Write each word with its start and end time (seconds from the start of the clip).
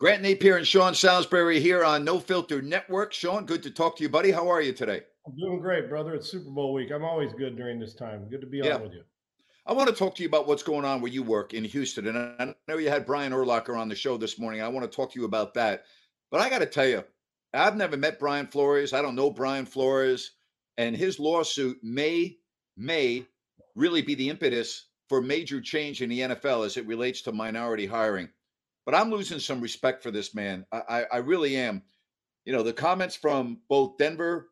Grant 0.00 0.22
Napier 0.22 0.56
and 0.56 0.66
Sean 0.66 0.94
Salisbury 0.94 1.60
here 1.60 1.84
on 1.84 2.06
No 2.06 2.18
Filter 2.18 2.62
Network. 2.62 3.12
Sean, 3.12 3.44
good 3.44 3.62
to 3.62 3.70
talk 3.70 3.98
to 3.98 4.02
you, 4.02 4.08
buddy. 4.08 4.30
How 4.30 4.48
are 4.48 4.62
you 4.62 4.72
today? 4.72 5.02
I'm 5.26 5.36
doing 5.36 5.60
great, 5.60 5.90
brother. 5.90 6.14
It's 6.14 6.30
Super 6.30 6.48
Bowl 6.48 6.72
week. 6.72 6.90
I'm 6.90 7.04
always 7.04 7.34
good 7.34 7.54
during 7.54 7.78
this 7.78 7.92
time. 7.92 8.26
Good 8.30 8.40
to 8.40 8.46
be 8.46 8.62
yeah. 8.64 8.76
on 8.76 8.82
with 8.84 8.94
you. 8.94 9.02
I 9.66 9.74
want 9.74 9.90
to 9.90 9.94
talk 9.94 10.14
to 10.14 10.22
you 10.22 10.28
about 10.30 10.48
what's 10.48 10.62
going 10.62 10.86
on 10.86 11.02
where 11.02 11.12
you 11.12 11.22
work 11.22 11.52
in 11.52 11.64
Houston. 11.64 12.06
And 12.06 12.16
I 12.16 12.54
know 12.66 12.78
you 12.78 12.88
had 12.88 13.04
Brian 13.04 13.30
Urlacher 13.30 13.76
on 13.76 13.90
the 13.90 13.94
show 13.94 14.16
this 14.16 14.38
morning. 14.38 14.62
I 14.62 14.68
want 14.68 14.90
to 14.90 14.96
talk 14.96 15.12
to 15.12 15.20
you 15.20 15.26
about 15.26 15.52
that. 15.52 15.84
But 16.30 16.40
I 16.40 16.48
got 16.48 16.60
to 16.60 16.66
tell 16.66 16.88
you, 16.88 17.04
I've 17.52 17.76
never 17.76 17.98
met 17.98 18.18
Brian 18.18 18.46
Flores. 18.46 18.94
I 18.94 19.02
don't 19.02 19.14
know 19.14 19.30
Brian 19.30 19.66
Flores. 19.66 20.30
And 20.78 20.96
his 20.96 21.20
lawsuit 21.20 21.76
may, 21.82 22.38
may 22.74 23.26
really 23.74 24.00
be 24.00 24.14
the 24.14 24.30
impetus 24.30 24.86
for 25.10 25.20
major 25.20 25.60
change 25.60 26.00
in 26.00 26.08
the 26.08 26.20
NFL 26.20 26.64
as 26.64 26.78
it 26.78 26.86
relates 26.86 27.20
to 27.22 27.32
minority 27.32 27.84
hiring. 27.84 28.30
But 28.86 28.94
I'm 28.94 29.10
losing 29.10 29.38
some 29.38 29.60
respect 29.60 30.02
for 30.02 30.10
this 30.10 30.34
man. 30.34 30.66
I, 30.72 30.80
I, 30.88 31.04
I 31.12 31.16
really 31.18 31.56
am. 31.56 31.82
You 32.44 32.52
know, 32.52 32.62
the 32.62 32.72
comments 32.72 33.14
from 33.14 33.58
both 33.68 33.98
Denver, 33.98 34.48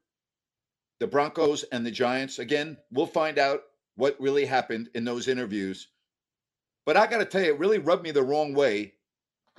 the 1.01 1.07
Broncos, 1.07 1.65
and 1.65 1.85
the 1.85 1.91
Giants, 1.91 2.39
again, 2.39 2.77
we'll 2.93 3.07
find 3.07 3.39
out 3.39 3.63
what 3.97 4.21
really 4.21 4.45
happened 4.45 4.91
in 4.95 5.05
those 5.05 5.29
interviews. 5.29 5.89
But 6.87 6.97
I 6.97 7.07
got 7.07 7.19
to 7.19 7.25
tell 7.25 7.43
you, 7.43 7.53
it 7.55 7.59
really 7.59 7.79
rubbed 7.79 8.05
me 8.05 8.11
the 8.11 8.23
wrong 8.23 8.55
way 8.55 8.95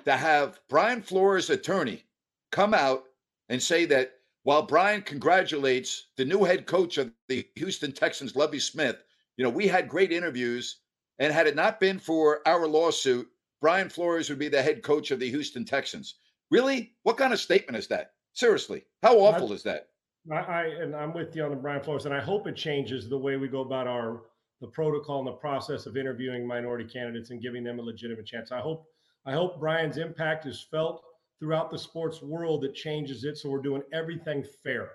to 0.06 0.16
have 0.16 0.60
Brian 0.70 1.02
Flores' 1.02 1.50
attorney 1.50 2.04
come 2.52 2.74
out 2.74 3.04
and 3.50 3.62
say 3.62 3.86
that 3.86 4.14
while 4.44 4.62
Brian 4.62 5.02
congratulates 5.02 6.08
the 6.16 6.26
new 6.26 6.44
head 6.44 6.66
coach 6.66 6.98
of 6.98 7.12
the 7.28 7.46
Houston 7.56 7.92
Texans, 7.92 8.36
Lovie 8.36 8.60
Smith, 8.60 9.04
you 9.38 9.44
know, 9.44 9.50
we 9.50 9.68
had 9.68 9.90
great 9.90 10.12
interviews. 10.12 10.78
And 11.22 11.34
had 11.34 11.48
it 11.48 11.56
not 11.56 11.82
been 11.82 12.00
for 12.00 12.40
our 12.48 12.66
lawsuit, 12.66 13.28
Brian 13.62 13.90
Flores 13.90 14.30
would 14.30 14.40
be 14.40 14.48
the 14.48 14.62
head 14.62 14.84
coach 14.84 15.12
of 15.12 15.20
the 15.20 15.30
Houston 15.30 15.66
Texans. 15.66 16.16
Really? 16.52 16.94
What 17.04 17.18
kind 17.18 17.34
of 17.34 17.40
statement 17.40 17.78
is 17.78 17.88
that? 17.88 18.12
Seriously, 18.34 18.86
how 19.04 19.20
awful 19.20 19.52
I, 19.52 19.56
is 19.56 19.64
that? 19.64 19.88
I, 20.32 20.36
I, 20.36 20.64
and 20.82 20.96
I'm 20.96 21.14
with 21.14 21.36
you 21.36 21.44
on 21.44 21.50
the 21.50 21.56
Brian 21.56 21.84
Flores, 21.84 22.06
and 22.06 22.14
I 22.14 22.22
hope 22.22 22.48
it 22.48 22.56
changes 22.56 23.10
the 23.10 23.18
way 23.18 23.38
we 23.38 23.48
go 23.48 23.62
about 23.62 23.88
our 23.88 24.22
the 24.62 24.68
protocol 24.68 25.20
and 25.20 25.28
the 25.28 25.32
process 25.32 25.86
of 25.86 25.96
interviewing 25.96 26.46
minority 26.46 26.84
candidates 26.84 27.30
and 27.30 27.42
giving 27.42 27.64
them 27.64 27.80
a 27.80 27.82
legitimate 27.82 28.26
chance. 28.26 28.52
I 28.52 28.60
hope 28.60 28.86
I 29.26 29.34
hope 29.34 29.60
Brian's 29.60 29.98
impact 29.98 30.46
is 30.46 30.68
felt 30.70 31.04
throughout 31.40 31.72
the 31.72 31.80
sports 31.80 32.22
world 32.22 32.62
that 32.62 32.76
changes 32.76 33.24
it, 33.24 33.38
so 33.38 33.50
we're 33.50 33.62
doing 33.62 33.84
everything 33.94 34.44
fair. 34.64 34.92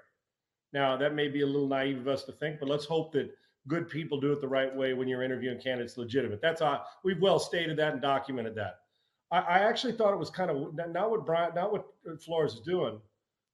Now 0.73 0.97
that 0.97 1.15
may 1.15 1.29
be 1.29 1.43
a 1.43 1.47
little 1.47 1.69
naive 1.69 1.99
of 1.99 2.09
us 2.09 2.25
to 2.25 2.33
think, 2.33 2.61
but 2.61 2.69
let's 2.69 2.85
hope 2.85 3.13
that 3.13 3.31
good 3.69 3.89
people 3.89 4.21
do 4.21 4.33
it 4.33 4.41
the 4.41 4.49
right 4.49 4.75
way 4.75 4.95
when 4.95 5.09
you're 5.09 5.23
interviewing 5.23 5.59
candidates 5.59 5.97
legitimate. 5.97 6.41
That's 6.41 6.61
uh, 6.61 6.79
we've 7.03 7.21
well 7.21 7.39
stated 7.39 7.77
that 7.79 7.95
and 7.95 8.03
documented 8.03 8.55
that. 8.57 8.81
I, 9.31 9.39
I 9.39 9.59
actually 9.59 9.95
thought 9.95 10.13
it 10.13 10.19
was 10.19 10.31
kind 10.31 10.51
of 10.51 10.75
not 10.75 11.11
what 11.11 11.25
Brian, 11.25 11.55
not 11.55 11.73
what 11.73 11.87
Flores 12.25 12.55
is 12.55 12.61
doing, 12.61 13.01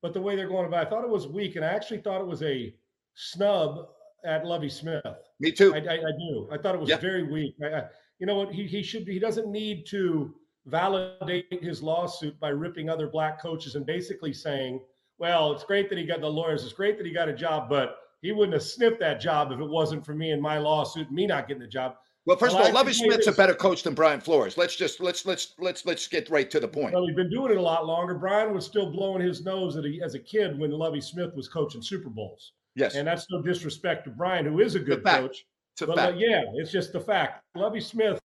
but 0.03 0.13
the 0.13 0.21
way 0.21 0.37
they're 0.37 0.49
going 0.49 0.67
about. 0.67 0.85
It. 0.85 0.87
I 0.87 0.91
thought 0.91 1.05
it 1.05 1.11
was 1.11 1.29
weak, 1.29 1.57
and 1.57 1.65
I 1.65 1.69
actually 1.69 2.01
thought 2.01 2.21
it 2.21 2.27
was 2.27 2.43
a 2.43 2.75
snub 3.15 3.89
at 4.25 4.45
Lovie 4.45 4.69
Smith. 4.69 5.03
Me 5.39 5.53
too. 5.53 5.75
I, 5.75 5.79
I, 5.79 5.95
I 5.95 6.13
do. 6.19 6.49
I 6.53 6.59
thought 6.59 6.75
it 6.75 6.81
was 6.81 6.93
very 7.01 7.23
weak. 7.23 7.55
I, 7.63 7.85
you 8.19 8.27
know 8.27 8.35
what? 8.35 8.53
He 8.53 8.67
he 8.67 8.83
should. 8.83 9.07
He 9.07 9.19
doesn't 9.19 9.51
need 9.51 9.87
to 9.87 10.35
validate 10.67 11.63
his 11.63 11.83
lawsuit 11.83 12.39
by 12.39 12.51
ripping 12.51 12.91
other 12.91 13.07
black 13.07 13.41
coaches 13.41 13.77
and 13.77 13.87
basically 13.87 14.33
saying, 14.33 14.81
"Well, 15.19 15.53
it's 15.53 15.65
great 15.65 15.89
that 15.89 15.99
he 15.99 16.05
got 16.05 16.21
the 16.21 16.29
lawyers. 16.29 16.65
It's 16.65 16.73
great 16.73 16.99
that 16.99 17.07
he 17.07 17.13
got 17.13 17.29
a 17.29 17.35
job, 17.35 17.69
but." 17.69 17.97
He 18.23 18.33
wouldn't 18.33 18.53
have 18.53 18.63
sniffed 18.63 19.01
that 19.01 19.21
job 19.21 19.51
if 19.53 19.61
it 19.61 19.69
wasn't 19.69 20.05
for 20.05 20.15
me 20.15 20.33
and 20.33 20.43
my 20.43 20.59
lawsuit 20.59 21.07
and 21.07 21.17
me 21.17 21.27
not 21.27 21.49
getting 21.49 21.63
the 21.63 21.69
job. 21.69 21.97
Well, 22.27 22.37
first 22.37 22.55
of 22.55 22.61
all, 22.61 22.73
Lovie 22.73 22.93
Smith's 22.93 23.27
a 23.27 23.33
better 23.33 23.55
coach 23.55 23.83
than 23.83 23.95
Brian 23.95 24.21
Flores. 24.21 24.59
Let's 24.59 24.77
just 24.77 25.01
let's 25.01 25.25
let's 25.25 25.55
let's 25.59 25.87
let's 25.87 26.07
get 26.07 26.29
right 26.29 26.51
to 26.51 26.61
the 26.61 26.69
point. 26.69 26.93
Well, 26.93 27.07
he's 27.07 27.17
been 27.17 27.31
doing 27.31 27.53
it 27.53 27.57
a 27.57 27.63
lot 27.63 27.87
longer. 27.87 28.15
Brian 28.15 28.53
was 28.53 28.67
still 28.67 28.93
blowing 28.93 29.27
his 29.27 29.43
nose 29.43 29.77
at 29.77 29.85
a, 29.85 30.01
as 30.05 30.15
a 30.15 30.19
kid 30.19 30.59
when 30.59 30.71
Lovie 30.71 31.01
Smith 31.01 31.35
was 31.35 31.49
coaching 31.49 31.81
Super 31.81 32.11
Bowls. 32.11 32.53
Yes, 32.75 32.95
and 32.95 33.09
that's 33.09 33.27
no 33.31 33.41
disrespect 33.41 34.05
to 34.05 34.11
Brian, 34.11 34.45
who 34.45 34.61
is 34.61 34.75
a 34.75 34.81
good 34.81 35.03
coach. 35.03 35.47
It's 35.73 35.87
but, 35.87 35.97
fact. 35.97 36.19
Yeah, 36.19 36.43
it's 36.55 36.71
just 36.71 36.93
the 36.93 37.01
fact. 37.01 37.43
Lovie 37.55 37.81
Smith. 37.81 38.21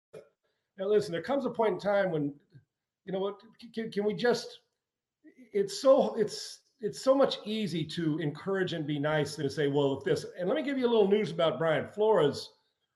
Now, 0.79 0.87
listen, 0.87 1.11
there 1.11 1.21
comes 1.21 1.45
a 1.45 1.51
point 1.51 1.73
in 1.73 1.79
time 1.79 2.09
when, 2.09 2.33
you 3.05 3.13
know 3.13 3.19
what? 3.19 3.35
Can, 3.75 3.91
can 3.91 4.03
we 4.05 4.15
just? 4.15 4.59
It's 5.53 5.79
so 5.79 6.15
it's 6.15 6.62
it's 6.83 7.01
so 7.01 7.15
much 7.15 7.37
easy 7.45 7.85
to 7.85 8.19
encourage 8.19 8.73
and 8.73 8.85
be 8.85 8.99
nice 8.99 9.39
and 9.39 9.51
say, 9.51 9.67
well, 9.67 9.97
if 9.97 10.03
this, 10.03 10.25
and 10.37 10.47
let 10.47 10.55
me 10.55 10.63
give 10.63 10.77
you 10.77 10.85
a 10.85 10.91
little 10.91 11.07
news 11.07 11.31
about 11.31 11.57
Brian 11.57 11.87
Flores, 11.87 12.49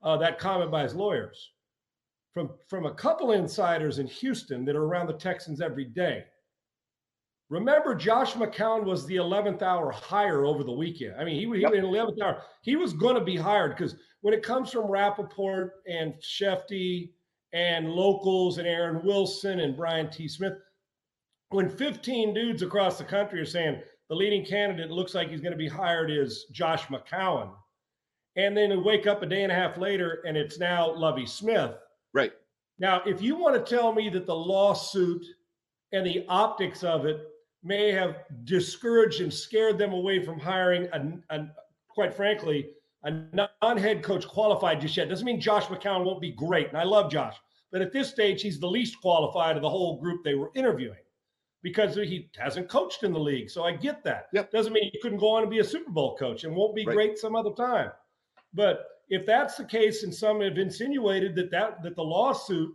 uh, 0.04 0.18
that 0.18 0.38
comment 0.38 0.70
by 0.70 0.84
his 0.84 0.94
lawyers 0.94 1.52
from 2.34 2.52
from 2.70 2.86
a 2.86 2.94
couple 2.94 3.32
insiders 3.32 3.98
in 3.98 4.06
Houston 4.06 4.64
that 4.66 4.76
are 4.76 4.84
around 4.84 5.08
the 5.08 5.14
Texans 5.14 5.60
every 5.60 5.86
day. 5.86 6.24
Remember, 7.50 7.96
Josh 7.96 8.34
McCown 8.34 8.84
was 8.84 9.08
the 9.08 9.16
11th 9.16 9.62
hour 9.62 9.90
hire 9.90 10.46
over 10.46 10.64
the 10.64 10.72
weekend. 10.72 11.16
I 11.18 11.24
mean, 11.24 11.36
he, 11.36 11.56
he 11.56 11.62
yep. 11.62 11.74
in 11.74 11.82
the 11.82 11.88
11th 11.88 12.22
hour, 12.22 12.44
he 12.62 12.76
was 12.76 12.94
going 12.94 13.16
to 13.16 13.24
be 13.24 13.38
hired 13.38 13.76
because 13.76 13.96
when 14.22 14.34
it 14.34 14.44
comes 14.44 14.70
from 14.70 14.92
Rapoport 14.92 15.76
and 15.88 16.14
Schefty 16.22 17.12
and 17.54 17.90
locals 17.90 18.58
and 18.58 18.68
Aaron 18.68 19.02
Wilson 19.04 19.62
and 19.62 19.78
Brian 19.78 20.12
T. 20.12 20.28
Smith, 20.28 20.54
when 21.50 21.70
15 21.70 22.34
dudes 22.34 22.62
across 22.62 22.98
the 22.98 23.04
country 23.04 23.40
are 23.40 23.46
saying 23.46 23.82
the 24.10 24.16
leading 24.16 24.46
candidate 24.46 24.92
looks 24.92 25.14
like 25.14 25.30
he's 25.30 25.42
going 25.42 25.52
to 25.52 25.58
be 25.58 25.68
hired 25.68 26.12
is 26.12 26.46
Josh 26.52 26.86
McCown, 26.88 27.52
and 28.36 28.56
then 28.56 28.70
we 28.70 28.78
wake 28.78 29.08
up 29.08 29.22
a 29.22 29.26
day 29.26 29.44
and 29.44 29.52
a 29.52 29.56
half 29.56 29.78
later 29.78 30.24
and 30.26 30.38
it's 30.38 30.60
now 30.60 30.94
Lovie 30.94 31.26
Smith. 31.26 31.76
Right. 32.14 32.34
Now, 32.80 33.02
if 33.06 33.22
you 33.22 33.36
want 33.36 33.56
to 33.56 33.76
tell 33.76 33.94
me 33.94 34.10
that 34.10 34.28
the 34.28 34.36
lawsuit 34.36 35.26
and 35.92 36.06
the 36.06 36.26
optics 36.30 36.84
of 36.84 37.06
it 37.06 37.22
may 37.64 37.92
have 37.92 38.18
discouraged 38.44 39.22
and 39.22 39.34
scared 39.34 39.78
them 39.78 39.94
away 39.94 40.24
from 40.24 40.40
hiring 40.40 40.88
a, 40.94 41.36
a 41.36 41.48
quite 41.90 42.14
frankly, 42.14 42.70
a 43.04 43.12
non-head 43.62 44.04
coach 44.04 44.28
qualified 44.28 44.80
just 44.80 44.96
yet. 44.96 45.10
Doesn't 45.10 45.26
mean 45.26 45.42
Josh 45.42 45.66
McCown 45.66 46.04
won't 46.06 46.22
be 46.22 46.32
great. 46.32 46.68
And 46.70 46.78
I 46.78 46.84
love 46.84 47.12
Josh. 47.12 47.36
But 47.72 47.82
at 47.82 47.92
this 47.92 48.10
stage, 48.10 48.42
he's 48.42 48.60
the 48.60 48.68
least 48.68 49.02
qualified 49.02 49.56
of 49.56 49.64
the 49.64 49.70
whole 49.70 50.00
group 50.00 50.24
they 50.24 50.36
were 50.36 50.52
interviewing 50.54 51.00
because 51.68 51.96
he 51.96 52.30
hasn't 52.38 52.70
coached 52.70 53.04
in 53.04 53.12
the 53.12 53.20
league. 53.20 53.50
So 53.50 53.66
I 53.66 53.74
get 53.74 54.02
that. 54.06 54.28
Yep. 54.32 54.52
Doesn't 54.52 54.72
mean 54.72 54.90
he 54.90 55.00
couldn't 55.02 55.18
go 55.18 55.32
on 55.32 55.42
and 55.42 55.52
be 55.52 55.60
a 55.60 55.64
Super 55.66 55.92
Bowl 55.92 56.16
coach 56.16 56.46
and 56.46 56.56
won't 56.56 56.74
be 56.74 56.86
right. 56.86 56.96
great 56.96 57.18
some 57.18 57.36
other 57.36 57.52
time. 57.52 57.92
But 58.54 58.86
if 59.10 59.26
that's 59.26 59.58
the 59.58 59.66
case, 59.66 60.04
and 60.04 60.14
some 60.14 60.40
have 60.40 60.58
insinuated 60.58 61.36
that 61.36 61.52
that, 61.52 61.84
that 61.84 61.98
the 61.98 62.04
lawsuit 62.04 62.74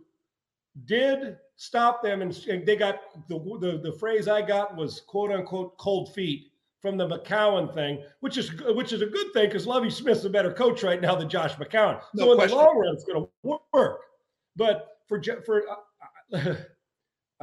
did 0.85 1.37
stop 1.55 2.03
them, 2.03 2.21
and, 2.21 2.37
and 2.47 2.67
they 2.67 2.75
got 2.75 2.99
the, 3.29 3.39
the 3.59 3.79
the 3.83 3.97
phrase 3.97 4.27
I 4.27 4.43
got 4.43 4.75
was 4.75 5.01
quote 5.01 5.31
unquote 5.31 5.75
cold 5.79 6.13
feet 6.13 6.51
from 6.79 6.95
the 6.95 7.07
McCown 7.07 7.73
thing, 7.73 8.03
which 8.19 8.37
is 8.37 8.51
which 8.75 8.93
is 8.93 9.01
a 9.01 9.07
good 9.07 9.33
thing 9.33 9.47
because 9.47 9.65
Lovie 9.65 9.89
Smith's 9.89 10.23
a 10.23 10.29
better 10.29 10.53
coach 10.53 10.83
right 10.83 11.01
now 11.01 11.15
than 11.15 11.27
Josh 11.27 11.55
McCown. 11.55 11.99
No 12.13 12.25
so 12.25 12.31
in 12.33 12.37
question. 12.37 12.57
the 12.59 12.63
long 12.63 12.77
run, 12.77 12.93
it's 12.93 13.05
going 13.05 13.25
to 13.25 13.59
work. 13.73 14.01
But 14.55 14.99
for 15.07 15.19
for 15.47 15.63
uh, 15.67 16.53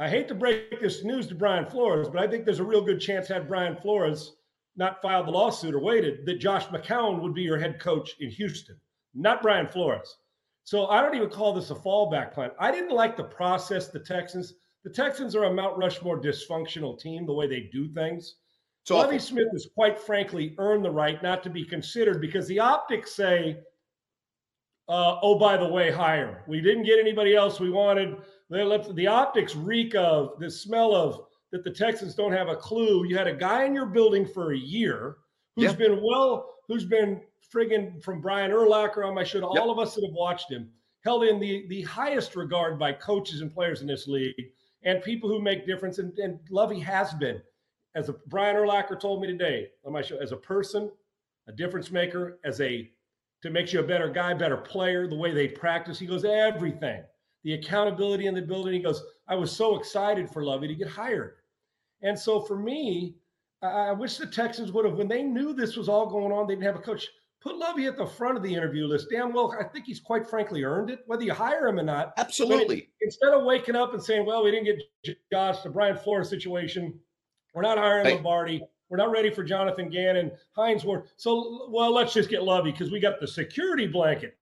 I 0.01 0.09
hate 0.09 0.27
to 0.29 0.33
break 0.33 0.81
this 0.81 1.03
news 1.03 1.27
to 1.27 1.35
Brian 1.35 1.67
Flores, 1.67 2.09
but 2.09 2.23
I 2.23 2.27
think 2.27 2.43
there's 2.43 2.57
a 2.57 2.63
real 2.63 2.81
good 2.81 2.99
chance 2.99 3.27
had 3.27 3.47
Brian 3.47 3.75
Flores 3.75 4.35
not 4.75 4.99
filed 4.99 5.27
the 5.27 5.31
lawsuit 5.31 5.75
or 5.75 5.79
waited, 5.79 6.25
that 6.25 6.39
Josh 6.39 6.65
McCown 6.69 7.21
would 7.21 7.35
be 7.35 7.43
your 7.43 7.59
head 7.59 7.79
coach 7.79 8.15
in 8.19 8.31
Houston, 8.31 8.77
not 9.13 9.43
Brian 9.43 9.67
Flores. 9.67 10.17
So 10.63 10.87
I 10.87 11.01
don't 11.01 11.13
even 11.13 11.29
call 11.29 11.53
this 11.53 11.69
a 11.69 11.75
fallback 11.75 12.33
plan. 12.33 12.49
I 12.59 12.71
didn't 12.71 12.95
like 12.95 13.15
the 13.15 13.25
process 13.25 13.89
the 13.89 13.99
Texans. 13.99 14.55
The 14.83 14.89
Texans 14.89 15.35
are 15.35 15.43
a 15.43 15.53
Mount 15.53 15.77
Rushmore 15.77 16.19
dysfunctional 16.19 16.99
team, 16.99 17.27
the 17.27 17.33
way 17.33 17.45
they 17.45 17.69
do 17.71 17.87
things. 17.87 18.37
So 18.85 18.97
Lovie 18.97 19.19
Smith 19.19 19.49
has 19.53 19.67
quite 19.75 19.99
frankly 19.99 20.55
earned 20.57 20.83
the 20.83 20.89
right 20.89 21.21
not 21.21 21.43
to 21.43 21.51
be 21.51 21.63
considered 21.63 22.21
because 22.21 22.47
the 22.47 22.57
optics 22.57 23.11
say, 23.11 23.59
uh, 24.89 25.19
oh, 25.21 25.37
by 25.37 25.57
the 25.57 25.67
way, 25.67 25.91
hire. 25.91 26.43
We 26.47 26.59
didn't 26.59 26.85
get 26.85 26.99
anybody 26.99 27.35
else 27.35 27.59
we 27.59 27.69
wanted. 27.69 28.17
They 28.51 28.63
left 28.63 28.93
the 28.93 29.07
optics 29.07 29.55
reek 29.55 29.95
of 29.95 30.37
the 30.37 30.51
smell 30.51 30.93
of 30.93 31.21
that 31.53 31.63
the 31.63 31.71
Texans 31.71 32.15
don't 32.15 32.33
have 32.33 32.49
a 32.49 32.55
clue. 32.55 33.05
You 33.05 33.17
had 33.17 33.27
a 33.27 33.33
guy 33.33 33.63
in 33.63 33.73
your 33.73 33.85
building 33.85 34.27
for 34.27 34.51
a 34.51 34.57
year 34.57 35.17
who's 35.55 35.71
yeah. 35.71 35.73
been 35.73 36.01
well, 36.03 36.55
who's 36.67 36.83
been 36.83 37.21
friggin' 37.53 38.03
from 38.03 38.19
Brian 38.19 38.51
Urlacher 38.51 39.07
on 39.07 39.15
my 39.15 39.23
show, 39.23 39.41
all 39.41 39.55
yep. 39.55 39.65
of 39.65 39.79
us 39.79 39.95
that 39.95 40.05
have 40.05 40.13
watched 40.13 40.51
him, 40.51 40.69
held 41.05 41.23
in 41.23 41.39
the, 41.39 41.65
the 41.69 41.81
highest 41.83 42.35
regard 42.35 42.77
by 42.77 42.91
coaches 42.91 43.39
and 43.39 43.53
players 43.53 43.81
in 43.81 43.87
this 43.87 44.07
league 44.07 44.35
and 44.83 45.01
people 45.01 45.29
who 45.29 45.41
make 45.41 45.65
difference. 45.65 45.97
And, 45.97 46.17
and 46.19 46.39
Lovie 46.49 46.79
has 46.79 47.13
been, 47.13 47.41
as 47.95 48.09
a, 48.09 48.15
Brian 48.27 48.57
Urlacher 48.57 48.99
told 48.99 49.21
me 49.21 49.27
today 49.27 49.67
on 49.85 49.93
my 49.93 50.01
show, 50.01 50.17
as 50.17 50.33
a 50.33 50.37
person, 50.37 50.91
a 51.47 51.53
difference 51.53 51.89
maker, 51.89 52.39
as 52.43 52.59
a 52.59 52.89
to 53.43 53.49
make 53.49 53.71
you 53.73 53.79
a 53.79 53.83
better 53.83 54.09
guy, 54.09 54.33
better 54.33 54.57
player, 54.57 55.07
the 55.07 55.15
way 55.15 55.33
they 55.33 55.47
practice. 55.47 55.97
He 55.97 56.05
goes, 56.05 56.25
everything. 56.25 57.03
The 57.43 57.53
accountability 57.53 58.27
in 58.27 58.35
the 58.35 58.41
building. 58.41 58.73
He 58.73 58.79
goes, 58.79 59.03
I 59.27 59.35
was 59.35 59.51
so 59.51 59.77
excited 59.77 60.29
for 60.29 60.43
Lovie 60.43 60.67
to 60.67 60.75
get 60.75 60.87
hired. 60.87 61.35
And 62.01 62.17
so 62.17 62.41
for 62.41 62.57
me, 62.57 63.15
I 63.61 63.91
wish 63.91 64.17
the 64.17 64.25
Texans 64.25 64.71
would 64.71 64.85
have, 64.85 64.97
when 64.97 65.07
they 65.07 65.23
knew 65.23 65.53
this 65.53 65.75
was 65.75 65.87
all 65.87 66.07
going 66.07 66.31
on, 66.31 66.47
they 66.47 66.55
didn't 66.55 66.65
have 66.65 66.75
a 66.75 66.79
coach. 66.79 67.07
Put 67.41 67.57
Lovie 67.57 67.87
at 67.87 67.97
the 67.97 68.05
front 68.05 68.37
of 68.37 68.43
the 68.43 68.53
interview 68.53 68.85
list. 68.85 69.07
Damn 69.11 69.33
well, 69.33 69.55
I 69.59 69.63
think 69.63 69.85
he's 69.85 69.99
quite 69.99 70.27
frankly 70.27 70.63
earned 70.63 70.91
it, 70.91 70.99
whether 71.07 71.23
you 71.23 71.33
hire 71.33 71.67
him 71.67 71.79
or 71.79 71.83
not. 71.83 72.13
Absolutely. 72.17 72.77
It, 72.77 72.87
instead 73.01 73.33
of 73.33 73.43
waking 73.43 73.75
up 73.75 73.93
and 73.93 74.03
saying, 74.03 74.25
well, 74.25 74.43
we 74.43 74.51
didn't 74.51 74.65
get 75.03 75.17
Josh, 75.31 75.61
the 75.61 75.69
Brian 75.69 75.97
Flores 75.97 76.29
situation, 76.29 76.93
we're 77.53 77.63
not 77.63 77.79
hiring 77.79 78.05
hey. 78.05 78.13
Lombardi. 78.15 78.63
We're 78.89 78.97
not 78.97 79.11
ready 79.11 79.29
for 79.29 79.43
Jonathan 79.43 79.89
Gannon, 79.89 80.31
Hines 80.51 80.83
Ward. 80.83 81.07
So, 81.15 81.69
well, 81.71 81.93
let's 81.93 82.13
just 82.13 82.29
get 82.29 82.43
Lovie 82.43 82.71
because 82.73 82.91
we 82.91 82.99
got 82.99 83.21
the 83.21 83.27
security 83.27 83.87
blanket. 83.87 84.37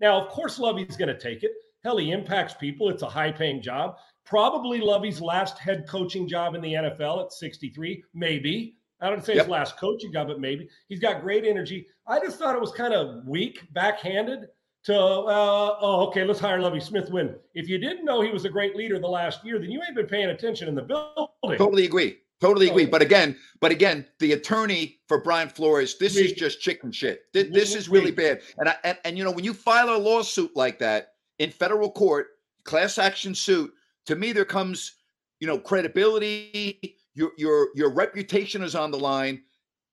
Now, 0.00 0.20
of 0.20 0.30
course, 0.30 0.58
Lovie's 0.58 0.96
going 0.96 1.08
to 1.08 1.18
take 1.18 1.42
it. 1.42 1.52
Hell, 1.84 1.96
he 1.96 2.10
impacts 2.10 2.54
people. 2.54 2.90
It's 2.90 3.02
a 3.02 3.08
high 3.08 3.32
paying 3.32 3.62
job. 3.62 3.96
Probably 4.24 4.80
Lovie's 4.80 5.20
last 5.20 5.58
head 5.58 5.86
coaching 5.88 6.28
job 6.28 6.54
in 6.54 6.60
the 6.60 6.74
NFL 6.74 7.24
at 7.24 7.32
63, 7.32 8.04
maybe. 8.14 8.76
I 9.00 9.08
don't 9.08 9.24
say 9.24 9.34
yep. 9.34 9.46
his 9.46 9.50
last 9.50 9.78
coaching 9.78 10.12
job, 10.12 10.28
but 10.28 10.40
maybe 10.40 10.68
he's 10.88 11.00
got 11.00 11.22
great 11.22 11.44
energy. 11.46 11.86
I 12.06 12.20
just 12.20 12.38
thought 12.38 12.54
it 12.54 12.60
was 12.60 12.72
kind 12.72 12.92
of 12.92 13.26
weak, 13.26 13.62
backhanded 13.72 14.48
to, 14.84 14.94
uh, 14.94 15.76
oh, 15.80 16.06
okay, 16.08 16.24
let's 16.24 16.38
hire 16.38 16.60
Lovie 16.60 16.80
Smith. 16.80 17.10
When 17.10 17.34
if 17.54 17.66
you 17.66 17.78
didn't 17.78 18.04
know 18.04 18.20
he 18.20 18.30
was 18.30 18.44
a 18.44 18.50
great 18.50 18.76
leader 18.76 18.98
the 18.98 19.08
last 19.08 19.44
year, 19.44 19.58
then 19.58 19.70
you 19.70 19.80
ain't 19.82 19.96
been 19.96 20.06
paying 20.06 20.28
attention 20.28 20.68
in 20.68 20.74
the 20.74 20.82
building. 20.82 21.58
Totally 21.58 21.86
agree. 21.86 22.18
Totally 22.40 22.68
agree. 22.70 22.86
But 22.86 23.02
again, 23.02 23.36
but 23.60 23.70
again, 23.70 24.06
the 24.18 24.32
attorney 24.32 25.00
for 25.08 25.20
Brian 25.22 25.48
Flores, 25.48 25.98
this 25.98 26.16
is 26.16 26.32
just 26.32 26.60
chicken 26.60 26.90
shit. 26.90 27.24
This, 27.34 27.48
this 27.50 27.74
is 27.74 27.88
really 27.88 28.10
bad. 28.10 28.40
And, 28.58 28.68
I, 28.68 28.76
and 28.82 28.98
and 29.04 29.18
you 29.18 29.24
know 29.24 29.30
when 29.30 29.44
you 29.44 29.52
file 29.52 29.94
a 29.94 29.98
lawsuit 29.98 30.56
like 30.56 30.78
that 30.78 31.12
in 31.40 31.50
federal 31.50 31.90
court, 31.90 32.28
class 32.62 32.98
action 32.98 33.34
suit, 33.34 33.72
to 34.06 34.14
me 34.14 34.30
there 34.30 34.44
comes 34.44 34.96
you 35.40 35.46
know 35.46 35.58
credibility 35.58 36.98
your 37.14 37.32
your 37.36 37.68
your 37.74 37.90
reputation 37.90 38.62
is 38.62 38.76
on 38.76 38.92
the 38.92 38.98
line. 38.98 39.42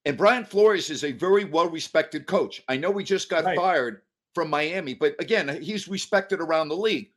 And 0.06 0.18
Brian 0.18 0.46
Flores 0.46 0.90
is 0.90 1.04
a 1.04 1.12
very 1.12 1.46
well 1.46 1.70
respected 1.70 2.28
coach. 2.28 2.64
I 2.68 2.78
know 2.78 2.92
we 2.92 3.04
just 3.04 3.30
got 3.30 3.44
right. 3.44 3.58
fired 3.58 4.02
from 4.36 4.50
Miami, 4.50 4.94
but 4.94 5.16
again, 5.20 5.62
he's 5.62 5.88
respected 5.88 6.40
around 6.40 6.70
the 6.70 6.78
league. 6.78 7.10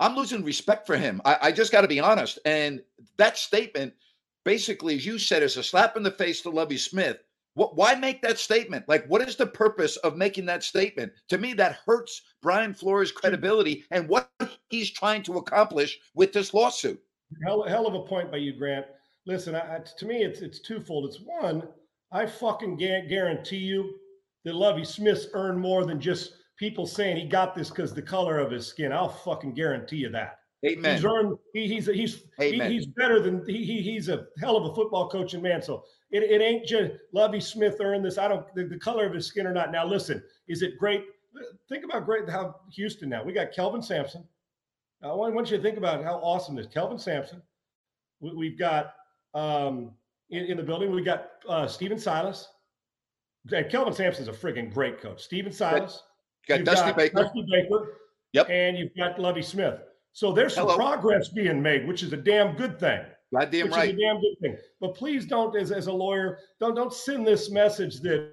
I'm 0.00 0.16
losing 0.16 0.42
respect 0.42 0.86
for 0.86 0.96
him. 0.96 1.20
I, 1.24 1.36
I 1.42 1.52
just 1.52 1.70
got 1.70 1.82
to 1.82 1.88
be 1.88 2.00
honest. 2.00 2.38
And 2.44 2.82
that 3.18 3.38
statement, 3.38 3.92
basically, 4.44 4.96
as 4.96 5.06
you 5.06 5.18
said, 5.18 5.42
is 5.42 5.56
a 5.56 5.62
slap 5.62 5.96
in 5.96 6.02
the 6.02 6.10
face 6.10 6.40
to 6.42 6.50
Lovie 6.50 6.78
Smith. 6.78 7.18
What, 7.54 7.76
why 7.76 7.94
make 7.94 8.20
that 8.22 8.38
statement? 8.38 8.88
Like, 8.88 9.06
what 9.06 9.22
is 9.22 9.36
the 9.36 9.46
purpose 9.46 9.96
of 9.98 10.16
making 10.16 10.46
that 10.46 10.64
statement? 10.64 11.12
To 11.28 11.38
me, 11.38 11.54
that 11.54 11.78
hurts 11.86 12.22
Brian 12.42 12.74
Flores' 12.74 13.12
credibility 13.12 13.84
and 13.90 14.08
what 14.08 14.30
he's 14.68 14.90
trying 14.90 15.22
to 15.24 15.38
accomplish 15.38 15.98
with 16.14 16.32
this 16.32 16.52
lawsuit. 16.52 17.00
Hell, 17.44 17.62
hell 17.62 17.86
of 17.86 17.94
a 17.94 18.02
point 18.02 18.30
by 18.30 18.38
you, 18.38 18.52
Grant. 18.52 18.86
Listen, 19.26 19.54
I, 19.54 19.80
to 19.98 20.06
me, 20.06 20.22
it's 20.22 20.40
it's 20.40 20.60
twofold. 20.60 21.06
It's 21.06 21.20
one, 21.24 21.62
I 22.12 22.26
fucking 22.26 22.76
guarantee 22.76 23.56
you 23.56 23.94
that 24.44 24.54
Lovie 24.54 24.84
Smith's 24.84 25.28
earned 25.32 25.58
more 25.58 25.86
than 25.86 26.00
just 26.00 26.34
people 26.58 26.86
saying 26.86 27.16
he 27.16 27.24
got 27.24 27.54
this 27.54 27.70
because 27.70 27.94
the 27.94 28.02
color 28.02 28.38
of 28.38 28.50
his 28.50 28.66
skin. 28.66 28.92
I'll 28.92 29.08
fucking 29.08 29.54
guarantee 29.54 29.96
you 29.96 30.10
that. 30.10 30.38
Amen. 30.64 30.96
He's 30.96 31.04
earned. 31.04 31.36
He, 31.52 31.68
he's 31.68 31.86
he's 31.86 32.24
he, 32.38 32.60
he's 32.60 32.86
better 32.86 33.20
than 33.20 33.44
he, 33.46 33.64
he 33.64 33.82
he's 33.82 34.08
a 34.08 34.26
hell 34.40 34.56
of 34.56 34.70
a 34.70 34.74
football 34.74 35.08
coaching 35.08 35.42
man. 35.42 35.60
So 35.60 35.84
it, 36.10 36.22
it 36.22 36.40
ain't 36.40 36.66
just 36.66 36.92
Lovie 37.12 37.40
Smith 37.40 37.76
earned 37.80 38.04
this. 38.04 38.16
I 38.16 38.28
don't 38.28 38.46
the, 38.54 38.64
the 38.64 38.78
color 38.78 39.04
of 39.06 39.12
his 39.12 39.26
skin 39.26 39.46
or 39.46 39.52
not. 39.52 39.72
Now 39.72 39.86
listen, 39.86 40.22
is 40.48 40.62
it 40.62 40.78
great? 40.78 41.04
Think 41.68 41.84
about 41.84 42.06
great 42.06 42.28
how 42.28 42.56
Houston 42.72 43.08
now. 43.08 43.22
We 43.22 43.32
got 43.32 43.52
Kelvin 43.52 43.82
Sampson. 43.82 44.24
I 45.02 45.12
want 45.12 45.50
you 45.50 45.58
to 45.58 45.62
think 45.62 45.76
about 45.76 46.02
how 46.02 46.14
awesome 46.16 46.54
this 46.54 46.66
Kelvin 46.66 46.98
Sampson. 46.98 47.42
We, 48.20 48.48
have 48.50 48.58
got 48.58 48.94
um, 49.34 49.92
in, 50.30 50.46
in, 50.46 50.56
the 50.56 50.62
building. 50.62 50.90
We 50.92 51.02
got 51.02 51.32
uh, 51.46 51.66
Stephen 51.66 51.98
Silas. 51.98 52.48
And 53.52 53.68
Kelvin 53.68 53.92
Sampson's 53.92 54.28
a 54.28 54.32
friggin' 54.32 54.72
great 54.72 55.02
coach. 55.02 55.22
Stephen 55.22 55.52
Silas. 55.52 56.02
You 56.48 56.56
got 56.56 56.64
Dusty 56.64 56.88
got 56.88 56.96
Baker. 56.96 57.22
Dusty 57.22 57.44
Baker. 57.50 57.98
Yep. 58.32 58.48
And 58.48 58.78
you've 58.78 58.96
got 58.96 59.18
Lovie 59.18 59.42
Smith. 59.42 59.80
So 60.14 60.32
there's 60.32 60.54
some 60.54 60.68
Hello. 60.68 60.76
progress 60.76 61.28
being 61.28 61.60
made, 61.60 61.86
which 61.86 62.02
is 62.02 62.12
a 62.12 62.16
damn 62.16 62.56
good 62.56 62.78
thing. 62.78 63.00
Goddamn 63.32 63.70
right. 63.70 63.88
Is 63.88 63.94
a 63.94 64.00
damn 64.00 64.20
good 64.20 64.36
thing. 64.40 64.56
But 64.80 64.94
please 64.94 65.26
don't, 65.26 65.56
as, 65.56 65.72
as 65.72 65.88
a 65.88 65.92
lawyer, 65.92 66.38
don't 66.60 66.76
don't 66.76 66.94
send 66.94 67.26
this 67.26 67.50
message 67.50 68.00
that, 68.02 68.32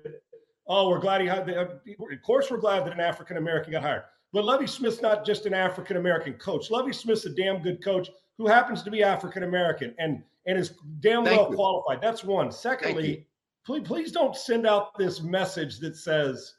oh, 0.67 0.89
we're 0.89 0.99
glad 0.99 1.21
he 1.21 1.27
had. 1.27 1.47
The, 1.47 1.59
uh, 1.59 1.63
of 1.63 2.21
course, 2.23 2.51
we're 2.51 2.59
glad 2.59 2.85
that 2.85 2.93
an 2.93 2.99
African 2.99 3.37
American 3.37 3.71
got 3.71 3.81
hired. 3.81 4.03
But 4.31 4.45
Lovie 4.45 4.67
Smith's 4.67 5.01
not 5.01 5.25
just 5.25 5.47
an 5.47 5.55
African 5.55 5.97
American 5.97 6.33
coach. 6.33 6.69
Lovie 6.69 6.93
Smith's 6.93 7.25
a 7.25 7.31
damn 7.31 7.63
good 7.63 7.83
coach 7.83 8.09
who 8.37 8.47
happens 8.47 8.83
to 8.83 8.91
be 8.91 9.01
African 9.03 9.43
American. 9.43 9.95
And 9.97 10.23
and 10.45 10.59
is 10.59 10.75
damn 10.99 11.25
Thank 11.25 11.39
well 11.39 11.49
you. 11.49 11.55
qualified. 11.55 11.99
That's 11.99 12.23
one. 12.23 12.51
Secondly, 12.51 13.25
please, 13.65 13.87
please 13.87 14.11
don't 14.11 14.35
send 14.35 14.67
out 14.67 14.97
this 14.99 15.21
message 15.21 15.79
that 15.79 15.95
says, 15.95 16.53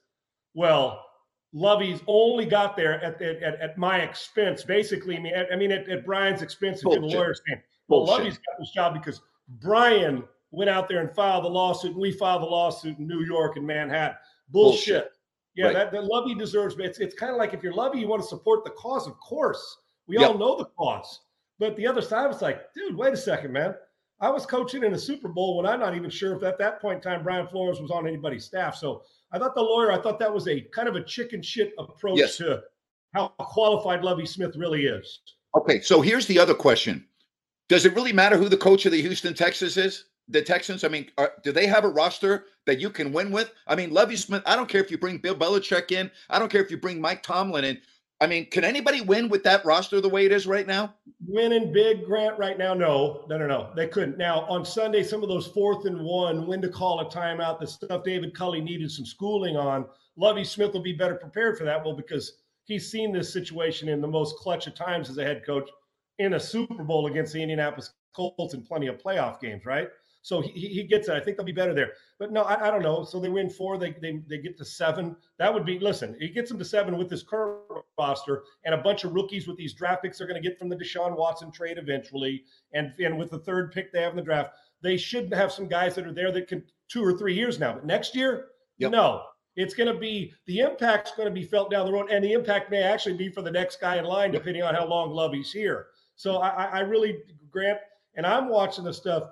well, 0.55 1.05
Lovie's 1.53 2.01
only 2.07 2.47
got 2.47 2.77
there 2.77 3.03
at, 3.05 3.21
at, 3.21 3.43
at, 3.43 3.79
my 3.79 3.99
expense. 3.99 4.65
Basically, 4.65 5.17
I 5.17 5.21
mean, 5.21 5.35
at, 5.35 5.53
I 5.53 5.57
mean, 5.57 5.71
at, 5.71 5.89
at 5.89 6.05
Brian's 6.05 6.41
expense, 6.41 6.79
if 6.79 6.85
the 6.85 7.01
lawyer's 7.01 7.43
saying, 7.47 7.61
well, 7.89 8.07
Lovie's 8.07 8.39
got 8.39 8.59
this 8.59 8.71
job 8.71 8.95
because 8.95 9.21
Brian 9.61 10.25
went 10.51 10.71
out 10.71 10.89
there 10.89 11.01
and 11.01 11.15
filed 11.15 11.45
the 11.45 11.49
lawsuit, 11.49 11.93
and 11.93 12.01
we 12.01 12.11
filed 12.11 12.43
the 12.43 12.47
lawsuit 12.47 12.99
in 12.99 13.07
New 13.07 13.25
York 13.25 13.57
and 13.57 13.67
Manhattan. 13.67 14.17
Bullshit. 14.49 14.95
Bullshit. 14.95 15.13
Yeah, 15.55 15.67
right. 15.67 15.75
that, 15.75 15.93
that 15.93 16.05
Lovie 16.05 16.35
deserves. 16.35 16.77
It's 16.79 16.99
it's 16.99 17.15
kind 17.15 17.31
of 17.31 17.37
like 17.37 17.53
if 17.53 17.63
you're 17.63 17.75
Lovie, 17.75 18.01
you 18.01 18.09
want 18.09 18.23
to 18.23 18.29
support 18.29 18.65
the 18.65 18.71
cause. 18.71 19.07
Of 19.07 19.19
course, 19.21 19.79
we 20.07 20.19
yep. 20.19 20.31
all 20.31 20.39
know 20.39 20.57
the 20.57 20.65
cause. 20.79 21.21
But 21.59 21.77
the 21.77 21.87
other 21.87 22.01
side 22.01 22.27
was 22.27 22.41
like, 22.41 22.73
dude, 22.73 22.97
wait 22.97 23.13
a 23.13 23.17
second, 23.17 23.53
man. 23.53 23.75
I 24.21 24.31
was 24.31 24.47
coaching 24.47 24.85
in 24.85 24.95
a 24.95 24.99
Super 24.99 25.29
Bowl 25.29 25.57
when 25.57 25.67
I'm 25.67 25.81
not 25.81 25.95
even 25.95 26.09
sure 26.09 26.35
if 26.37 26.43
at 26.43 26.59
that 26.59 26.81
point 26.81 26.97
in 26.97 27.03
time 27.03 27.23
Brian 27.23 27.47
Flores 27.49 27.81
was 27.81 27.91
on 27.91 28.07
anybody's 28.07 28.45
staff. 28.45 28.77
So 28.77 29.03
I 29.33 29.39
thought 29.39 29.55
the 29.55 29.63
lawyer, 29.63 29.91
I 29.91 30.01
thought 30.01 30.19
that 30.19 30.33
was 30.33 30.47
a 30.47 30.61
kind 30.61 30.89
of 30.89 30.97
a 30.97 31.03
chicken 31.03 31.43
shit 31.43 31.73
approach 31.79 32.19
yes. 32.19 32.37
to 32.37 32.63
how 33.15 33.29
qualified 33.39 34.05
Lovie 34.05 34.27
Smith 34.27 34.57
really 34.57 34.85
is. 34.85 35.21
Okay, 35.57 35.81
so 35.81 36.01
here's 36.01 36.27
the 36.27 36.39
other 36.39 36.55
question: 36.55 37.07
Does 37.69 37.87
it 37.87 37.95
really 37.95 38.13
matter 38.13 38.37
who 38.37 38.49
the 38.49 38.57
coach 38.57 38.87
of 38.87 38.93
the 38.93 39.01
Houston 39.01 39.35
Texans 39.35 39.77
is? 39.77 40.05
The 40.29 40.43
Texans. 40.43 40.85
I 40.85 40.89
mean, 40.89 41.11
are, 41.19 41.33
do 41.43 41.53
they 41.53 41.67
have 41.67 41.85
a 41.85 41.89
roster 41.89 42.47
that 42.67 42.81
you 42.81 42.91
can 42.91 43.13
win 43.13 43.31
with? 43.31 43.53
I 43.67 43.75
mean, 43.75 43.91
Lovie 43.91 44.17
Smith. 44.17 44.43
I 44.47 44.55
don't 44.55 44.69
care 44.69 44.83
if 44.83 44.91
you 44.91 44.99
bring 44.99 45.19
Bill 45.19 45.35
Belichick 45.35 45.93
in. 45.93 46.11
I 46.31 46.39
don't 46.39 46.51
care 46.51 46.63
if 46.63 46.71
you 46.71 46.77
bring 46.77 47.01
Mike 47.01 47.23
Tomlin 47.23 47.65
in. 47.65 47.81
I 48.23 48.29
mean, 48.29 48.47
can 48.47 48.63
anybody 48.63 49.01
win 49.01 49.29
with 49.29 49.43
that 49.43 49.65
roster 49.65 50.01
the 50.01 50.09
way 50.09 50.25
it 50.25 50.31
is 50.31 50.47
right 50.47 50.65
now? 50.65 50.95
Winning 51.27 51.73
big, 51.73 52.05
Grant, 52.07 52.39
right 52.39 52.57
now? 52.57 52.73
No, 52.73 53.25
no, 53.29 53.37
no, 53.37 53.49
no. 53.49 53.73
They 53.75 53.89
couldn't. 53.89 54.17
Now, 54.17 54.43
on 54.43 54.65
Sunday, 54.65 55.03
some 55.03 55.25
of 55.25 55.29
those 55.29 55.49
fourth 55.49 55.87
and 55.87 56.01
one, 56.05 56.47
when 56.47 56.63
to 56.63 56.69
call 56.69 57.01
a 57.01 57.11
timeout, 57.11 57.59
the 57.59 57.67
stuff 57.67 58.05
David 58.05 58.33
Culley 58.33 58.61
needed 58.61 58.93
some 58.93 59.05
schooling 59.05 59.57
on, 59.57 59.87
Lovie 60.15 60.45
Smith 60.45 60.73
will 60.73 60.85
be 60.85 60.93
better 60.93 61.17
prepared 61.17 61.59
for 61.59 61.65
that. 61.65 61.85
Well, 61.85 61.97
because 61.97 62.35
he's 62.63 62.89
seen 62.89 63.13
this 63.13 63.33
situation 63.33 63.89
in 63.89 64.01
the 64.01 64.07
most 64.07 64.37
clutch 64.37 64.69
of 64.69 64.77
times 64.77 65.11
as 65.11 65.19
a 65.19 65.25
head 65.25 65.45
coach 65.45 65.69
in 66.21 66.35
a 66.35 66.41
Super 66.41 66.85
Bowl 66.85 67.09
against 67.09 67.33
the 67.33 67.43
Indianapolis 67.43 67.93
Colts 68.15 68.55
and 68.55 68.65
plenty 68.65 68.87
of 68.87 68.99
playoff 68.99 69.41
games, 69.41 69.67
right? 69.67 69.89
So 70.23 70.41
he, 70.41 70.69
he 70.69 70.85
gets 70.85 71.09
it. 71.09 71.15
I 71.15 71.21
think 71.21 71.37
they'll 71.37 71.45
be 71.45 71.53
better 71.53 71.75
there. 71.75 71.93
But 72.19 72.33
no, 72.33 72.43
I, 72.43 72.69
I, 72.69 72.71
don't 72.71 72.83
know. 72.83 73.05
So 73.05 73.19
they 73.19 73.29
win 73.29 73.51
four. 73.51 73.77
They, 73.77 73.91
they 74.01 74.23
they 74.29 74.39
get 74.39 74.57
to 74.59 74.65
seven. 74.65 75.17
That 75.39 75.53
would 75.53 75.67
be 75.67 75.81
listen. 75.81 76.17
He 76.21 76.29
gets 76.29 76.49
them 76.49 76.61
to 76.61 76.65
seven 76.65 76.97
with 76.97 77.11
this 77.11 77.25
current 77.25 77.61
roster 77.99 78.45
and 78.65 78.75
a 78.75 78.79
bunch 78.79 79.03
of 79.03 79.15
rookies 79.15 79.49
with 79.49 79.57
these 79.57 79.75
draft 79.75 80.03
picks 80.03 80.19
they're 80.19 80.29
going 80.29 80.41
to 80.41 80.49
get 80.49 80.59
from 80.59 80.69
the 80.69 80.77
Deshaun 80.77 81.17
Watson 81.17 81.51
trade 81.51 81.77
eventually, 81.77 82.45
and 82.73 82.93
and 83.01 83.19
with 83.19 83.31
the 83.31 83.41
third 83.41 83.73
pick 83.73 83.93
they 83.93 84.01
have 84.01 84.13
in 84.13 84.17
the 84.17 84.23
draft, 84.23 84.55
they 84.81 84.97
should 84.97 85.33
have 85.35 85.53
some 85.53 85.67
guys 85.67 85.97
that 85.97 86.07
are 86.07 86.15
there 86.15 86.31
that 86.31 86.47
can 86.47 86.63
two 86.89 87.05
or 87.05 87.19
three 87.19 87.35
years 87.35 87.59
now. 87.59 87.75
But 87.75 87.85
next 87.85 88.15
year, 88.15 88.49
yep. 88.79 88.93
no. 88.93 89.25
It's 89.55 89.75
going 89.75 89.93
to 89.93 89.99
be 89.99 90.33
the 90.47 90.61
impact's 90.61 91.13
going 91.15 91.29
to 91.29 91.35
be 91.35 91.45
felt 91.45 91.71
down 91.71 91.85
the 91.85 91.93
road, 91.93 92.11
and 92.11 92.25
the 92.25 92.33
impact 92.33 92.71
may 92.71 92.83
actually 92.83 93.19
be 93.19 93.29
for 93.29 93.43
the 93.43 93.51
next 93.51 93.81
guy 93.81 93.97
in 93.97 94.05
line, 94.05 94.31
depending 94.31 94.63
on 94.63 94.75
how 94.75 94.87
long 94.87 95.11
Lovie's 95.11 95.53
here. 95.53 95.89
So 96.17 96.37
I, 96.37 96.65
I 96.65 96.81
really 96.81 97.19
grant, 97.51 97.79
and 98.15 98.25
I'm 98.25 98.49
watching 98.49 98.85
the 98.85 98.95
stuff. 98.95 99.25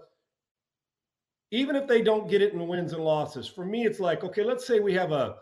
Even 1.50 1.74
if 1.74 1.86
they 1.86 2.00
don't 2.00 2.28
get 2.28 2.42
it 2.42 2.52
in 2.52 2.68
wins 2.68 2.92
and 2.92 3.04
losses, 3.04 3.48
for 3.48 3.64
me, 3.64 3.84
it's 3.84 4.00
like 4.00 4.24
okay, 4.24 4.44
let's 4.44 4.66
say 4.66 4.80
we 4.80 4.94
have 4.94 5.12
a 5.12 5.36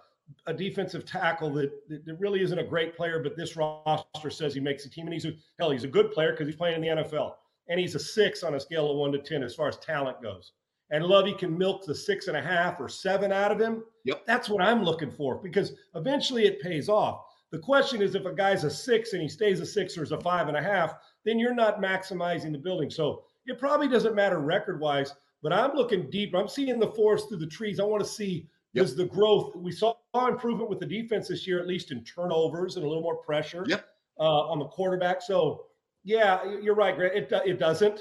a 0.46 0.52
defensive 0.52 1.06
tackle 1.06 1.50
that, 1.54 1.70
that 1.88 2.20
really 2.20 2.42
isn't 2.42 2.58
a 2.58 2.64
great 2.64 2.94
player, 2.94 3.22
but 3.22 3.34
this 3.34 3.56
roster 3.56 4.28
says 4.28 4.52
he 4.52 4.60
makes 4.60 4.84
a 4.84 4.90
team, 4.90 5.06
and 5.06 5.14
he's 5.14 5.24
a 5.24 5.32
hell, 5.58 5.70
he's 5.70 5.84
a 5.84 5.88
good 5.88 6.10
player 6.10 6.32
because 6.32 6.46
he's 6.46 6.56
playing 6.56 6.76
in 6.76 6.82
the 6.82 7.02
NFL, 7.02 7.32
and 7.68 7.80
he's 7.80 7.94
a 7.94 7.98
six 7.98 8.42
on 8.42 8.54
a 8.54 8.60
scale 8.60 8.90
of 8.90 8.96
one 8.98 9.12
to 9.12 9.18
ten 9.18 9.42
as 9.42 9.54
far 9.54 9.68
as 9.68 9.78
talent 9.78 10.20
goes 10.22 10.52
and 10.90 11.04
Lovie 11.04 11.34
can 11.34 11.56
milk 11.56 11.84
the 11.84 11.94
six 11.94 12.28
and 12.28 12.36
a 12.36 12.42
half 12.42 12.80
or 12.80 12.88
seven 12.88 13.32
out 13.32 13.52
of 13.52 13.60
him, 13.60 13.84
yep. 14.04 14.24
that's 14.26 14.48
what 14.48 14.62
I'm 14.62 14.82
looking 14.82 15.10
for 15.10 15.36
because 15.36 15.72
eventually 15.94 16.46
it 16.46 16.60
pays 16.60 16.88
off. 16.88 17.24
The 17.50 17.58
question 17.58 18.02
is 18.02 18.14
if 18.14 18.26
a 18.26 18.32
guy's 18.32 18.64
a 18.64 18.70
six 18.70 19.12
and 19.12 19.22
he 19.22 19.28
stays 19.28 19.60
a 19.60 19.66
six 19.66 19.96
or 19.96 20.02
is 20.02 20.12
a 20.12 20.20
five 20.20 20.48
and 20.48 20.56
a 20.56 20.62
half, 20.62 20.94
then 21.24 21.38
you're 21.38 21.54
not 21.54 21.80
maximizing 21.80 22.52
the 22.52 22.58
building. 22.58 22.90
So 22.90 23.24
it 23.46 23.58
probably 23.58 23.88
doesn't 23.88 24.14
matter 24.14 24.38
record 24.38 24.80
wise, 24.80 25.12
but 25.42 25.52
I'm 25.52 25.75
looking 25.75 26.11
deep. 26.11 26.35
I'm 26.35 26.49
seeing 26.49 26.78
the 26.78 26.92
forest 26.92 27.28
through 27.28 27.38
the 27.38 27.47
trees. 27.47 27.80
I 27.80 27.85
want 27.85 28.02
to 28.02 28.09
see 28.09 28.49
yep. 28.73 28.85
is 28.85 28.97
the 28.97 29.07
growth. 29.07 29.54
We 29.57 29.73
saw 29.73 29.95
improvement 30.14 30.71
with 30.71 30.80
the 30.80 30.87
defense 30.87 31.28
this 31.28 31.47
year, 31.47 31.61
at 31.61 31.66
least 31.66 31.92
in 31.92 32.04
turnovers 32.04 32.76
and 32.76 32.85
a 32.85 32.88
little 32.88 33.02
more 33.02 33.16
pressure 33.16 33.64
yep. 33.68 33.87
uh, 34.18 34.23
on 34.23 34.59
the 34.59 34.66
quarterback. 34.66 35.23
So 35.23 35.66
yeah, 36.04 36.59
you're 36.62 36.75
right, 36.75 36.97
Grant. 36.97 37.14
It, 37.14 37.33
it 37.45 37.59
doesn't. 37.59 38.00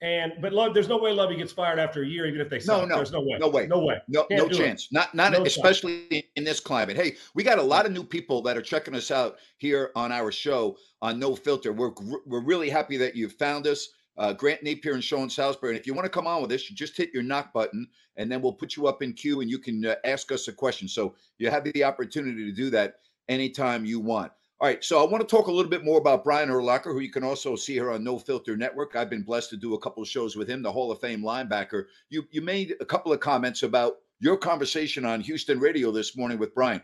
And 0.00 0.34
but 0.40 0.52
love, 0.52 0.74
there's 0.74 0.86
no 0.86 0.96
way 0.96 1.12
Lovie 1.12 1.34
gets 1.34 1.50
fired 1.50 1.80
after 1.80 2.04
a 2.04 2.06
year, 2.06 2.26
even 2.26 2.40
if 2.40 2.48
they 2.48 2.60
suck. 2.60 2.82
No, 2.82 2.86
no, 2.86 2.96
there's 2.96 3.10
no 3.10 3.20
way, 3.20 3.36
no 3.40 3.48
way, 3.48 3.66
no 3.66 3.80
way, 3.80 3.96
no, 4.06 4.24
Can't 4.24 4.48
no 4.48 4.56
chance. 4.56 4.84
It. 4.84 4.94
Not, 4.94 5.12
not 5.12 5.32
no 5.32 5.42
especially 5.42 6.06
chance. 6.08 6.26
in 6.36 6.44
this 6.44 6.60
climate. 6.60 6.96
Hey, 6.96 7.16
we 7.34 7.42
got 7.42 7.58
a 7.58 7.62
lot 7.62 7.84
of 7.84 7.90
new 7.90 8.04
people 8.04 8.40
that 8.42 8.56
are 8.56 8.62
checking 8.62 8.94
us 8.94 9.10
out 9.10 9.38
here 9.56 9.90
on 9.96 10.12
our 10.12 10.30
show 10.30 10.76
on 11.02 11.18
No 11.18 11.34
Filter. 11.34 11.72
We're 11.72 11.90
we're 12.26 12.44
really 12.44 12.70
happy 12.70 12.96
that 12.98 13.16
you 13.16 13.28
found 13.28 13.66
us. 13.66 13.88
Uh, 14.18 14.32
Grant 14.32 14.62
Napier 14.62 14.94
and 14.94 15.04
Sean 15.04 15.30
Salisbury. 15.30 15.70
And 15.70 15.80
if 15.80 15.86
you 15.86 15.94
want 15.94 16.04
to 16.04 16.10
come 16.10 16.26
on 16.26 16.42
with 16.42 16.52
us, 16.52 16.68
you 16.68 16.74
just 16.76 16.96
hit 16.96 17.14
your 17.14 17.22
knock 17.22 17.52
button, 17.52 17.86
and 18.16 18.30
then 18.30 18.42
we'll 18.42 18.52
put 18.52 18.76
you 18.76 18.88
up 18.88 19.00
in 19.00 19.12
queue, 19.12 19.40
and 19.40 19.48
you 19.48 19.58
can 19.58 19.86
uh, 19.86 19.94
ask 20.04 20.32
us 20.32 20.48
a 20.48 20.52
question. 20.52 20.88
So 20.88 21.14
you 21.38 21.50
have 21.50 21.64
the 21.64 21.84
opportunity 21.84 22.44
to 22.44 22.52
do 22.52 22.68
that 22.70 22.96
anytime 23.28 23.84
you 23.84 24.00
want. 24.00 24.32
All 24.60 24.66
right, 24.66 24.82
so 24.82 25.00
I 25.00 25.08
want 25.08 25.20
to 25.20 25.36
talk 25.36 25.46
a 25.46 25.52
little 25.52 25.70
bit 25.70 25.84
more 25.84 25.98
about 25.98 26.24
Brian 26.24 26.48
Urlacher, 26.48 26.92
who 26.92 26.98
you 26.98 27.12
can 27.12 27.22
also 27.22 27.54
see 27.54 27.74
here 27.74 27.92
on 27.92 28.02
No 28.02 28.18
Filter 28.18 28.56
Network. 28.56 28.96
I've 28.96 29.08
been 29.08 29.22
blessed 29.22 29.50
to 29.50 29.56
do 29.56 29.74
a 29.74 29.78
couple 29.78 30.02
of 30.02 30.08
shows 30.08 30.34
with 30.34 30.50
him, 30.50 30.62
the 30.62 30.72
Hall 30.72 30.90
of 30.90 31.00
Fame 31.00 31.22
linebacker. 31.22 31.84
You 32.10 32.24
you 32.32 32.40
made 32.40 32.74
a 32.80 32.84
couple 32.84 33.12
of 33.12 33.20
comments 33.20 33.62
about 33.62 33.98
your 34.18 34.36
conversation 34.36 35.04
on 35.04 35.20
Houston 35.20 35.60
radio 35.60 35.92
this 35.92 36.16
morning 36.16 36.38
with 36.38 36.56
Brian. 36.56 36.82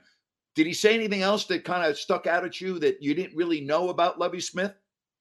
Did 0.54 0.68
he 0.68 0.72
say 0.72 0.94
anything 0.94 1.22
else 1.22 1.46
that 1.46 1.64
kind 1.64 1.84
of 1.84 1.98
stuck 1.98 2.28
out 2.28 2.44
at 2.44 2.60
you 2.60 2.78
that 2.78 3.02
you 3.02 3.12
didn't 3.12 3.36
really 3.36 3.60
know 3.60 3.88
about 3.88 4.20
Lovie 4.20 4.40
Smith? 4.40 4.72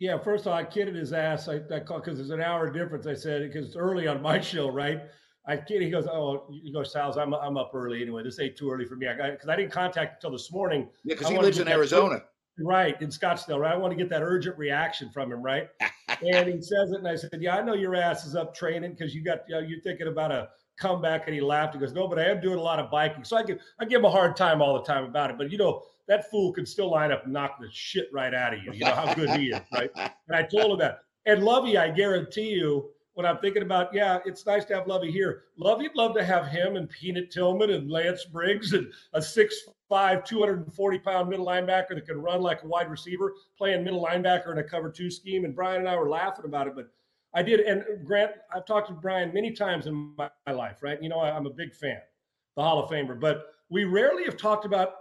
Yeah, 0.03 0.17
first 0.17 0.41
of 0.41 0.51
all, 0.51 0.57
I 0.57 0.65
kidded 0.65 0.95
his 0.95 1.13
ass. 1.13 1.47
I, 1.47 1.53
I 1.53 1.79
because 1.79 2.17
there's 2.17 2.29
an 2.29 2.41
hour 2.41 2.69
difference. 2.69 3.07
I 3.07 3.13
said 3.13 3.41
because 3.43 3.67
it's 3.67 3.77
early 3.77 4.05
on 4.05 4.21
my 4.21 4.37
show, 4.51 4.69
right? 4.69 5.03
I 5.47 5.55
kid. 5.55 5.81
He 5.81 5.89
goes, 5.89 6.07
"Oh, 6.07 6.45
he 6.51 6.73
goes, 6.73 6.91
Sal's. 6.91 7.15
I'm 7.15 7.33
I'm 7.33 7.55
up 7.55 7.71
early 7.73 8.01
anyway. 8.01 8.21
This 8.21 8.37
ain't 8.37 8.57
too 8.57 8.69
early 8.69 8.83
for 8.83 8.97
me. 8.97 9.07
I 9.07 9.31
because 9.31 9.47
I, 9.47 9.55
didn't 9.55 9.71
contact 9.71 10.21
until 10.21 10.37
this 10.37 10.51
morning. 10.51 10.89
Yeah, 11.05 11.15
because 11.15 11.29
he 11.29 11.37
lives 11.37 11.59
in 11.59 11.69
Arizona. 11.69 12.21
Right, 12.59 13.01
in 13.01 13.09
Scottsdale, 13.09 13.59
right? 13.59 13.73
I 13.73 13.77
want 13.77 13.93
to 13.93 13.97
get 13.97 14.09
that 14.09 14.21
urgent 14.21 14.55
reaction 14.59 15.09
from 15.09 15.31
him, 15.31 15.41
right? 15.41 15.69
and 16.21 16.47
he 16.47 16.61
says 16.61 16.91
it, 16.91 16.99
and 16.99 17.07
I 17.07 17.15
said, 17.15 17.31
"Yeah, 17.39 17.57
I 17.57 17.63
know 17.63 17.73
your 17.73 17.95
ass 17.95 18.27
is 18.27 18.35
up 18.35 18.53
training 18.53 18.91
because 18.91 19.15
you 19.15 19.23
got 19.23 19.39
you 19.47 19.55
know, 19.55 19.61
you're 19.61 19.81
thinking 19.81 20.05
about 20.05 20.31
a 20.31 20.49
comeback." 20.77 21.23
And 21.25 21.33
he 21.33 21.41
laughed. 21.41 21.73
He 21.73 21.79
goes, 21.79 21.93
"No, 21.93 22.07
but 22.07 22.19
I 22.19 22.25
am 22.25 22.41
doing 22.41 22.59
a 22.59 22.61
lot 22.61 22.77
of 22.77 22.91
biking, 22.91 23.23
so 23.23 23.37
I 23.37 23.43
give 23.43 23.57
I 23.79 23.85
give 23.85 24.01
him 24.01 24.05
a 24.05 24.11
hard 24.11 24.35
time 24.35 24.61
all 24.61 24.75
the 24.75 24.83
time 24.83 25.05
about 25.05 25.31
it. 25.31 25.37
But 25.39 25.51
you 25.51 25.57
know, 25.57 25.81
that 26.07 26.29
fool 26.29 26.51
can 26.51 26.65
still 26.65 26.91
line 26.91 27.11
up 27.11 27.23
and 27.23 27.33
knock 27.33 27.59
the 27.59 27.67
shit 27.71 28.07
right 28.11 28.33
out 28.33 28.53
of 28.53 28.63
you. 28.63 28.73
You 28.73 28.85
know 28.85 28.95
how 28.95 29.13
good 29.13 29.29
he 29.31 29.47
is, 29.47 29.61
right?" 29.73 29.89
And 29.95 30.35
I 30.35 30.43
told 30.43 30.71
him 30.71 30.79
that. 30.79 30.99
And 31.25 31.43
Lovie, 31.43 31.77
I 31.77 31.89
guarantee 31.89 32.49
you, 32.49 32.89
when 33.13 33.25
I'm 33.25 33.37
thinking 33.37 33.61
about, 33.61 33.93
yeah, 33.93 34.19
it's 34.25 34.45
nice 34.45 34.65
to 34.65 34.75
have 34.75 34.87
Lovie 34.87 35.11
here. 35.11 35.43
Lovie'd 35.57 35.95
love 35.95 36.15
to 36.15 36.23
have 36.23 36.47
him 36.47 36.75
and 36.75 36.89
Peanut 36.89 37.31
Tillman 37.31 37.69
and 37.69 37.89
Lance 37.89 38.25
Briggs 38.25 38.73
and 38.73 38.91
a 39.13 39.21
six 39.21 39.55
five, 39.87 40.23
240 40.23 40.99
pound 40.99 41.29
middle 41.29 41.45
linebacker 41.45 41.89
that 41.89 42.07
can 42.07 42.19
run 42.19 42.41
like 42.41 42.63
a 42.63 42.67
wide 42.67 42.89
receiver, 42.89 43.33
playing 43.57 43.83
middle 43.83 44.03
linebacker 44.03 44.51
in 44.51 44.57
a 44.57 44.63
cover 44.63 44.89
two 44.89 45.11
scheme. 45.11 45.45
And 45.45 45.55
Brian 45.55 45.81
and 45.81 45.89
I 45.89 45.95
were 45.95 46.09
laughing 46.09 46.45
about 46.45 46.67
it, 46.67 46.75
but 46.75 46.87
I 47.35 47.43
did. 47.43 47.59
And 47.59 47.83
Grant, 48.03 48.31
I've 48.53 48.65
talked 48.65 48.87
to 48.87 48.93
Brian 48.93 49.31
many 49.33 49.51
times 49.51 49.85
in 49.85 50.15
my, 50.17 50.29
my 50.47 50.53
life, 50.53 50.81
right? 50.81 51.01
You 51.01 51.09
know, 51.09 51.19
I, 51.19 51.35
I'm 51.35 51.45
a 51.45 51.51
big 51.51 51.75
fan, 51.75 51.99
the 52.55 52.63
Hall 52.63 52.83
of 52.83 52.89
Famer, 52.89 53.19
but 53.19 53.49
we 53.69 53.83
rarely 53.83 54.23
have 54.23 54.37
talked 54.37 54.65
about 54.65 54.93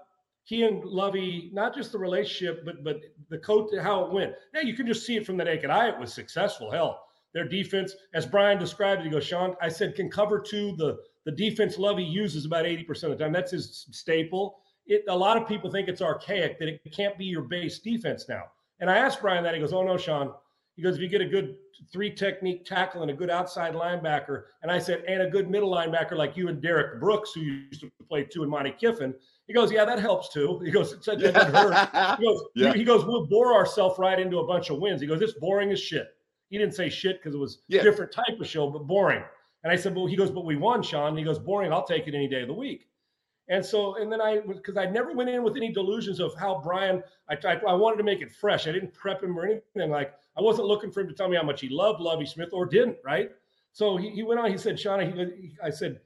he 0.44 0.64
and 0.64 0.84
Lovie, 0.84 1.50
not 1.52 1.75
just 1.75 1.92
the 1.92 1.99
relationship, 1.99 2.64
but 2.64 2.82
but 2.84 3.00
the 3.28 3.38
coach, 3.38 3.70
how 3.80 4.04
it 4.04 4.12
went. 4.12 4.34
Now 4.52 4.61
you 4.61 4.75
can 4.75 4.87
just 4.87 5.06
see 5.06 5.16
it 5.16 5.26
from 5.26 5.37
the 5.37 5.44
naked 5.44 5.70
eye. 5.70 5.88
It 5.88 5.99
was 5.99 6.12
successful. 6.12 6.70
Hell, 6.70 7.00
their 7.32 7.49
defense, 7.49 7.94
as 8.14 8.26
Brian 8.26 8.58
described 8.58 9.00
it, 9.00 9.04
he 9.04 9.11
goes, 9.11 9.25
Sean, 9.25 9.54
I 9.61 9.68
said 9.68 9.94
can 9.94 10.11
cover 10.11 10.40
two. 10.40 10.75
The 10.76 10.99
the 11.25 11.32
defense 11.32 11.78
Lovie 11.78 12.02
uses 12.02 12.46
about 12.46 12.64
80% 12.64 13.04
of 13.04 13.11
the 13.11 13.16
time. 13.16 13.32
That's 13.32 13.52
his 13.52 13.87
staple 13.92 14.62
it, 14.87 15.04
a 15.08 15.16
lot 15.16 15.37
of 15.37 15.46
people 15.46 15.70
think 15.70 15.88
it's 15.88 16.02
archaic 16.02 16.58
that 16.58 16.68
it 16.68 16.80
can't 16.92 17.16
be 17.16 17.25
your 17.25 17.42
base 17.42 17.78
defense 17.78 18.28
now. 18.28 18.44
And 18.80 18.90
I 18.90 18.99
asked 18.99 19.20
Brian 19.20 19.44
that. 19.44 19.54
He 19.54 19.61
goes, 19.61 19.72
"Oh 19.72 19.82
no, 19.82 19.96
Sean." 19.96 20.34
He 20.76 20.82
goes, 20.82 20.96
"If 20.96 21.02
you 21.02 21.08
get 21.08 21.20
a 21.20 21.26
good 21.26 21.56
three 21.92 22.11
technique 22.11 22.64
tackle 22.64 23.02
and 23.02 23.11
a 23.11 23.14
good 23.14 23.30
outside 23.30 23.75
linebacker," 23.75 24.44
and 24.62 24.70
I 24.70 24.78
said, 24.78 25.04
"And 25.06 25.22
a 25.22 25.30
good 25.30 25.49
middle 25.49 25.70
linebacker 25.70 26.16
like 26.16 26.37
you 26.37 26.49
and 26.49 26.61
Derrick 26.61 26.99
Brooks, 26.99 27.32
who 27.34 27.42
used 27.42 27.80
to 27.82 27.90
play 28.08 28.25
two 28.25 28.42
and 28.42 28.50
Monte 28.50 28.72
Kiffin." 28.72 29.14
He 29.46 29.52
goes, 29.52 29.72
"Yeah, 29.72 29.84
that 29.84 29.99
helps 29.99 30.28
too." 30.28 30.61
He 30.64 30.70
goes, 30.70 30.92
"It 30.92 31.04
doesn't 31.04 31.34
hurt." 31.34 32.18
He 32.18 32.25
goes, 32.25 32.44
yeah. 32.54 32.72
"He 32.72 32.84
goes, 32.84 33.04
we'll 33.04 33.26
bore 33.26 33.54
ourselves 33.54 33.99
right 33.99 34.18
into 34.18 34.38
a 34.38 34.46
bunch 34.46 34.70
of 34.70 34.78
wins." 34.78 35.00
He 35.00 35.06
goes, 35.06 35.20
"It's 35.20 35.34
boring 35.34 35.70
as 35.72 35.80
shit." 35.80 36.14
He 36.49 36.58
didn't 36.58 36.75
say 36.75 36.88
shit 36.88 37.18
because 37.18 37.34
it 37.34 37.38
was 37.38 37.62
yeah. 37.68 37.82
different 37.82 38.12
type 38.12 38.38
of 38.40 38.46
show, 38.46 38.70
but 38.70 38.87
boring. 38.87 39.22
And 39.64 39.72
I 39.72 39.76
said, 39.76 39.94
"Well," 39.94 40.06
he 40.06 40.16
goes, 40.16 40.30
"But 40.30 40.44
we 40.44 40.56
won, 40.56 40.82
Sean." 40.82 41.08
And 41.08 41.18
he 41.18 41.25
goes, 41.25 41.38
"Boring. 41.38 41.72
I'll 41.72 41.87
take 41.87 42.06
it 42.08 42.14
any 42.14 42.28
day 42.28 42.42
of 42.42 42.49
the 42.49 42.54
week." 42.54 42.88
And 43.49 43.64
so, 43.64 43.96
and 43.96 44.11
then 44.11 44.20
I, 44.20 44.40
because 44.40 44.76
I 44.76 44.87
never 44.87 45.12
went 45.12 45.28
in 45.28 45.42
with 45.42 45.56
any 45.56 45.72
delusions 45.72 46.20
of 46.20 46.34
how 46.37 46.61
Brian, 46.62 47.02
I 47.28 47.34
tried, 47.34 47.62
I 47.64 47.75
wanted 47.75 47.96
to 47.96 48.04
make 48.04 48.22
it 48.22 48.30
fresh. 48.30 48.66
I 48.68 48.72
didn't 48.72 48.94
prep 48.94 49.22
him 49.22 49.38
or 49.38 49.44
anything. 49.44 49.90
Like, 49.90 50.14
I 50.38 50.40
wasn't 50.40 50.68
looking 50.68 50.90
for 50.90 51.00
him 51.00 51.08
to 51.08 51.14
tell 51.14 51.28
me 51.28 51.37
how 51.37 51.42
much 51.42 51.61
he 51.61 51.68
loved 51.68 52.00
Lovie 52.00 52.25
Smith 52.25 52.50
or 52.52 52.66
didn't, 52.66 52.99
right? 53.04 53.30
So 53.72 53.96
he, 53.96 54.11
he 54.11 54.22
went 54.22 54.40
on, 54.40 54.50
he 54.50 54.56
said, 54.56 54.76
Shauna, 54.76 55.12
he, 55.12 55.56
I 55.62 55.70
said, 55.70 56.00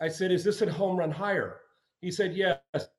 I 0.00 0.08
said, 0.08 0.32
is 0.32 0.42
this 0.42 0.60
a 0.60 0.70
home 0.70 0.96
run 0.96 1.10
hire? 1.10 1.60
He 2.04 2.10
said, 2.10 2.36
yes. 2.36 2.58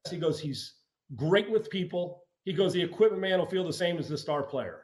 He 0.09 0.17
goes, 0.17 0.39
he's 0.39 0.73
great 1.15 1.51
with 1.51 1.69
people. 1.69 2.23
He 2.43 2.53
goes, 2.53 2.73
the 2.73 2.81
equipment 2.81 3.21
man 3.21 3.37
will 3.37 3.45
feel 3.45 3.63
the 3.63 3.71
same 3.71 3.99
as 3.99 4.09
the 4.09 4.17
star 4.17 4.41
player. 4.41 4.81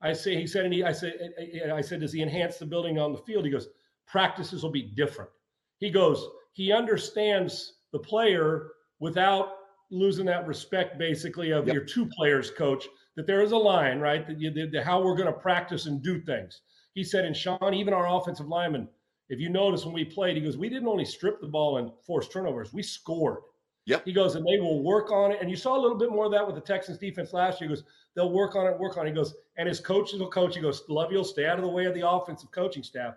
I 0.00 0.14
say, 0.14 0.34
he 0.34 0.46
said, 0.46 0.64
and 0.64 0.72
he, 0.72 0.82
I 0.82 0.92
said, 0.92 1.34
I 1.70 1.82
said, 1.82 2.00
does 2.00 2.12
he 2.12 2.22
enhance 2.22 2.56
the 2.56 2.64
building 2.64 2.98
on 2.98 3.12
the 3.12 3.18
field? 3.18 3.44
He 3.44 3.50
goes, 3.50 3.68
practices 4.06 4.62
will 4.62 4.70
be 4.70 4.94
different. 4.96 5.30
He 5.78 5.90
goes, 5.90 6.26
he 6.52 6.72
understands 6.72 7.74
the 7.92 7.98
player 7.98 8.70
without 8.98 9.56
losing 9.90 10.24
that 10.24 10.46
respect 10.46 10.98
basically 10.98 11.50
of 11.50 11.66
yep. 11.66 11.74
your 11.74 11.84
two 11.84 12.06
players 12.06 12.50
coach 12.50 12.86
that 13.16 13.26
there 13.26 13.42
is 13.42 13.52
a 13.52 13.56
line 13.56 13.98
right 13.98 14.26
that 14.26 14.40
you 14.40 14.50
did 14.50 14.74
how 14.84 15.02
we're 15.02 15.16
going 15.16 15.26
to 15.26 15.32
practice 15.32 15.86
and 15.86 16.00
do 16.00 16.20
things 16.20 16.60
he 16.94 17.02
said 17.02 17.24
and 17.24 17.36
sean 17.36 17.74
even 17.74 17.92
our 17.92 18.06
offensive 18.06 18.46
lineman 18.46 18.86
if 19.30 19.40
you 19.40 19.48
notice 19.48 19.84
when 19.84 19.92
we 19.92 20.04
played 20.04 20.36
he 20.36 20.42
goes 20.42 20.56
we 20.56 20.68
didn't 20.68 20.86
only 20.86 21.04
strip 21.04 21.40
the 21.40 21.46
ball 21.48 21.78
and 21.78 21.90
force 22.06 22.28
turnovers 22.28 22.72
we 22.72 22.84
scored 22.84 23.38
Yep. 23.86 24.04
He 24.04 24.12
goes, 24.12 24.36
and 24.36 24.46
they 24.46 24.60
will 24.60 24.82
work 24.82 25.10
on 25.10 25.32
it. 25.32 25.38
And 25.40 25.50
you 25.50 25.56
saw 25.56 25.76
a 25.76 25.80
little 25.80 25.96
bit 25.96 26.10
more 26.10 26.26
of 26.26 26.32
that 26.32 26.46
with 26.46 26.54
the 26.54 26.60
Texans 26.60 26.98
defense 26.98 27.32
last 27.32 27.60
year. 27.60 27.70
He 27.70 27.76
goes, 27.76 27.84
they'll 28.14 28.32
work 28.32 28.54
on 28.54 28.66
it, 28.66 28.78
work 28.78 28.96
on 28.96 29.06
it. 29.06 29.10
He 29.10 29.14
goes, 29.14 29.34
and 29.56 29.68
his 29.68 29.80
coaches 29.80 30.20
will 30.20 30.30
coach. 30.30 30.54
He 30.54 30.60
goes, 30.60 30.82
Love 30.88 31.12
you'll 31.12 31.24
stay 31.24 31.46
out 31.46 31.58
of 31.58 31.64
the 31.64 31.70
way 31.70 31.86
of 31.86 31.94
the 31.94 32.08
offensive 32.08 32.50
coaching 32.50 32.82
staff. 32.82 33.14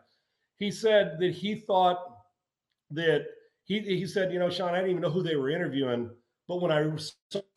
He 0.57 0.71
said 0.71 1.17
that 1.19 1.31
he 1.31 1.55
thought 1.55 1.97
that 2.91 3.25
he 3.65 3.79
he 3.79 4.05
said, 4.05 4.31
you 4.31 4.39
know, 4.39 4.49
Sean, 4.49 4.73
I 4.73 4.77
didn't 4.77 4.91
even 4.91 5.01
know 5.01 5.09
who 5.09 5.23
they 5.23 5.35
were 5.35 5.49
interviewing, 5.49 6.09
but 6.47 6.61
when 6.61 6.71
I 6.71 6.89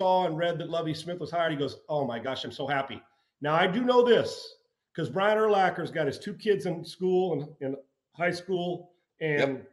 saw 0.01 0.27
and 0.27 0.39
read 0.39 0.59
that 0.59 0.71
Lovie 0.71 0.95
Smith 0.95 1.19
was 1.19 1.31
hired, 1.31 1.53
he 1.53 1.59
goes, 1.59 1.79
"Oh 1.89 2.07
my 2.07 2.19
gosh, 2.19 2.45
I'm 2.45 2.53
so 2.53 2.67
happy." 2.67 3.03
Now 3.41 3.55
I 3.55 3.67
do 3.67 3.83
know 3.83 4.05
this 4.05 4.57
because 4.95 5.11
Brian 5.11 5.39
Urlacher's 5.39 5.91
got 5.91 6.07
his 6.07 6.19
two 6.19 6.35
kids 6.35 6.67
in 6.67 6.85
school 6.85 7.33
and 7.35 7.49
in 7.61 7.77
high 8.13 8.31
school, 8.31 8.93
and 9.21 9.59
yep. 9.59 9.73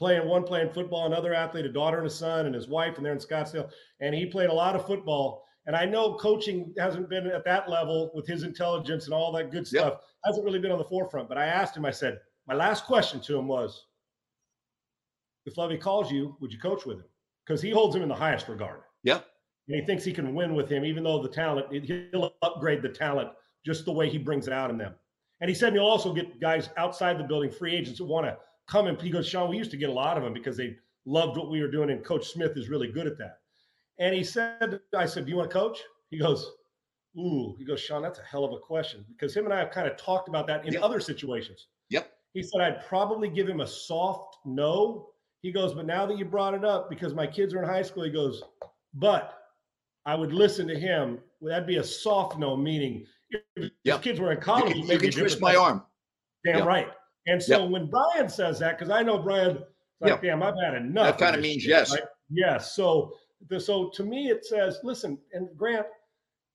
Playing 0.00 0.26
one 0.26 0.44
playing 0.44 0.70
football, 0.70 1.04
another 1.04 1.34
athlete, 1.34 1.66
a 1.66 1.68
daughter 1.68 1.98
and 1.98 2.06
a 2.06 2.10
son, 2.10 2.46
and 2.46 2.54
his 2.54 2.68
wife, 2.68 2.96
and 2.96 3.04
they're 3.04 3.12
in 3.12 3.18
Scottsdale, 3.18 3.70
and 4.00 4.14
he 4.14 4.24
played 4.24 4.48
a 4.48 4.52
lot 4.52 4.74
of 4.74 4.86
football. 4.86 5.44
And 5.66 5.76
I 5.76 5.84
know 5.84 6.14
coaching 6.14 6.72
hasn't 6.78 7.10
been 7.10 7.26
at 7.26 7.44
that 7.44 7.68
level 7.68 8.10
with 8.14 8.26
his 8.26 8.42
intelligence 8.42 9.04
and 9.04 9.12
all 9.12 9.30
that 9.32 9.50
good 9.50 9.66
stuff. 9.66 9.92
Yep. 9.92 10.02
Hasn't 10.24 10.46
really 10.46 10.58
been 10.58 10.72
on 10.72 10.78
the 10.78 10.84
forefront. 10.84 11.28
But 11.28 11.36
I 11.36 11.44
asked 11.44 11.76
him, 11.76 11.84
I 11.84 11.90
said, 11.90 12.18
my 12.48 12.54
last 12.54 12.86
question 12.86 13.20
to 13.20 13.38
him 13.38 13.46
was, 13.46 13.88
if 15.44 15.58
Lovie 15.58 15.76
calls 15.76 16.10
you, 16.10 16.34
would 16.40 16.50
you 16.50 16.58
coach 16.58 16.86
with 16.86 16.96
him? 16.96 17.04
Because 17.46 17.60
he 17.60 17.70
holds 17.70 17.94
him 17.94 18.00
in 18.00 18.08
the 18.08 18.14
highest 18.14 18.48
regard. 18.48 18.80
Yeah. 19.02 19.20
And 19.68 19.78
he 19.78 19.84
thinks 19.84 20.02
he 20.02 20.14
can 20.14 20.34
win 20.34 20.54
with 20.54 20.70
him, 20.70 20.82
even 20.82 21.04
though 21.04 21.22
the 21.22 21.28
talent, 21.28 21.70
he'll 21.70 22.32
upgrade 22.40 22.80
the 22.80 22.88
talent 22.88 23.28
just 23.66 23.84
the 23.84 23.92
way 23.92 24.08
he 24.08 24.16
brings 24.16 24.46
it 24.46 24.54
out 24.54 24.70
in 24.70 24.78
them. 24.78 24.94
And 25.42 25.50
he 25.50 25.54
said 25.54 25.74
he'll 25.74 25.84
also 25.84 26.14
get 26.14 26.40
guys 26.40 26.70
outside 26.78 27.18
the 27.18 27.24
building, 27.24 27.50
free 27.50 27.76
agents 27.76 27.98
that 27.98 28.06
want 28.06 28.24
to 28.24 28.38
come 28.70 28.86
and 28.86 29.00
he 29.00 29.10
goes, 29.10 29.28
Sean, 29.28 29.50
we 29.50 29.58
used 29.58 29.70
to 29.72 29.76
get 29.76 29.88
a 29.90 29.92
lot 29.92 30.16
of 30.16 30.22
them 30.22 30.32
because 30.32 30.56
they 30.56 30.76
loved 31.04 31.36
what 31.36 31.50
we 31.50 31.60
were 31.60 31.70
doing, 31.70 31.90
and 31.90 32.04
Coach 32.04 32.28
Smith 32.28 32.56
is 32.56 32.68
really 32.68 32.88
good 32.88 33.06
at 33.06 33.18
that. 33.18 33.38
And 33.98 34.14
he 34.14 34.22
said, 34.24 34.80
I 34.96 35.04
said, 35.06 35.24
Do 35.26 35.30
you 35.30 35.36
want 35.36 35.50
to 35.50 35.54
coach? 35.58 35.78
He 36.10 36.18
goes, 36.18 36.50
Ooh, 37.18 37.54
he 37.58 37.64
goes, 37.64 37.80
Sean, 37.80 38.02
that's 38.02 38.20
a 38.20 38.22
hell 38.22 38.44
of 38.44 38.52
a 38.52 38.58
question 38.58 39.04
because 39.08 39.34
him 39.34 39.44
and 39.44 39.52
I 39.52 39.58
have 39.58 39.70
kind 39.72 39.88
of 39.88 39.96
talked 39.96 40.28
about 40.28 40.46
that 40.46 40.64
in 40.64 40.72
Yep. 40.72 40.82
other 40.82 41.00
situations. 41.00 41.66
Yep. 41.90 42.10
He 42.34 42.42
said, 42.42 42.60
I'd 42.60 42.84
probably 42.86 43.28
give 43.28 43.48
him 43.48 43.60
a 43.60 43.66
soft 43.66 44.36
no. 44.44 45.08
He 45.42 45.50
goes, 45.50 45.74
but 45.74 45.86
now 45.86 46.06
that 46.06 46.16
you 46.18 46.24
brought 46.24 46.54
it 46.54 46.64
up, 46.64 46.88
because 46.88 47.12
my 47.14 47.26
kids 47.26 47.52
are 47.52 47.62
in 47.62 47.68
high 47.68 47.82
school, 47.82 48.04
he 48.04 48.10
goes, 48.10 48.42
but 48.94 49.38
I 50.06 50.14
would 50.14 50.32
listen 50.32 50.68
to 50.68 50.78
him. 50.78 51.18
That'd 51.42 51.66
be 51.66 51.76
a 51.78 51.84
soft 51.84 52.38
no, 52.38 52.56
meaning 52.56 53.06
if 53.56 53.72
Yep. 53.84 54.02
kids 54.02 54.20
were 54.20 54.30
in 54.30 54.38
You 54.38 54.42
college, 54.42 54.72
can, 54.74 54.86
you 54.86 54.98
can 54.98 55.10
twist 55.10 55.40
my 55.40 55.56
arm. 55.56 55.84
Damn 56.44 56.58
Yep. 56.58 56.66
right. 56.66 56.88
And 57.26 57.42
so 57.42 57.64
when 57.64 57.86
Brian 57.86 58.28
says 58.28 58.58
that, 58.60 58.78
because 58.78 58.90
I 58.90 59.02
know 59.02 59.18
Brian, 59.18 59.58
like, 60.00 60.10
Yep. 60.10 60.22
damn, 60.22 60.42
I've 60.42 60.54
had 60.62 60.74
enough. 60.74 61.18
That 61.18 61.32
kinda 61.32 61.40
means 61.40 61.62
shit," 61.62 61.70
yes. 61.70 61.92
right? 61.92 62.02
Yes. 62.30 62.74
So, 62.74 63.14
the, 63.48 63.60
so 63.60 63.90
to 63.90 64.02
me, 64.02 64.28
it 64.30 64.44
says, 64.44 64.78
listen, 64.82 65.18
and 65.32 65.48
Grant, 65.56 65.86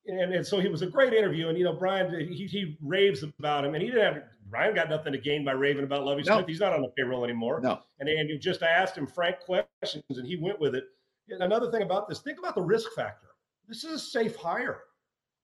and, 0.08 0.34
and 0.34 0.46
so 0.46 0.60
he 0.60 0.68
was 0.68 0.82
a 0.82 0.88
great 0.88 1.14
interview. 1.14 1.50
And, 1.50 1.58
you 1.58 1.64
know, 1.64 1.74
Brian, 1.74 2.12
he, 2.20 2.46
he 2.46 2.78
raves 2.82 3.24
about 3.24 3.66
him. 3.66 3.74
And 3.74 3.82
he 3.84 3.90
didn't 3.90 4.14
have, 4.14 4.24
Brian 4.50 4.76
got 4.76 4.90
nothing 4.90 5.14
to 5.14 5.20
gain 5.20 5.44
by 5.44 5.54
raving 5.54 5.84
about 5.84 6.06
Lovie 6.06 6.22
No. 6.24 6.38
Smith. 6.38 6.48
He's 6.48 6.60
not 6.60 6.74
on 6.74 6.82
the 6.82 6.90
payroll 6.90 7.24
anymore. 7.24 7.60
No. 7.62 7.80
And, 8.00 8.08
and 8.08 8.30
you 8.30 8.38
just 8.38 8.62
asked 8.62 8.96
him 8.96 9.08
frank 9.08 9.40
questions 9.40 10.04
and 10.10 10.28
he 10.28 10.36
went 10.36 10.60
with 10.60 10.76
it. 10.76 10.84
And 11.30 11.42
another 11.42 11.72
thing 11.72 11.82
about 11.82 12.08
this, 12.08 12.20
think 12.20 12.38
about 12.38 12.54
the 12.54 12.62
risk 12.62 12.92
factor. 12.96 13.30
This 13.68 13.84
is 13.84 13.94
a 13.94 14.00
safe 14.00 14.36
hire. 14.36 14.82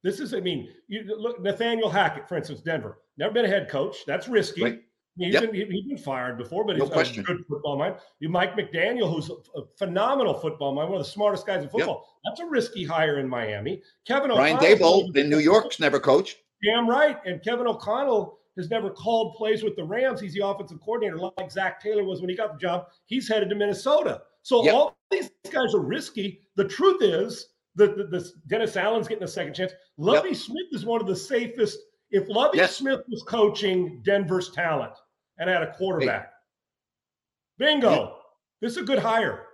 This 0.03 0.19
is, 0.19 0.33
I 0.35 0.39
mean, 0.39 0.69
you 0.87 1.03
look, 1.17 1.41
Nathaniel 1.41 1.89
Hackett, 1.89 2.27
for 2.29 2.35
instance, 2.37 2.61
Denver, 2.61 2.99
never 3.17 3.33
been 3.33 3.45
a 3.45 3.47
head 3.47 3.67
coach. 3.67 3.97
That's 4.05 4.27
risky. 4.27 4.63
Right. 4.63 4.81
He's 5.17 5.33
Yep. 5.33 5.43
been 5.51 5.53
he, 5.53 5.65
he's 5.65 5.85
been 5.85 5.97
fired 5.97 6.37
before, 6.37 6.63
but 6.65 6.77
No 6.77 6.85
he's 6.85 6.93
question. 6.93 7.21
a 7.23 7.25
good 7.25 7.45
football 7.47 7.77
mind. 7.77 7.95
You 8.19 8.29
Mike 8.29 8.55
McDaniel, 8.55 9.13
who's 9.13 9.29
a, 9.29 9.61
phenomenal 9.77 10.33
football 10.33 10.73
mind, 10.73 10.89
one 10.89 10.99
of 10.99 11.05
the 11.05 11.11
smartest 11.11 11.45
guys 11.45 11.63
in 11.63 11.69
football. 11.69 12.07
That's 12.23 12.39
a 12.39 12.45
risky 12.45 12.85
hire 12.85 13.19
in 13.19 13.27
Miami. 13.27 13.81
Kevin 14.07 14.29
Brian 14.31 14.57
O'Connell 14.57 14.77
Daboll 15.09 15.15
in 15.17 15.29
New 15.29 15.39
York's 15.39 15.79
never 15.79 15.99
coached. 15.99 16.37
Damn 16.63 16.89
right. 16.89 17.17
And 17.25 17.43
Kevin 17.43 17.67
O'Connell 17.67 18.37
has 18.57 18.69
never 18.69 18.89
called 18.89 19.35
plays 19.35 19.63
with 19.63 19.75
the 19.75 19.83
Rams. 19.83 20.21
He's 20.21 20.33
the 20.33 20.45
offensive 20.45 20.79
coordinator, 20.81 21.17
like 21.17 21.51
Zac 21.51 21.81
Taylor 21.81 22.03
was 22.03 22.21
when 22.21 22.29
he 22.29 22.35
got 22.35 22.53
the 22.53 22.59
job. 22.59 22.87
He's 23.07 23.27
headed 23.27 23.49
to 23.49 23.55
Minnesota. 23.55 24.21
So 24.43 24.63
Yep. 24.63 24.73
all 24.73 24.97
these 25.09 25.29
guys 25.51 25.73
are 25.73 25.79
risky. 25.81 26.41
The 26.55 26.65
truth 26.67 27.01
is 27.01 27.47
that 27.75 28.33
Dennis 28.47 28.75
Allen's 28.77 29.07
getting 29.07 29.23
a 29.23 29.27
second 29.27 29.53
chance. 29.55 29.71
Lovie 29.97 30.33
Smith 30.33 30.67
is 30.71 30.85
one 30.85 31.01
of 31.01 31.07
the 31.07 31.15
safest. 31.15 31.79
If 32.11 32.27
Lovie 32.27 32.57
Yes. 32.57 32.75
Smith 32.75 33.01
was 33.09 33.23
coaching 33.23 34.01
Denver's 34.03 34.51
talent 34.51 34.93
and 35.41 35.49
had 35.49 35.63
a 35.63 35.73
quarterback, 35.73 36.31
bingo. 37.57 37.91
Yeah. 37.91 38.09
This 38.61 38.73
is 38.73 38.77
a 38.77 38.83
good 38.83 38.99
hire. 38.99 39.47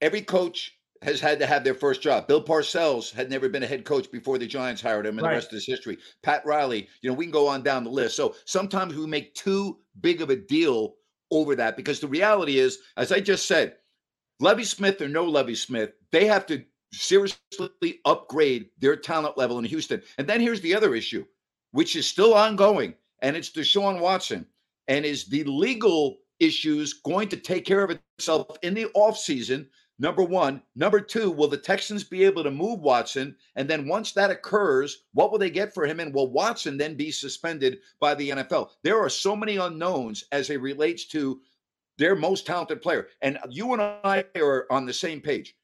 Every 0.00 0.22
coach 0.22 0.72
has 1.02 1.20
had 1.20 1.38
to 1.38 1.46
have 1.46 1.62
their 1.62 1.74
first 1.74 2.00
job. 2.00 2.26
Bill 2.26 2.42
Parcells 2.42 3.12
had 3.12 3.28
never 3.28 3.50
been 3.50 3.62
a 3.62 3.66
head 3.66 3.84
coach 3.84 4.10
before 4.10 4.38
the 4.38 4.46
Giants 4.46 4.80
hired 4.80 5.04
him, 5.04 5.18
and 5.18 5.26
Right. 5.26 5.32
the 5.32 5.36
rest 5.36 5.52
is 5.52 5.66
history. 5.66 5.98
Pat 6.22 6.44
Riley, 6.46 6.88
you 7.02 7.10
know, 7.10 7.14
we 7.14 7.26
can 7.26 7.30
go 7.32 7.46
on 7.46 7.62
down 7.62 7.84
the 7.84 7.90
list. 7.90 8.16
So 8.16 8.34
sometimes 8.46 8.94
we 8.94 9.06
make 9.06 9.34
too 9.34 9.80
big 10.00 10.22
of 10.22 10.30
a 10.30 10.36
deal 10.36 10.96
over 11.30 11.54
that 11.56 11.76
because 11.76 12.00
the 12.00 12.08
reality 12.08 12.58
is, 12.58 12.78
as 12.96 13.12
I 13.12 13.20
just 13.20 13.44
said, 13.44 13.76
Levy 14.40 14.64
Smith 14.64 15.00
or 15.02 15.08
no 15.08 15.24
Levy 15.26 15.54
Smith, 15.54 15.92
they 16.10 16.24
have 16.24 16.46
to 16.46 16.64
seriously 16.90 18.00
upgrade 18.06 18.70
their 18.78 18.96
talent 18.96 19.36
level 19.36 19.58
in 19.58 19.64
Houston. 19.66 20.02
And 20.16 20.26
then 20.26 20.40
here's 20.40 20.62
the 20.62 20.74
other 20.74 20.94
issue, 20.94 21.26
which 21.72 21.96
is 21.96 22.06
still 22.06 22.32
ongoing, 22.32 22.94
and 23.20 23.36
it's 23.36 23.50
Deshaun 23.50 24.00
Watson. 24.00 24.46
And 24.88 25.04
is 25.04 25.26
the 25.26 25.44
legal 25.44 26.18
issues 26.40 26.94
going 26.94 27.28
to 27.28 27.36
take 27.36 27.64
care 27.64 27.84
of 27.84 27.90
itself 27.90 28.56
in 28.62 28.74
the 28.74 28.86
offseason? 28.96 29.66
Number 29.98 30.24
one. 30.24 30.60
Number 30.74 31.00
two, 31.00 31.30
will 31.30 31.46
the 31.46 31.56
Texans 31.56 32.02
be 32.02 32.24
able 32.24 32.42
to 32.42 32.50
move 32.50 32.80
Watson? 32.80 33.36
And 33.54 33.68
then 33.68 33.86
once 33.86 34.12
that 34.12 34.30
occurs, 34.30 35.04
what 35.12 35.30
will 35.30 35.38
they 35.38 35.50
get 35.50 35.72
for 35.72 35.86
him? 35.86 36.00
And 36.00 36.12
will 36.12 36.32
Watson 36.32 36.76
then 36.76 36.96
be 36.96 37.12
suspended 37.12 37.78
by 38.00 38.14
the 38.14 38.30
NFL? 38.30 38.70
There 38.82 38.98
are 38.98 39.08
so 39.08 39.36
many 39.36 39.56
unknowns 39.56 40.24
as 40.32 40.50
it 40.50 40.60
relates 40.60 41.06
to 41.08 41.40
their 41.96 42.16
most 42.16 42.44
talented 42.44 42.82
player. 42.82 43.06
And 43.22 43.38
you 43.48 43.72
and 43.72 43.82
I 43.82 44.24
are 44.36 44.66
on 44.70 44.84
the 44.84 44.92
same 44.92 45.20
page. 45.20 45.54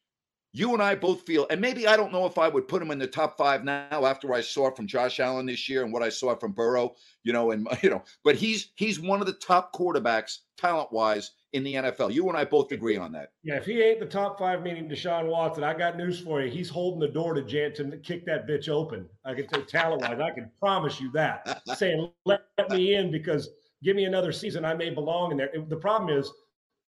You 0.53 0.73
and 0.75 0.83
I 0.83 0.97
both 0.97 1.23
feel, 1.23 1.47
and 1.49 1.61
maybe 1.61 1.87
I 1.87 1.97
don't 1.97 2.13
know 2.13 2.27
if 2.27 2.37
I 2.37 2.49
would 2.49 2.67
put 2.67 2.83
him 2.83 2.91
in 2.91 2.99
the 2.99 3.07
top 3.07 3.37
five 3.37 3.63
now 3.63 4.05
after 4.05 4.35
I 4.35 4.41
saw 4.41 4.71
from 4.71 4.89
Josh 4.89 5.21
Allen 5.21 5.47
this 5.47 5.69
year 5.69 5.85
and 5.85 5.93
what 5.93 6.03
I 6.03 6.09
saw 6.09 6.35
from 6.35 6.53
Burrow, 6.53 6.97
you 7.23 7.33
know, 7.33 7.53
and 7.53 7.69
you 7.83 7.91
know, 7.91 8.03
but 8.25 8.35
he's 8.35 8.73
he's 8.75 8.99
one 8.99 9.21
of 9.21 9.27
the 9.27 9.35
top 9.35 9.73
quarterbacks 9.73 10.39
talent 10.59 10.91
wise 10.91 11.31
in 11.53 11.63
the 11.63 11.75
NFL. 11.75 12.13
You 12.13 12.29
and 12.29 12.37
I 12.37 12.45
both 12.45 12.73
agree 12.73 12.97
on 12.97 13.13
that. 13.13 13.31
Yeah, 13.43 13.57
if 13.57 13.65
he 13.65 13.81
ain't 13.81 14.01
the 14.01 14.07
top 14.07 14.39
five, 14.39 14.63
meaning 14.63 14.89
Deshaun 14.89 15.27
Watson, 15.27 15.65
I 15.65 15.75
got 15.75 15.97
news 15.97 16.21
for 16.21 16.41
you. 16.41 16.51
He's 16.51 16.69
holding 16.69 17.01
the 17.01 17.13
door 17.13 17.35
to 17.35 17.43
Jansen 17.43 17.91
to 17.91 17.97
kick 17.99 18.27
that 18.27 18.49
bitch 18.49 18.69
open. 18.69 19.09
I 19.25 19.35
can 19.35 19.47
tell 19.47 19.63
talent 19.63 20.03
wise, 20.03 20.21
I 20.21 20.31
can 20.31 20.51
promise 20.61 21.01
you 21.01 21.11
that. 21.13 21.63
Saying 21.77 22.11
let, 22.25 22.43
let 22.59 22.71
me 22.71 22.95
in 22.95 23.11
because 23.11 23.49
give 23.83 23.97
me 23.97 24.05
another 24.05 24.33
season, 24.33 24.65
I 24.65 24.75
may 24.75 24.91
belong 24.91 25.33
in 25.33 25.37
there. 25.39 25.51
The 25.69 25.77
problem 25.77 26.17
is, 26.17 26.31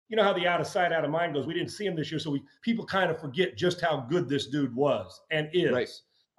you 0.09 0.15
know 0.15 0.23
how 0.23 0.33
the 0.33 0.47
out 0.47 0.59
of 0.59 0.67
sight, 0.67 0.91
out 0.91 1.05
of 1.05 1.11
mind 1.11 1.35
goes. 1.35 1.45
We 1.45 1.53
didn't 1.53 1.69
see 1.69 1.85
him 1.85 1.95
this 1.95 2.11
year, 2.11 2.19
so 2.19 2.31
we 2.31 2.43
people 2.61 2.85
kind 2.85 3.09
of 3.11 3.21
forget 3.21 3.55
just 3.55 3.79
how 3.79 4.05
good 4.09 4.27
this 4.27 4.47
dude 4.47 4.75
was 4.75 5.21
and 5.31 5.49
is. 5.53 5.71
Right. 5.71 5.89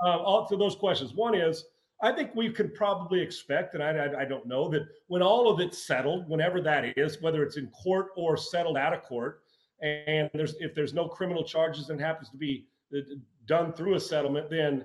Uh, 0.04 0.18
all 0.18 0.46
to 0.46 0.56
those 0.56 0.74
questions. 0.74 1.14
One 1.14 1.34
is, 1.34 1.66
I 2.02 2.12
think 2.12 2.34
we 2.34 2.50
could 2.50 2.74
probably 2.74 3.20
expect, 3.20 3.74
and 3.74 3.82
I, 3.82 3.90
I, 3.90 4.22
I 4.22 4.24
don't 4.24 4.46
know 4.46 4.68
that 4.70 4.82
when 5.08 5.22
all 5.22 5.50
of 5.50 5.60
it's 5.60 5.86
settled, 5.86 6.28
whenever 6.28 6.60
that 6.62 6.98
is, 6.98 7.20
whether 7.20 7.42
it's 7.42 7.58
in 7.58 7.68
court 7.68 8.08
or 8.16 8.36
settled 8.36 8.76
out 8.76 8.92
of 8.92 9.02
court, 9.02 9.42
and 9.82 10.28
there's 10.34 10.54
if 10.60 10.74
there's 10.74 10.92
no 10.92 11.08
criminal 11.08 11.44
charges 11.44 11.90
and 11.90 12.00
happens 12.00 12.28
to 12.30 12.36
be 12.36 12.66
uh, 12.94 13.00
done 13.46 13.72
through 13.72 13.94
a 13.94 14.00
settlement, 14.00 14.50
then 14.50 14.84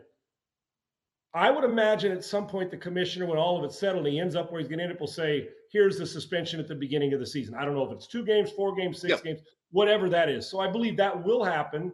I 1.36 1.52
would 1.52 1.66
imagine 1.66 2.12
at 2.14 2.24
some 2.24 2.48
point 2.48 2.72
the 2.72 2.78
commissioner, 2.78 3.26
when 3.26 3.38
all 3.38 3.58
of 3.58 3.64
it's 3.66 3.78
settled, 3.78 4.08
he 4.08 4.20
ends 4.20 4.36
up 4.36 4.52
where 4.52 4.60
he's 4.62 4.70
going 4.70 4.80
to 4.80 4.86
end 4.86 4.94
up 4.94 5.00
will 5.02 5.08
say, 5.08 5.50
"Here's 5.72 5.98
the 5.98 6.06
suspension 6.06 6.60
at 6.62 6.68
the 6.68 6.76
beginning 6.76 7.14
of 7.14 7.20
the 7.20 7.28
season." 7.28 7.54
I 7.56 7.66
don't 7.66 7.76
know 7.76 7.86
if 7.86 7.92
it's 7.92 8.08
two 8.08 8.26
games, 8.26 8.52
four 8.52 8.74
games, 8.74 9.00
six 9.02 9.12
Yep. 9.12 9.24
games, 9.24 9.42
whatever 9.72 10.08
that 10.10 10.30
is. 10.30 10.50
So 10.50 10.60
I 10.62 10.72
believe 10.72 10.96
that 10.98 11.24
will 11.26 11.44
happen 11.44 11.94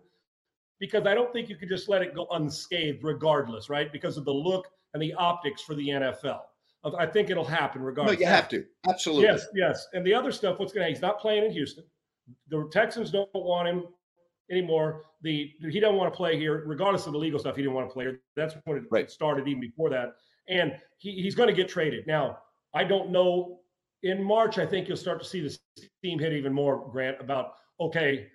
because 0.80 1.08
I 1.08 1.16
don't 1.16 1.34
think 1.34 1.50
you 1.50 1.56
could 1.56 1.70
just 1.70 1.90
let 1.90 2.04
it 2.04 2.14
go 2.14 2.28
unscathed, 2.32 3.04
regardless, 3.04 3.68
right? 3.70 3.92
Because 3.92 4.16
of 4.18 4.26
the 4.26 4.34
look 4.34 4.68
and 4.94 5.02
the 5.02 5.14
optics 5.16 5.62
for 5.64 5.74
the 5.74 5.90
NFL. 5.90 6.42
I 6.98 7.06
think 7.06 7.30
it'll 7.30 7.44
happen 7.46 7.82
No, 7.82 7.88
regardless. 7.88 8.20
you 8.20 8.26
have 8.26 8.50
to. 8.50 8.66
Absolutely. 8.88 9.26
Yes, 9.26 9.46
yes. 9.56 9.88
And 9.94 10.06
the 10.06 10.14
other 10.14 10.32
stuff, 10.32 10.60
what's 10.60 10.72
going 10.74 10.82
to 10.82 10.86
happen? 10.86 10.96
he's 10.96 11.02
not 11.02 11.20
playing 11.20 11.46
in 11.46 11.52
Houston. 11.52 11.84
The 12.50 12.68
Texans 12.72 13.12
don't 13.12 13.30
want 13.34 13.68
him 13.68 13.86
anymore. 14.52 15.06
The 15.22 15.52
he 15.60 15.80
doesn't 15.80 15.96
want 15.96 16.14
to 16.14 16.18
play 16.18 16.38
here, 16.38 16.64
regardless 16.66 17.08
of 17.08 17.14
the 17.14 17.20
legal 17.20 17.40
stuff. 17.40 17.56
He 17.56 17.62
didn't 17.62 17.76
want 17.76 17.90
to 17.90 17.94
play 17.94 18.06
here. 18.06 18.22
That's 18.36 18.56
when 18.66 18.78
it 18.78 18.84
Right. 18.92 19.10
started, 19.10 19.48
even 19.48 19.62
before 19.62 19.90
that. 19.90 20.14
And 20.48 20.78
he, 20.98 21.14
he's 21.22 21.36
going 21.36 21.48
to 21.48 21.56
get 21.56 21.70
traded. 21.70 22.06
Now, 22.08 22.40
I 22.74 22.84
don't 22.84 23.12
know. 23.12 23.60
In 24.04 24.24
March, 24.24 24.58
I 24.58 24.66
think 24.66 24.88
you'll 24.88 24.98
start 24.98 25.22
to 25.22 25.28
see 25.28 25.42
the 25.42 25.58
steam 25.78 26.18
hit 26.18 26.34
even 26.34 26.54
more, 26.54 26.90
Grant, 26.92 27.22
about 27.22 27.54
okay, 27.80 28.28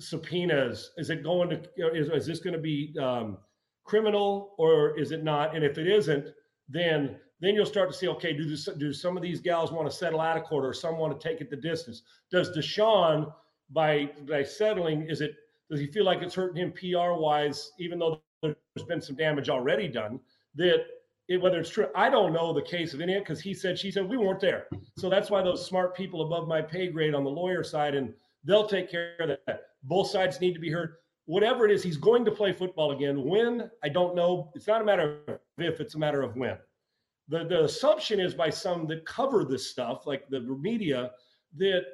subpoenas. 0.00 0.90
Is 0.96 1.10
it 1.10 1.22
going 1.22 1.48
to 1.50 1.62
is, 1.94 2.08
is 2.08 2.26
this 2.26 2.40
going 2.40 2.54
to 2.54 2.60
be 2.60 2.94
um, 3.00 3.38
criminal 3.84 4.54
or 4.58 4.98
is 4.98 5.12
it 5.12 5.22
not? 5.22 5.54
And 5.54 5.64
if 5.64 5.78
it 5.78 5.86
isn't, 5.86 6.28
then 6.68 7.16
then 7.40 7.54
you'll 7.54 7.66
start 7.66 7.90
to 7.90 7.96
see 7.96 8.08
okay, 8.08 8.32
do 8.32 8.44
this, 8.48 8.68
do 8.78 8.92
some 8.92 9.16
of 9.16 9.22
these 9.22 9.40
gals 9.40 9.72
want 9.72 9.88
to 9.90 9.96
settle 9.96 10.20
out 10.20 10.36
of 10.36 10.44
court 10.44 10.64
or 10.64 10.72
some 10.72 10.98
want 10.98 11.18
to 11.18 11.28
take 11.28 11.40
it 11.40 11.50
the 11.50 11.56
distance? 11.56 12.02
Does 12.30 12.56
Deshaun 12.56 13.32
by 13.70 14.10
by 14.28 14.42
settling, 14.42 15.08
is 15.08 15.20
it 15.20 15.34
does 15.70 15.80
he 15.80 15.86
feel 15.86 16.04
like 16.04 16.22
it's 16.22 16.34
hurting 16.34 16.62
him 16.62 16.72
PR 16.72 17.12
wise, 17.12 17.72
even 17.78 17.98
though 17.98 18.20
there's 18.42 18.56
been 18.86 19.00
some 19.00 19.16
damage 19.16 19.48
already 19.48 19.88
done? 19.88 20.20
That 20.54 20.84
it, 21.28 21.40
whether 21.40 21.60
it's 21.60 21.70
true, 21.70 21.88
I 21.94 22.10
don't 22.10 22.32
know 22.32 22.52
the 22.52 22.62
case 22.62 22.94
of 22.94 23.00
any 23.00 23.14
of 23.14 23.18
it, 23.18 23.24
because 23.24 23.40
he 23.40 23.54
said 23.54 23.78
she 23.78 23.90
said 23.90 24.08
we 24.08 24.16
weren't 24.16 24.40
there. 24.40 24.66
So 24.98 25.08
that's 25.08 25.30
why 25.30 25.42
those 25.42 25.64
smart 25.64 25.96
people 25.96 26.22
above 26.22 26.48
my 26.48 26.60
pay 26.60 26.88
grade 26.88 27.14
on 27.14 27.24
the 27.24 27.30
lawyer 27.30 27.62
side 27.62 27.94
and 27.94 28.12
they'll 28.44 28.66
take 28.66 28.90
care 28.90 29.14
of 29.20 29.28
that. 29.46 29.62
Both 29.84 30.10
sides 30.10 30.40
need 30.40 30.54
to 30.54 30.60
be 30.60 30.70
heard. 30.70 30.94
Whatever 31.26 31.64
it 31.64 31.70
is, 31.70 31.82
he's 31.82 31.96
going 31.96 32.24
to 32.24 32.32
play 32.32 32.52
football 32.52 32.90
again. 32.90 33.24
When 33.24 33.70
I 33.82 33.88
don't 33.88 34.14
know. 34.14 34.50
It's 34.54 34.66
not 34.66 34.82
a 34.82 34.84
matter 34.84 35.20
of 35.28 35.38
if; 35.58 35.80
it's 35.80 35.94
a 35.94 35.98
matter 35.98 36.22
of 36.22 36.36
when. 36.36 36.58
The 37.28 37.44
the 37.44 37.64
assumption 37.64 38.18
is 38.20 38.34
by 38.34 38.50
some 38.50 38.86
that 38.88 39.06
cover 39.06 39.44
this 39.44 39.70
stuff, 39.70 40.06
like 40.06 40.28
the 40.28 40.40
media, 40.40 41.12
that 41.56 41.84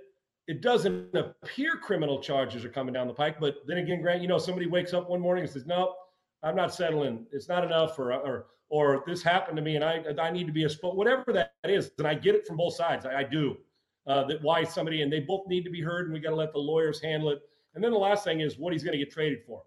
it 0.48 0.62
doesn't 0.62 1.14
appear 1.14 1.76
criminal 1.76 2.20
charges 2.20 2.64
are 2.64 2.70
coming 2.70 2.94
down 2.94 3.06
the 3.06 3.14
pike. 3.14 3.38
But 3.38 3.58
then 3.66 3.78
again, 3.78 4.00
Grant, 4.00 4.22
you 4.22 4.28
know, 4.28 4.38
somebody 4.38 4.66
wakes 4.66 4.94
up 4.94 5.08
one 5.08 5.20
morning 5.20 5.44
and 5.44 5.52
says, 5.52 5.66
"Nope, 5.66 5.94
I'm 6.42 6.56
not 6.56 6.74
settling. 6.74 7.26
It's 7.32 7.48
not 7.48 7.64
enough," 7.64 7.98
or 7.98 8.12
or 8.14 8.46
or 8.70 9.04
this 9.06 9.22
happened 9.22 9.56
to 9.56 9.62
me 9.62 9.76
and 9.76 9.84
I 9.84 10.02
I 10.18 10.30
need 10.30 10.46
to 10.46 10.52
be 10.52 10.64
a 10.64 10.68
sport, 10.68 10.96
whatever 10.96 11.32
that 11.34 11.52
is. 11.64 11.92
And 11.98 12.08
I 12.08 12.14
get 12.14 12.34
it 12.34 12.46
from 12.46 12.56
both 12.56 12.74
sides. 12.74 13.06
I, 13.06 13.20
I 13.20 13.24
do. 13.24 13.58
Uh, 14.06 14.24
that 14.24 14.42
why 14.42 14.64
somebody 14.64 15.02
and 15.02 15.12
they 15.12 15.20
both 15.20 15.46
need 15.48 15.64
to 15.64 15.70
be 15.70 15.82
heard, 15.82 16.06
and 16.06 16.14
we 16.14 16.18
got 16.18 16.30
to 16.30 16.36
let 16.36 16.52
the 16.54 16.58
lawyers 16.58 16.98
handle 16.98 17.28
it. 17.28 17.42
And 17.74 17.84
then 17.84 17.92
the 17.92 17.98
last 17.98 18.24
thing 18.24 18.40
is 18.40 18.58
what 18.58 18.72
he's 18.72 18.82
going 18.82 18.98
to 18.98 18.98
get 18.98 19.12
traded 19.12 19.44
for. 19.46 19.62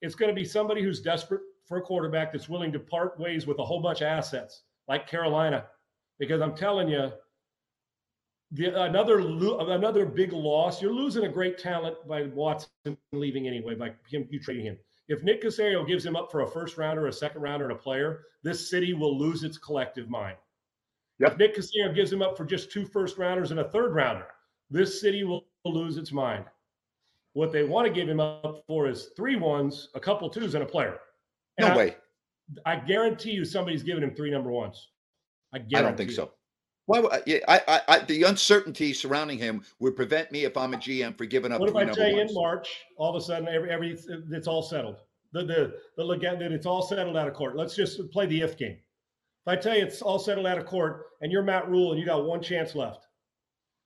It's 0.00 0.14
going 0.14 0.30
to 0.30 0.34
be 0.34 0.46
somebody 0.46 0.82
who's 0.82 1.02
desperate 1.02 1.42
for 1.66 1.76
a 1.76 1.82
quarterback 1.82 2.32
that's 2.32 2.48
willing 2.48 2.72
to 2.72 2.80
part 2.80 3.20
ways 3.20 3.46
with 3.46 3.58
a 3.58 3.64
whole 3.64 3.82
bunch 3.82 4.00
of 4.00 4.06
assets, 4.06 4.62
like 4.88 5.06
Carolina, 5.06 5.66
because 6.18 6.40
I'm 6.40 6.56
telling 6.56 6.88
you, 6.88 7.12
the, 8.52 8.82
another 8.82 9.18
another 9.18 10.04
big 10.06 10.32
loss. 10.32 10.82
You're 10.82 10.92
losing 10.92 11.24
a 11.24 11.28
great 11.28 11.58
talent 11.58 11.96
by 12.06 12.24
Watson 12.24 12.68
leaving 13.12 13.46
anyway, 13.46 13.74
by 13.74 13.92
him 14.08 14.28
you 14.30 14.38
trading 14.40 14.66
him. 14.66 14.78
If 15.08 15.22
Nick 15.22 15.42
Caserio 15.42 15.86
gives 15.86 16.06
him 16.06 16.16
up 16.16 16.30
for 16.30 16.42
a 16.42 16.46
first 16.46 16.78
rounder, 16.78 17.06
a 17.06 17.12
second 17.12 17.42
rounder, 17.42 17.64
and 17.64 17.72
a 17.72 17.76
player, 17.76 18.24
this 18.42 18.70
city 18.70 18.94
will 18.94 19.18
lose 19.18 19.42
its 19.42 19.58
collective 19.58 20.08
mind. 20.08 20.36
Yep. 21.18 21.32
If 21.32 21.38
Nick 21.38 21.56
Caserio 21.56 21.94
gives 21.94 22.12
him 22.12 22.22
up 22.22 22.36
for 22.36 22.44
just 22.44 22.70
two 22.70 22.86
first 22.86 23.18
rounders 23.18 23.50
and 23.50 23.60
a 23.60 23.68
third 23.68 23.94
rounder, 23.94 24.26
this 24.70 25.00
city 25.00 25.24
will 25.24 25.44
lose 25.64 25.96
its 25.96 26.12
mind. 26.12 26.44
What 27.34 27.52
they 27.52 27.64
want 27.64 27.86
to 27.86 27.92
give 27.92 28.08
him 28.08 28.20
up 28.20 28.64
for 28.66 28.88
is 28.88 29.10
three 29.16 29.36
ones, 29.36 29.88
a 29.94 30.00
couple 30.00 30.28
twos, 30.28 30.54
and 30.54 30.62
a 30.62 30.66
player. 30.66 30.98
And 31.58 31.68
no 31.68 31.74
I, 31.74 31.76
way. 31.76 31.96
I 32.66 32.76
guarantee 32.76 33.30
you 33.30 33.44
somebody's 33.44 33.82
giving 33.82 34.02
him 34.02 34.14
three 34.14 34.30
number 34.30 34.50
ones. 34.50 34.88
I 35.52 35.58
guarantee. 35.58 35.76
I 35.76 35.82
don't 35.82 35.96
think 35.96 36.10
so. 36.10 36.32
Why? 36.86 37.00
Uh, 37.00 37.20
yeah, 37.26 37.38
I, 37.46 37.60
I, 37.68 37.80
I, 37.88 37.98
the 38.00 38.24
uncertainty 38.24 38.92
surrounding 38.92 39.38
him 39.38 39.62
would 39.78 39.94
prevent 39.94 40.32
me 40.32 40.44
if 40.44 40.56
I'm 40.56 40.74
a 40.74 40.76
GM 40.76 41.16
for 41.16 41.26
giving 41.26 41.52
up. 41.52 41.60
What 41.60 41.68
if 41.68 41.76
I 41.76 41.84
tell 41.84 42.08
you 42.08 42.20
in 42.20 42.34
March, 42.34 42.68
all 42.96 43.14
of 43.14 43.22
a 43.22 43.24
sudden, 43.24 43.48
every, 43.48 43.70
every 43.70 43.98
it's 44.30 44.48
all 44.48 44.62
settled. 44.62 44.96
The 45.32 45.44
the 45.44 45.74
the 45.96 46.04
legend 46.04 46.40
that 46.40 46.52
it's 46.52 46.66
all 46.66 46.82
settled 46.82 47.16
out 47.16 47.28
of 47.28 47.34
court. 47.34 47.56
Let's 47.56 47.76
just 47.76 48.10
play 48.10 48.26
the 48.26 48.40
if 48.42 48.58
game. 48.58 48.78
If 49.46 49.48
I 49.48 49.56
tell 49.56 49.76
you 49.76 49.84
it's 49.84 50.02
all 50.02 50.18
settled 50.18 50.46
out 50.46 50.58
of 50.58 50.66
court 50.66 51.06
and 51.20 51.30
you're 51.30 51.42
Matt 51.42 51.68
Rhule, 51.68 51.92
and 51.92 52.00
you 52.00 52.06
got 52.06 52.24
one 52.24 52.42
chance 52.42 52.74
left, 52.74 53.06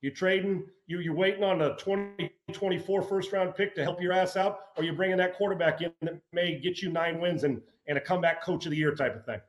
you 0.01 0.11
trading, 0.11 0.65
you 0.87 1.01
you're 1.01 1.15
waiting 1.15 1.45
on 1.45 1.63
a 1.63 1.77
2024 1.77 3.03
first 3.03 3.33
round 3.33 3.55
pick 3.55 3.75
to 3.75 3.83
help 3.83 4.01
your 4.01 4.13
ass 4.13 4.37
out, 4.37 4.59
or 4.77 4.85
you're 4.85 4.95
bringing 4.95 5.19
that 5.19 5.37
quarterback 5.37 5.83
in 5.83 5.93
that 6.01 6.19
may 6.33 6.59
get 6.59 6.81
you 6.81 6.91
nine 6.91 7.21
wins 7.21 7.45
and 7.45 7.61
and 7.89 7.99
a 7.99 8.01
comeback 8.01 8.43
coach 8.43 8.65
of 8.65 8.71
the 8.71 8.77
year 8.77 8.95
type 8.95 9.15
of 9.15 9.25
thing. 9.27 9.41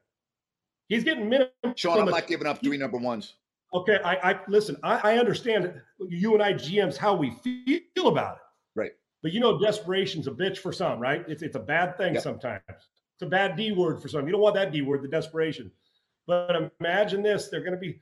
He's 0.88 1.04
getting 1.04 1.30
minimum. 1.30 1.52
Sean, 1.76 2.00
I'm 2.00 2.06
not 2.06 2.28
giving 2.28 2.47
up 2.47 2.62
three 2.62 2.78
number 2.78 2.97
ones. 2.97 3.36
Okay, 3.73 4.00
I, 4.04 4.32
I 4.32 4.39
listen. 4.47 4.78
I, 4.84 5.13
I 5.13 5.17
understand 5.17 5.73
you 6.08 6.34
and 6.34 6.41
I 6.41 6.54
GMs 6.54 6.95
how 6.95 7.15
we 7.15 7.32
feel 7.43 8.08
about 8.08 8.38
it. 8.38 8.80
Right. 8.80 8.91
But 9.21 9.34
you 9.34 9.39
know, 9.39 9.60
desperation's 9.60 10.28
a 10.28 10.32
bitch 10.32 10.60
for 10.60 10.71
some, 10.71 11.00
right? 11.00 11.26
It's 11.28 11.41
it's 11.41 11.56
a 11.56 11.60
bad 11.60 11.97
thing 11.97 12.13
yep. 12.13 12.23
sometimes. 12.23 12.62
It's 12.67 13.23
a 13.23 13.28
bad 13.28 13.58
D 13.58 13.73
word 13.73 14.02
for 14.02 14.08
some. 14.08 14.26
You 14.26 14.32
don't 14.32 14.41
want 14.41 14.56
that 14.56 14.71
D 14.71 14.82
word, 14.82 15.02
the 15.02 15.08
desperation. 15.08 15.71
But 16.26 16.71
imagine 16.80 17.21
this: 17.21 17.50
they're 17.50 17.62
going 17.62 17.73
to 17.73 17.80
be. 17.80 18.00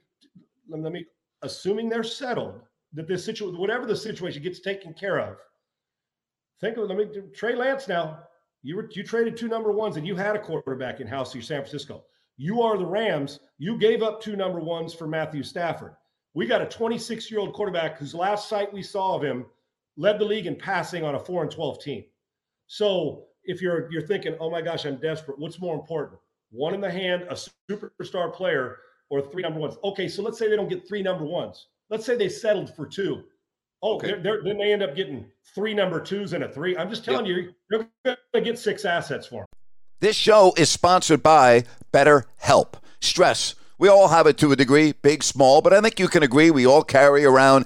Let 0.70 0.92
me 0.92 1.06
assuming 1.42 1.90
they're 1.90 2.04
settled 2.04 2.62
that 2.94 3.08
this 3.08 3.24
situation, 3.26 3.58
whatever 3.60 3.86
the 3.86 3.96
situation, 3.96 4.44
gets 4.44 4.60
taken 4.60 4.94
care 4.94 5.20
of. 5.20 5.38
Think 6.62 6.78
of 6.78 6.88
let 6.88 6.98
me 6.98 7.08
Trey 7.34 7.56
Lance 7.56 7.88
now. 7.88 8.20
You 8.62 8.76
were 8.76 8.90
you 8.92 9.04
traded 9.04 9.38
two 9.38 9.48
number 9.48 9.72
ones 9.72 9.98
and 9.98 10.06
you 10.06 10.16
had 10.16 10.36
a 10.36 10.40
quarterback 10.40 11.00
in 11.00 11.08
house. 11.08 11.34
You 11.34 11.42
San 11.42 11.62
Francisco. 11.62 12.04
You 12.38 12.62
are 12.62 12.78
the 12.78 12.86
Rams. 12.86 13.40
You 13.58 13.78
gave 13.78 14.04
up 14.04 14.22
two 14.22 14.36
number 14.36 14.60
ones 14.60 14.94
for 14.94 15.08
Matthew 15.08 15.44
Stafford. 15.44 15.96
We 16.34 16.46
got 16.46 16.62
a 16.62 16.66
26 16.66 17.32
year 17.32 17.40
old 17.40 17.54
quarterback 17.54 17.98
whose 17.98 18.14
last 18.14 18.50
sight 18.50 18.74
we 18.74 18.84
saw 18.84 19.16
of 19.16 19.24
him 19.24 19.46
led 19.98 20.20
the 20.20 20.26
league 20.26 20.48
in 20.48 20.56
passing 20.56 21.04
on 21.04 21.16
a 21.16 21.20
four 21.20 21.44
and 21.44 21.52
12 21.52 21.82
team. 21.82 22.04
So 22.68 23.26
if 23.46 23.62
you're 23.62 23.90
you're 23.92 24.06
thinking, 24.06 24.36
oh 24.40 24.50
my 24.50 24.62
gosh, 24.62 24.86
I'm 24.86 24.98
desperate. 24.98 25.40
What's 25.40 25.60
more 25.60 25.76
important? 25.76 26.20
One 26.52 26.74
in 26.74 26.82
the 26.82 26.92
hand, 26.92 27.24
a 27.30 27.38
superstar 27.70 28.34
player, 28.34 28.80
or 29.10 29.22
three 29.22 29.44
number 29.44 29.60
ones. 29.60 29.78
Okay, 29.84 30.08
so 30.08 30.22
let's 30.22 30.38
say 30.38 30.50
they 30.50 30.56
don't 30.56 30.70
get 30.70 30.88
three 30.88 31.02
number 31.02 31.26
ones. 31.26 31.68
Let's 31.90 32.06
say 32.06 32.16
they 32.16 32.30
settled 32.30 32.76
for 32.76 32.86
two. 32.86 33.24
Oh, 33.82 33.96
okay. 33.96 34.08
they're, 34.08 34.22
they're, 34.22 34.44
then 34.44 34.58
they 34.58 34.74
end 34.74 34.82
up 34.82 34.96
getting 34.96 35.26
three 35.54 35.74
number 35.74 36.00
twos 36.00 36.34
and 36.34 36.44
a 36.44 36.52
three. 36.52 36.76
I'm 36.76 36.90
just 36.90 37.06
telling 37.06 37.26
you, 37.26 37.54
they're 37.70 37.88
going 38.04 38.18
to 38.34 38.42
get 38.42 38.58
six 38.58 38.84
assets 38.84 39.28
for 39.28 39.42
them. 39.42 39.45
This 40.06 40.16
show 40.16 40.54
is 40.56 40.70
sponsored 40.70 41.24
by 41.24 41.64
BetterHelp. 41.92 42.74
Stress. 43.00 43.56
We 43.80 43.90
all 43.90 44.10
have 44.10 44.28
it 44.28 44.38
to 44.38 44.52
a 44.52 44.56
degree, 44.56 44.92
big, 44.92 45.24
small, 45.24 45.64
but 45.64 45.74
I 45.74 45.82
think 45.82 46.00
you 46.00 46.08
can 46.08 46.22
agree 46.22 46.52
we 46.52 46.64
all 46.64 46.84
carry 46.84 47.26
around 47.26 47.66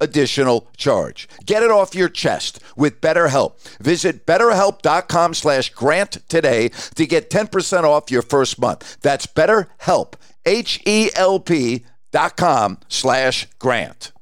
additional 0.00 0.68
charge. 0.76 1.28
Get 1.44 1.62
it 1.62 1.70
off 1.70 1.94
your 1.94 2.08
chest 2.08 2.60
with 2.76 3.00
BetterHelp. 3.00 3.60
Visit 3.78 4.26
betterhelp.com 4.26 5.34
slash 5.34 5.70
grant 5.70 6.18
today 6.28 6.68
to 6.94 7.06
get 7.06 7.30
10% 7.30 7.84
off 7.84 8.10
your 8.10 8.22
first 8.22 8.60
month. 8.60 8.98
That's 9.00 9.26
betterhelp, 9.26 10.14
H-E-L-P 10.46 11.84
dot 12.10 12.36
com 12.36 12.78
slash 12.88 13.46
grant. 13.58 14.12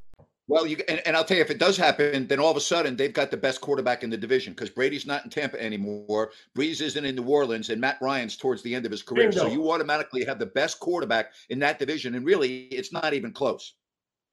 Well, 0.49 0.65
you 0.67 0.77
and, 0.89 1.03
and, 1.05 1.17
I'll 1.17 1.25
tell 1.25 1.37
you, 1.37 1.43
if 1.43 1.51
it 1.51 1.59
does 1.59 1.77
happen, 1.77 2.29
then 2.29 2.39
all 2.39 2.51
of 2.53 2.57
a 2.57 2.61
sudden 2.61 2.97
they've 2.97 3.13
got 3.13 3.33
the 3.33 3.37
best 3.37 3.61
quarterback 3.61 4.05
in 4.05 4.11
the 4.11 4.17
division 4.17 4.53
because 4.53 4.71
Brady's 4.71 5.05
not 5.05 5.25
in 5.25 5.31
Tampa 5.31 5.61
anymore. 5.61 6.31
Brees 6.57 6.81
isn't 6.81 7.05
in 7.05 7.17
New 7.17 7.25
Orleans, 7.25 7.69
and 7.71 7.81
Matt 7.81 7.99
Ryan's 8.01 8.37
towards 8.37 8.63
the 8.63 8.73
end 8.73 8.87
of 8.87 8.93
his 8.93 9.03
career. 9.03 9.31
Bingo. 9.31 9.47
So 9.47 9.53
you 9.53 9.69
automatically 9.71 10.25
have 10.25 10.39
the 10.39 10.47
best 10.47 10.79
quarterback 10.79 11.33
in 11.49 11.59
that 11.61 11.81
division, 11.81 12.15
and 12.15 12.25
really, 12.25 12.67
it's 12.67 12.93
not 12.93 13.13
even 13.13 13.33
close. 13.33 13.75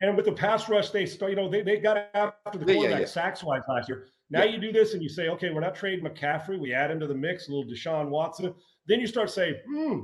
And 0.04 0.18
with 0.18 0.26
the 0.26 0.34
pass 0.34 0.68
rush, 0.68 0.90
they 0.90 1.06
start, 1.06 1.32
you 1.32 1.38
know, 1.38 1.50
they, 1.50 1.62
they 1.62 1.78
got 1.78 2.10
after 2.14 2.58
the 2.58 2.66
quarterback 2.66 2.90
yeah, 2.90 3.00
yeah. 3.00 3.06
sacks 3.06 3.42
wise 3.42 3.62
last 3.70 3.88
year. 3.88 4.08
Now 4.30 4.44
you 4.44 4.58
do 4.58 4.74
this 4.74 4.94
and 4.94 5.02
you 5.02 5.08
say, 5.08 5.30
okay, 5.30 5.50
we're 5.50 5.62
not 5.62 5.76
trading 5.76 6.04
McCaffrey. 6.04 6.60
We 6.60 6.74
add 6.74 6.92
into 6.92 7.08
the 7.08 7.16
mix 7.16 7.48
a 7.48 7.52
little 7.52 7.72
Deshaun 7.72 8.10
Watson. 8.10 8.54
Then 8.86 9.00
you 9.00 9.08
start 9.08 9.30
saying, 9.30 9.56
hmm, 9.66 10.02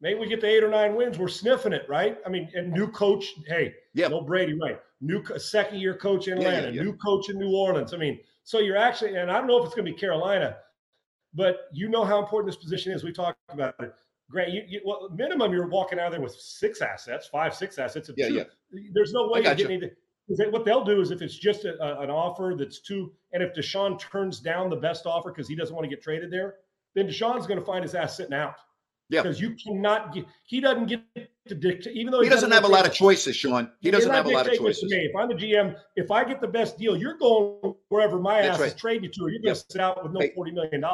maybe 0.00 0.18
we 0.18 0.26
get 0.26 0.40
the 0.40 0.48
eight 0.48 0.64
or 0.64 0.68
nine 0.68 0.96
wins. 0.96 1.18
We're 1.18 1.28
sniffing 1.28 1.72
it, 1.72 1.86
right? 1.88 2.18
I 2.26 2.30
mean, 2.30 2.50
and 2.54 2.72
new 2.72 2.88
coach, 2.88 3.26
hey, 3.46 3.74
yeah, 3.94 4.08
no 4.08 4.22
Brady, 4.22 4.58
right? 4.60 4.80
New 5.00 5.22
second 5.36 5.78
year 5.78 5.94
coach 5.94 6.26
in 6.26 6.38
Atlanta, 6.38 6.68
yeah, 6.68 6.72
yeah, 6.72 6.82
new 6.82 6.94
coach 6.94 7.30
in 7.30 7.38
New 7.38 7.54
Orleans. 7.54 7.94
I 7.94 7.96
mean, 7.96 8.18
so 8.42 8.58
you're 8.58 8.76
actually, 8.76 9.14
and 9.14 9.30
I 9.30 9.38
don't 9.38 9.46
know 9.46 9.58
if 9.58 9.66
it's 9.66 9.74
going 9.76 9.86
to 9.86 9.92
be 9.92 9.96
Carolina, 9.96 10.56
but 11.32 11.68
you 11.72 11.88
know 11.88 12.04
how 12.04 12.18
important 12.18 12.52
this 12.52 12.60
position 12.60 12.92
is. 12.92 13.04
We 13.04 13.12
talked 13.12 13.38
about 13.50 13.76
it. 13.78 13.94
Grant, 14.30 14.52
you, 14.52 14.62
you 14.68 14.80
well, 14.84 15.08
minimum 15.14 15.52
you're 15.52 15.68
walking 15.68 15.98
out 15.98 16.06
of 16.06 16.12
there 16.12 16.20
with 16.20 16.34
six 16.34 16.82
assets, 16.82 17.28
five, 17.28 17.54
six 17.54 17.78
assets. 17.78 18.10
Yeah, 18.16 18.28
two, 18.28 18.34
yeah. 18.34 18.44
There's 18.92 19.12
no 19.12 19.28
way 19.28 19.42
you're 19.42 19.54
getting 19.54 19.82
you. 19.82 19.90
What 20.50 20.66
they'll 20.66 20.84
do 20.84 21.00
is 21.00 21.10
if 21.10 21.22
it's 21.22 21.38
just 21.38 21.64
a, 21.64 21.82
a, 21.82 22.02
an 22.02 22.10
offer 22.10 22.54
that's 22.58 22.80
two, 22.80 23.12
and 23.32 23.42
if 23.42 23.54
Deshaun 23.54 23.98
turns 23.98 24.40
down 24.40 24.68
the 24.68 24.76
best 24.76 25.06
offer 25.06 25.30
because 25.30 25.48
he 25.48 25.56
doesn't 25.56 25.74
want 25.74 25.84
to 25.84 25.88
get 25.88 26.02
traded 26.02 26.30
there, 26.30 26.56
then 26.94 27.06
Deshaun's 27.06 27.46
going 27.46 27.58
to 27.58 27.64
find 27.64 27.82
his 27.82 27.94
ass 27.94 28.18
sitting 28.18 28.34
out. 28.34 28.56
Yeah. 29.08 29.22
Because 29.22 29.40
you 29.40 29.54
cannot 29.54 30.12
get, 30.12 30.26
he 30.44 30.60
doesn't 30.60 30.86
get 30.86 31.00
to 31.48 31.54
dictate, 31.54 31.96
even 31.96 32.12
though 32.12 32.20
he, 32.20 32.26
he 32.26 32.30
doesn't 32.30 32.50
have 32.50 32.64
a 32.64 32.68
lot 32.68 32.86
of 32.86 32.92
choices, 32.92 33.34
Sean. 33.34 33.70
He 33.80 33.90
doesn't 33.90 34.10
have 34.10 34.26
a 34.26 34.28
lot 34.28 34.46
of 34.46 34.58
choices. 34.58 34.90
To 34.90 34.94
me. 34.94 35.06
If 35.06 35.16
I'm 35.16 35.28
the 35.28 35.34
GM, 35.34 35.76
if 35.96 36.10
I 36.10 36.24
get 36.24 36.42
the 36.42 36.48
best 36.48 36.76
deal, 36.76 36.94
you're 36.94 37.16
going 37.16 37.74
wherever 37.88 38.18
my 38.18 38.42
That's 38.42 38.56
ass 38.56 38.60
right. 38.60 38.68
is 38.68 38.74
trading 38.74 39.04
you 39.04 39.10
to, 39.10 39.24
or 39.24 39.30
you're 39.30 39.40
going 39.40 39.54
to 39.54 39.64
sit 39.70 39.80
out 39.80 40.02
with 40.02 40.12
no 40.12 40.20
hey, 40.20 40.34
$40 40.36 40.52
million. 40.52 40.84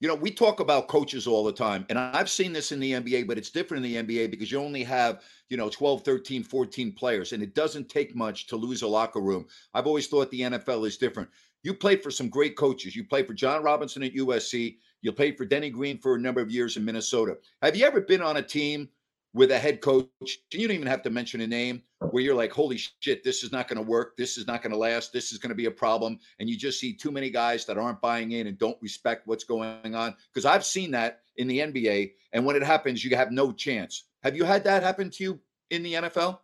You 0.00 0.08
know, 0.08 0.14
we 0.14 0.30
talk 0.30 0.60
about 0.60 0.88
coaches 0.88 1.26
all 1.26 1.44
the 1.44 1.52
time, 1.52 1.84
and 1.90 1.98
I've 1.98 2.30
seen 2.30 2.54
this 2.54 2.72
in 2.72 2.80
the 2.80 2.92
NBA, 2.92 3.26
but 3.26 3.36
it's 3.36 3.50
different 3.50 3.84
in 3.84 3.92
the 3.92 4.02
NBA 4.02 4.30
because 4.30 4.50
you 4.50 4.58
only 4.58 4.82
have, 4.82 5.22
you 5.50 5.58
know, 5.58 5.68
12, 5.68 6.02
13, 6.02 6.42
14 6.42 6.92
players, 6.92 7.32
and 7.32 7.42
it 7.42 7.54
doesn't 7.54 7.90
take 7.90 8.16
much 8.16 8.46
to 8.46 8.56
lose 8.56 8.80
a 8.80 8.88
locker 8.88 9.20
room. 9.20 9.46
I've 9.74 9.86
always 9.86 10.06
thought 10.06 10.30
the 10.30 10.40
NFL 10.40 10.86
is 10.86 10.96
different. 10.96 11.28
You 11.62 11.74
played 11.74 12.02
for 12.02 12.10
some 12.10 12.30
great 12.30 12.56
coaches. 12.56 12.96
You 12.96 13.04
played 13.04 13.26
for 13.26 13.34
John 13.34 13.62
Robinson 13.62 14.02
at 14.02 14.14
USC. 14.14 14.78
You 15.02 15.12
played 15.12 15.36
for 15.36 15.44
Denny 15.44 15.68
Green 15.68 15.98
for 15.98 16.14
a 16.14 16.20
number 16.20 16.40
of 16.40 16.50
years 16.50 16.78
in 16.78 16.84
Minnesota. 16.84 17.36
Have 17.60 17.76
you 17.76 17.84
ever 17.84 18.00
been 18.00 18.22
on 18.22 18.38
a 18.38 18.42
team 18.42 18.88
with 19.32 19.52
a 19.52 19.58
head 19.58 19.80
coach, 19.80 20.08
you 20.52 20.66
don't 20.66 20.74
even 20.74 20.86
have 20.86 21.02
to 21.02 21.10
mention 21.10 21.40
a 21.40 21.46
name, 21.46 21.82
where 22.10 22.22
you're 22.22 22.34
like, 22.34 22.52
holy 22.52 22.78
shit, 23.00 23.22
this 23.22 23.42
is 23.44 23.52
not 23.52 23.68
going 23.68 23.76
to 23.76 23.88
work. 23.88 24.16
This 24.16 24.36
is 24.36 24.46
not 24.46 24.62
going 24.62 24.72
to 24.72 24.78
last. 24.78 25.12
This 25.12 25.32
is 25.32 25.38
going 25.38 25.50
to 25.50 25.54
be 25.54 25.66
a 25.66 25.70
problem. 25.70 26.18
And 26.38 26.48
you 26.48 26.56
just 26.56 26.80
see 26.80 26.92
too 26.92 27.12
many 27.12 27.30
guys 27.30 27.64
that 27.66 27.78
aren't 27.78 28.00
buying 28.00 28.32
in 28.32 28.46
and 28.46 28.58
don't 28.58 28.78
respect 28.80 29.26
what's 29.26 29.44
going 29.44 29.94
on. 29.94 30.16
Because 30.32 30.44
I've 30.44 30.64
seen 30.64 30.90
that 30.92 31.20
in 31.36 31.46
the 31.46 31.58
NBA. 31.60 32.12
And 32.32 32.44
when 32.44 32.56
it 32.56 32.62
happens, 32.62 33.04
you 33.04 33.14
have 33.16 33.30
no 33.30 33.52
chance. 33.52 34.04
Have 34.22 34.36
you 34.36 34.44
had 34.44 34.64
that 34.64 34.82
happen 34.82 35.10
to 35.10 35.24
you 35.24 35.40
in 35.70 35.82
the 35.82 35.94
NFL? 35.94 36.38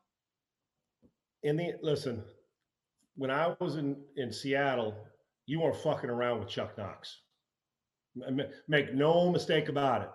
In 1.42 1.57
the 1.57 1.75
listen, 1.83 2.22
when 3.16 3.31
I 3.31 3.55
was 3.61 3.77
in, 3.77 3.96
in 4.16 4.33
Seattle, 4.33 4.94
you 5.46 5.61
weren't 5.61 5.77
fucking 5.77 6.11
around 6.11 6.40
with 6.40 6.49
Chuck 6.49 6.77
Knox. 6.77 7.20
Make 8.68 8.94
no 8.94 9.31
mistake 9.31 9.68
about 9.68 10.03
it. 10.03 10.11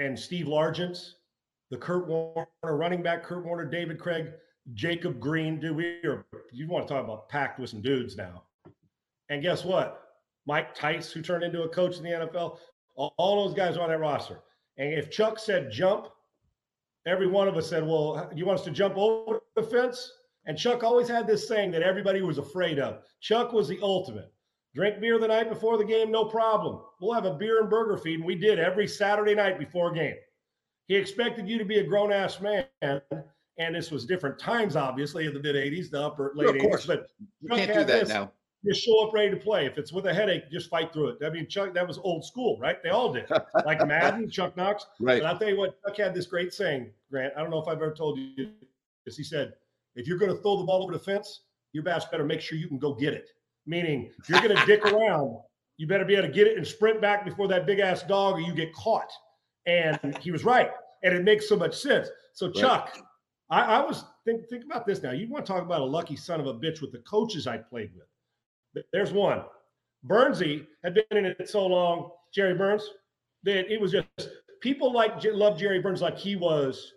And 0.00 0.18
Steve 0.18 0.46
Largent, 0.46 1.12
the 1.72 1.78
Curt 1.78 2.06
Warner 2.06 2.46
running 2.62 3.02
back, 3.02 3.24
Curt 3.24 3.46
Warner, 3.46 3.64
David 3.64 3.98
Krieg, 3.98 4.30
Jacob 4.74 5.18
Green. 5.18 5.58
Dude, 5.58 5.74
we 5.74 5.86
are, 6.04 6.26
you 6.52 6.68
want 6.68 6.86
to 6.86 6.92
talk 6.92 7.02
about 7.02 7.30
packed 7.30 7.58
with 7.58 7.70
some 7.70 7.80
dudes 7.80 8.14
now. 8.14 8.42
And 9.30 9.42
guess 9.42 9.64
what? 9.64 10.02
Mike 10.44 10.74
Tice, 10.74 11.10
who 11.10 11.22
turned 11.22 11.42
into 11.42 11.62
a 11.62 11.68
coach 11.70 11.96
in 11.96 12.02
the 12.02 12.10
NFL, 12.10 12.58
all, 12.94 13.14
all 13.16 13.42
those 13.42 13.56
guys 13.56 13.78
are 13.78 13.80
on 13.80 13.88
that 13.88 14.00
roster. 14.00 14.40
And 14.76 14.92
if 14.92 15.10
Chuck 15.10 15.38
said 15.38 15.70
jump, 15.70 16.08
every 17.06 17.26
one 17.26 17.48
of 17.48 17.56
us 17.56 17.70
said, 17.70 17.86
Well, 17.86 18.30
you 18.34 18.44
want 18.44 18.58
us 18.58 18.66
to 18.66 18.70
jump 18.70 18.98
over 18.98 19.40
the 19.56 19.62
fence? 19.62 20.12
And 20.44 20.58
Chuck 20.58 20.84
always 20.84 21.08
had 21.08 21.26
this 21.26 21.48
saying 21.48 21.70
that 21.70 21.82
everybody 21.82 22.20
was 22.20 22.36
afraid 22.36 22.80
of. 22.80 23.02
Chuck 23.22 23.54
was 23.54 23.66
the 23.66 23.80
ultimate. 23.80 24.30
Drink 24.74 25.00
beer 25.00 25.18
the 25.18 25.28
night 25.28 25.48
before 25.48 25.78
the 25.78 25.84
game, 25.86 26.10
no 26.10 26.26
problem. 26.26 26.82
We'll 27.00 27.14
have 27.14 27.24
a 27.24 27.32
beer 27.32 27.60
and 27.60 27.70
burger 27.70 27.96
feed, 27.96 28.16
and 28.16 28.26
we 28.26 28.34
did 28.34 28.58
every 28.58 28.86
Saturday 28.86 29.34
night 29.34 29.58
before 29.58 29.90
game. 29.90 30.16
He 30.88 30.96
expected 30.96 31.48
you 31.48 31.58
to 31.58 31.64
be 31.64 31.78
a 31.78 31.84
grown 31.84 32.12
ass 32.12 32.40
man, 32.40 32.64
and 32.82 33.74
this 33.74 33.90
was 33.90 34.04
different 34.04 34.38
times, 34.38 34.76
obviously, 34.76 35.26
in 35.26 35.34
the 35.34 35.40
mid 35.40 35.54
80s, 35.56 35.90
the 35.90 36.02
upper 36.02 36.32
late 36.34 36.48
80s. 36.48 36.86
But 36.86 37.10
you 37.40 37.48
Chuck 37.48 37.58
can't 37.58 37.72
do 37.72 37.78
that 37.84 37.86
this. 37.86 38.08
now 38.08 38.32
just 38.64 38.84
show 38.84 39.06
up 39.06 39.12
ready 39.12 39.30
to 39.30 39.36
play. 39.36 39.66
If 39.66 39.78
it's 39.78 39.92
with 39.92 40.06
a 40.06 40.14
headache, 40.14 40.50
just 40.50 40.70
fight 40.70 40.92
through 40.92 41.08
it. 41.08 41.18
I 41.24 41.30
mean, 41.30 41.48
Chuck, 41.48 41.74
that 41.74 41.86
was 41.86 41.98
old 41.98 42.24
school, 42.24 42.58
right? 42.60 42.82
They 42.82 42.90
all 42.90 43.12
did. 43.12 43.28
Like 43.66 43.86
Madden, 43.86 44.30
Chuck 44.30 44.56
Knox. 44.56 44.86
Right. 45.00 45.20
But 45.20 45.26
I'll 45.26 45.38
tell 45.38 45.48
you 45.48 45.56
what, 45.56 45.76
Chuck 45.82 45.96
had 45.96 46.14
this 46.14 46.26
great 46.26 46.52
saying, 46.52 46.90
Grant. 47.10 47.32
I 47.36 47.40
don't 47.40 47.50
know 47.50 47.60
if 47.60 47.68
I've 47.68 47.76
ever 47.76 47.92
told 47.92 48.18
you 48.18 48.48
this. 49.04 49.16
He 49.16 49.22
said, 49.22 49.52
if 49.94 50.06
you're 50.06 50.18
going 50.18 50.34
to 50.34 50.40
throw 50.42 50.56
the 50.56 50.64
ball 50.64 50.82
over 50.82 50.92
the 50.92 50.98
fence, 50.98 51.42
your 51.72 51.84
bass 51.84 52.04
better 52.06 52.24
make 52.24 52.40
sure 52.40 52.58
you 52.58 52.68
can 52.68 52.78
go 52.78 52.94
get 52.94 53.14
it. 53.14 53.28
Meaning, 53.66 54.10
if 54.18 54.28
you're 54.28 54.40
going 54.40 54.56
to 54.56 54.66
dick 54.66 54.84
around, 54.92 55.38
you 55.76 55.86
better 55.86 56.04
be 56.04 56.14
able 56.14 56.28
to 56.28 56.32
get 56.32 56.46
it 56.46 56.56
and 56.56 56.66
sprint 56.66 57.00
back 57.00 57.24
before 57.24 57.46
that 57.48 57.66
big 57.66 57.78
ass 57.78 58.02
dog 58.02 58.34
or 58.34 58.40
you 58.40 58.54
get 58.54 58.72
caught. 58.74 59.10
And 59.66 60.16
he 60.18 60.30
was 60.30 60.44
right. 60.44 60.70
And 61.02 61.14
it 61.14 61.24
makes 61.24 61.48
so 61.48 61.56
much 61.56 61.76
sense. 61.76 62.08
So, 62.34 62.46
right. 62.46 62.54
Chuck, 62.54 62.98
I, 63.50 63.60
I 63.60 63.84
was 63.84 64.04
think 64.24 64.48
think 64.48 64.64
about 64.64 64.86
this 64.86 65.02
now. 65.02 65.12
You 65.12 65.28
want 65.28 65.44
to 65.44 65.52
talk 65.52 65.62
about 65.62 65.80
a 65.80 65.84
lucky 65.84 66.16
son 66.16 66.40
of 66.40 66.46
a 66.46 66.54
bitch 66.54 66.80
with 66.80 66.92
the 66.92 66.98
coaches 66.98 67.46
I 67.46 67.58
played 67.58 67.90
with. 67.94 68.84
There's 68.92 69.12
one. 69.12 69.42
Burnsy 70.06 70.66
had 70.82 70.94
been 70.94 71.04
in 71.18 71.26
it 71.26 71.48
so 71.48 71.66
long, 71.66 72.10
Jerry 72.34 72.54
Burns, 72.54 72.88
that 73.44 73.72
it 73.72 73.80
was 73.80 73.92
just 73.92 74.06
people 74.60 74.92
like 74.92 75.22
love 75.24 75.58
Jerry 75.58 75.80
Burns 75.80 76.00
like 76.00 76.18
he 76.18 76.36
was. 76.36 76.92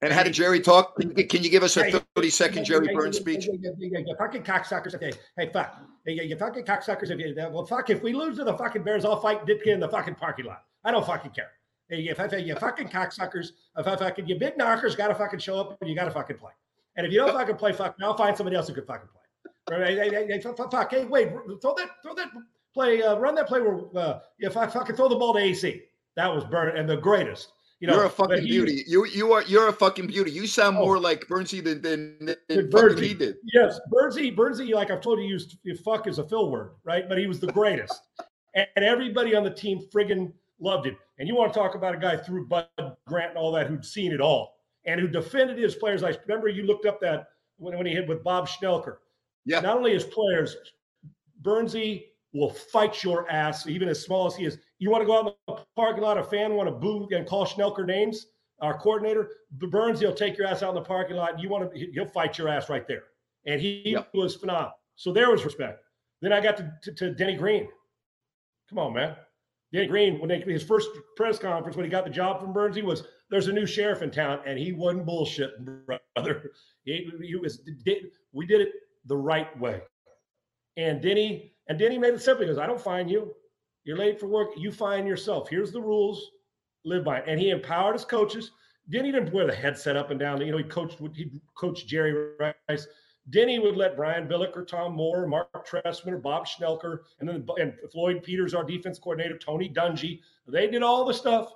And 0.00 0.12
how 0.12 0.22
did 0.22 0.32
Jerry 0.32 0.60
talk? 0.60 0.96
Can 0.96 1.42
you 1.42 1.50
give 1.50 1.64
us 1.64 1.76
a 1.76 1.90
30 2.14 2.30
second 2.30 2.64
Jerry 2.64 2.94
Burns 2.94 3.16
speech? 3.16 3.46
You 3.46 4.14
fucking 4.16 4.44
cocksuckers. 4.44 4.94
Okay. 4.94 5.10
Hey, 5.36 5.50
fuck. 5.52 5.76
Hey, 6.06 6.24
you 6.24 6.36
fucking 6.36 6.64
cocksuckers. 6.64 7.10
If 7.10 7.18
you, 7.18 7.34
well, 7.50 7.66
fuck, 7.66 7.90
if 7.90 8.00
we 8.00 8.12
lose 8.12 8.36
to 8.36 8.44
the 8.44 8.56
fucking 8.56 8.84
Bears, 8.84 9.04
I'll 9.04 9.20
fight 9.20 9.44
Ditka 9.44 9.66
in 9.66 9.80
the 9.80 9.88
fucking 9.88 10.14
parking 10.14 10.44
lot. 10.44 10.62
I 10.84 10.92
don't 10.92 11.04
fucking 11.04 11.32
care. 11.32 11.50
Hey, 11.88 12.08
if 12.08 12.20
I, 12.20 12.36
you 12.36 12.54
fucking 12.54 12.88
cocksuckers, 12.88 13.52
if 13.76 13.86
I 13.86 13.96
fucking, 13.96 14.26
you 14.26 14.36
big 14.36 14.58
knockers 14.58 14.94
got 14.94 15.08
to 15.08 15.14
fucking 15.14 15.38
show 15.38 15.58
up 15.58 15.78
and 15.80 15.88
you 15.88 15.96
got 15.96 16.04
to 16.04 16.10
fucking 16.10 16.36
play. 16.36 16.52
And 16.96 17.06
if 17.06 17.12
you 17.12 17.20
don't 17.20 17.32
fucking 17.32 17.56
play, 17.56 17.72
fuck, 17.72 17.96
I'll 18.02 18.16
find 18.16 18.36
somebody 18.36 18.56
else 18.56 18.68
who 18.68 18.74
can 18.74 18.84
fucking 18.84 19.08
play. 19.08 19.78
Right? 19.78 19.98
Hey, 19.98 20.10
hey, 20.10 20.26
hey, 20.28 20.40
fuck, 20.40 20.90
hey, 20.90 21.04
wait, 21.04 21.30
throw 21.62 21.74
that, 21.74 21.90
throw 22.02 22.14
that 22.14 22.30
play, 22.74 23.02
uh, 23.02 23.16
run 23.16 23.34
that 23.36 23.46
play 23.46 23.60
where 23.60 23.80
uh, 23.96 24.20
if 24.38 24.56
I 24.56 24.66
fucking 24.66 24.96
throw 24.96 25.08
the 25.08 25.16
ball 25.16 25.32
to 25.34 25.40
AC, 25.40 25.82
that 26.16 26.34
was 26.34 26.44
Burn 26.44 26.76
and 26.76 26.88
the 26.88 26.96
greatest. 26.96 27.52
You 27.80 27.86
know, 27.86 27.94
you're 27.94 28.06
a 28.06 28.10
fucking 28.10 28.42
he, 28.42 28.48
beauty. 28.48 28.82
You 28.88 29.06
you 29.06 29.32
are 29.32 29.42
you're 29.44 29.68
a 29.68 29.72
fucking 29.72 30.08
beauty. 30.08 30.32
You 30.32 30.48
sound 30.48 30.76
oh, 30.78 30.84
more 30.84 30.98
like 30.98 31.28
Burnsy 31.28 31.62
than 31.62 31.80
than, 31.80 32.34
than 32.48 32.70
fucking 32.72 32.98
he 32.98 33.14
did. 33.14 33.36
Yes, 33.54 33.78
Burnsy, 33.92 34.34
Burnsy, 34.34 34.74
like 34.74 34.90
I've 34.90 35.00
told 35.00 35.20
you, 35.20 35.26
used 35.26 35.56
fuck 35.84 36.08
is 36.08 36.18
a 36.18 36.24
fill 36.28 36.50
word, 36.50 36.72
right? 36.82 37.08
But 37.08 37.18
he 37.18 37.28
was 37.28 37.38
the 37.38 37.52
greatest, 37.52 38.02
and, 38.56 38.66
and 38.74 38.84
everybody 38.84 39.36
on 39.36 39.44
the 39.44 39.50
team 39.50 39.86
friggin' 39.94 40.32
loved 40.60 40.86
him. 40.86 40.96
And 41.18 41.28
you 41.28 41.34
want 41.34 41.52
to 41.52 41.58
talk 41.58 41.74
about 41.74 41.94
a 41.94 41.98
guy 41.98 42.16
through 42.16 42.46
Bud 42.46 42.68
Grant 43.06 43.30
and 43.30 43.38
all 43.38 43.52
that 43.52 43.66
who'd 43.66 43.84
seen 43.84 44.12
it 44.12 44.20
all 44.20 44.56
and 44.84 45.00
who 45.00 45.08
defended 45.08 45.58
his 45.58 45.74
players. 45.74 46.02
I 46.02 46.16
remember 46.26 46.48
you 46.48 46.64
looked 46.64 46.86
up 46.86 47.00
that 47.00 47.28
when, 47.56 47.76
when 47.76 47.86
he 47.86 47.92
hit 47.92 48.08
with 48.08 48.22
Bob 48.24 48.48
Schnelker. 48.48 48.96
Yeah. 49.44 49.60
Not 49.60 49.76
only 49.76 49.94
as 49.94 50.04
players, 50.04 50.56
Burnsy 51.42 52.04
will 52.32 52.50
fight 52.50 53.02
your 53.02 53.30
ass, 53.30 53.66
even 53.66 53.88
as 53.88 54.02
small 54.02 54.26
as 54.26 54.36
he 54.36 54.44
is. 54.44 54.58
You 54.78 54.90
want 54.90 55.02
to 55.02 55.06
go 55.06 55.18
out 55.18 55.26
in 55.26 55.32
the 55.54 55.64
parking 55.76 56.02
lot, 56.02 56.18
a 56.18 56.24
fan 56.24 56.54
want 56.54 56.68
to 56.68 56.74
boo 56.74 57.08
and 57.10 57.26
call 57.26 57.46
Schnelker 57.46 57.86
names, 57.86 58.26
our 58.60 58.78
coordinator, 58.78 59.30
Burns, 59.52 60.00
he'll 60.00 60.14
take 60.14 60.36
your 60.36 60.46
ass 60.46 60.62
out 60.62 60.70
in 60.70 60.74
the 60.74 60.82
parking 60.82 61.16
lot. 61.16 61.40
You 61.40 61.48
want 61.48 61.72
to, 61.72 61.86
he'll 61.92 62.06
fight 62.06 62.36
your 62.36 62.48
ass 62.48 62.68
right 62.68 62.86
there. 62.86 63.04
And 63.46 63.60
he 63.60 63.82
yep. 63.86 64.08
was 64.14 64.36
phenomenal. 64.36 64.72
So 64.96 65.12
there 65.12 65.30
was 65.30 65.44
respect. 65.44 65.80
Then 66.20 66.32
I 66.32 66.40
got 66.40 66.56
to, 66.56 66.72
to, 66.82 66.92
to, 66.92 67.14
Denny 67.14 67.36
Green. 67.36 67.68
Come 68.68 68.78
on, 68.78 68.92
man. 68.92 69.14
Denny 69.72 69.86
Green, 69.86 70.18
when 70.18 70.28
they, 70.28 70.40
his 70.40 70.62
first 70.62 70.88
press 71.16 71.38
conference, 71.38 71.76
when 71.76 71.84
he 71.84 71.90
got 71.90 72.04
the 72.04 72.10
job 72.10 72.40
from 72.40 72.52
Burns, 72.52 72.74
he 72.74 72.82
was, 72.82 73.04
there's 73.30 73.48
a 73.48 73.52
new 73.52 73.66
sheriff 73.66 74.02
in 74.02 74.10
town, 74.10 74.40
and 74.46 74.58
he 74.58 74.72
wasn't 74.72 75.06
bullshit, 75.06 75.50
brother. 75.86 76.50
He, 76.84 77.06
he 77.22 77.36
was, 77.36 77.60
we 78.32 78.46
did 78.46 78.62
it 78.62 78.70
the 79.04 79.16
right 79.16 79.58
way. 79.60 79.82
And 80.78 81.02
Denny, 81.02 81.52
and 81.68 81.78
Denny 81.78 81.98
made 81.98 82.14
it 82.14 82.22
simple. 82.22 82.46
He 82.46 82.50
goes, 82.50 82.56
I 82.56 82.66
don't 82.66 82.80
find 82.80 83.10
you. 83.10 83.34
You're 83.84 83.98
late 83.98 84.18
for 84.18 84.26
work. 84.26 84.48
You 84.56 84.72
find 84.72 85.06
yourself. 85.06 85.50
Here's 85.50 85.70
the 85.70 85.82
rules. 85.82 86.30
Live 86.86 87.04
by 87.04 87.18
it. 87.18 87.24
And 87.26 87.38
he 87.38 87.50
empowered 87.50 87.94
his 87.94 88.06
coaches. 88.06 88.52
Denny 88.90 89.12
didn't 89.12 89.34
wear 89.34 89.46
the 89.46 89.54
headset 89.54 89.96
up 89.96 90.10
and 90.10 90.18
down. 90.18 90.40
You 90.40 90.52
know, 90.52 90.58
he 90.58 90.64
coached 90.64 90.98
he 91.14 91.30
coached 91.58 91.86
Jerry 91.86 92.32
Rice. 92.38 92.86
Denny 93.30 93.58
would 93.58 93.76
let 93.76 93.96
Brian 93.96 94.26
Billick 94.26 94.56
or 94.56 94.64
Tom 94.64 94.94
Moore, 94.94 95.26
Marc 95.26 95.66
Trestman 95.66 96.12
or 96.12 96.18
Bob 96.18 96.46
Schnelker, 96.46 97.00
and 97.20 97.28
then 97.28 97.46
and 97.58 97.74
Floyd 97.92 98.22
Peters, 98.22 98.54
our 98.54 98.64
defense 98.64 98.98
coordinator, 98.98 99.36
Tony 99.36 99.68
Dungy. 99.68 100.20
They 100.46 100.68
did 100.68 100.82
all 100.82 101.04
the 101.04 101.14
stuff. 101.14 101.52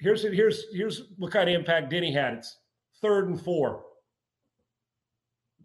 Here's 0.00 0.22
here's 0.22 0.66
here's 0.72 1.08
what 1.16 1.32
kind 1.32 1.48
of 1.48 1.54
impact 1.54 1.90
Denny 1.90 2.12
had. 2.12 2.34
It's 2.34 2.58
third 3.00 3.28
and 3.28 3.40
four 3.40 3.84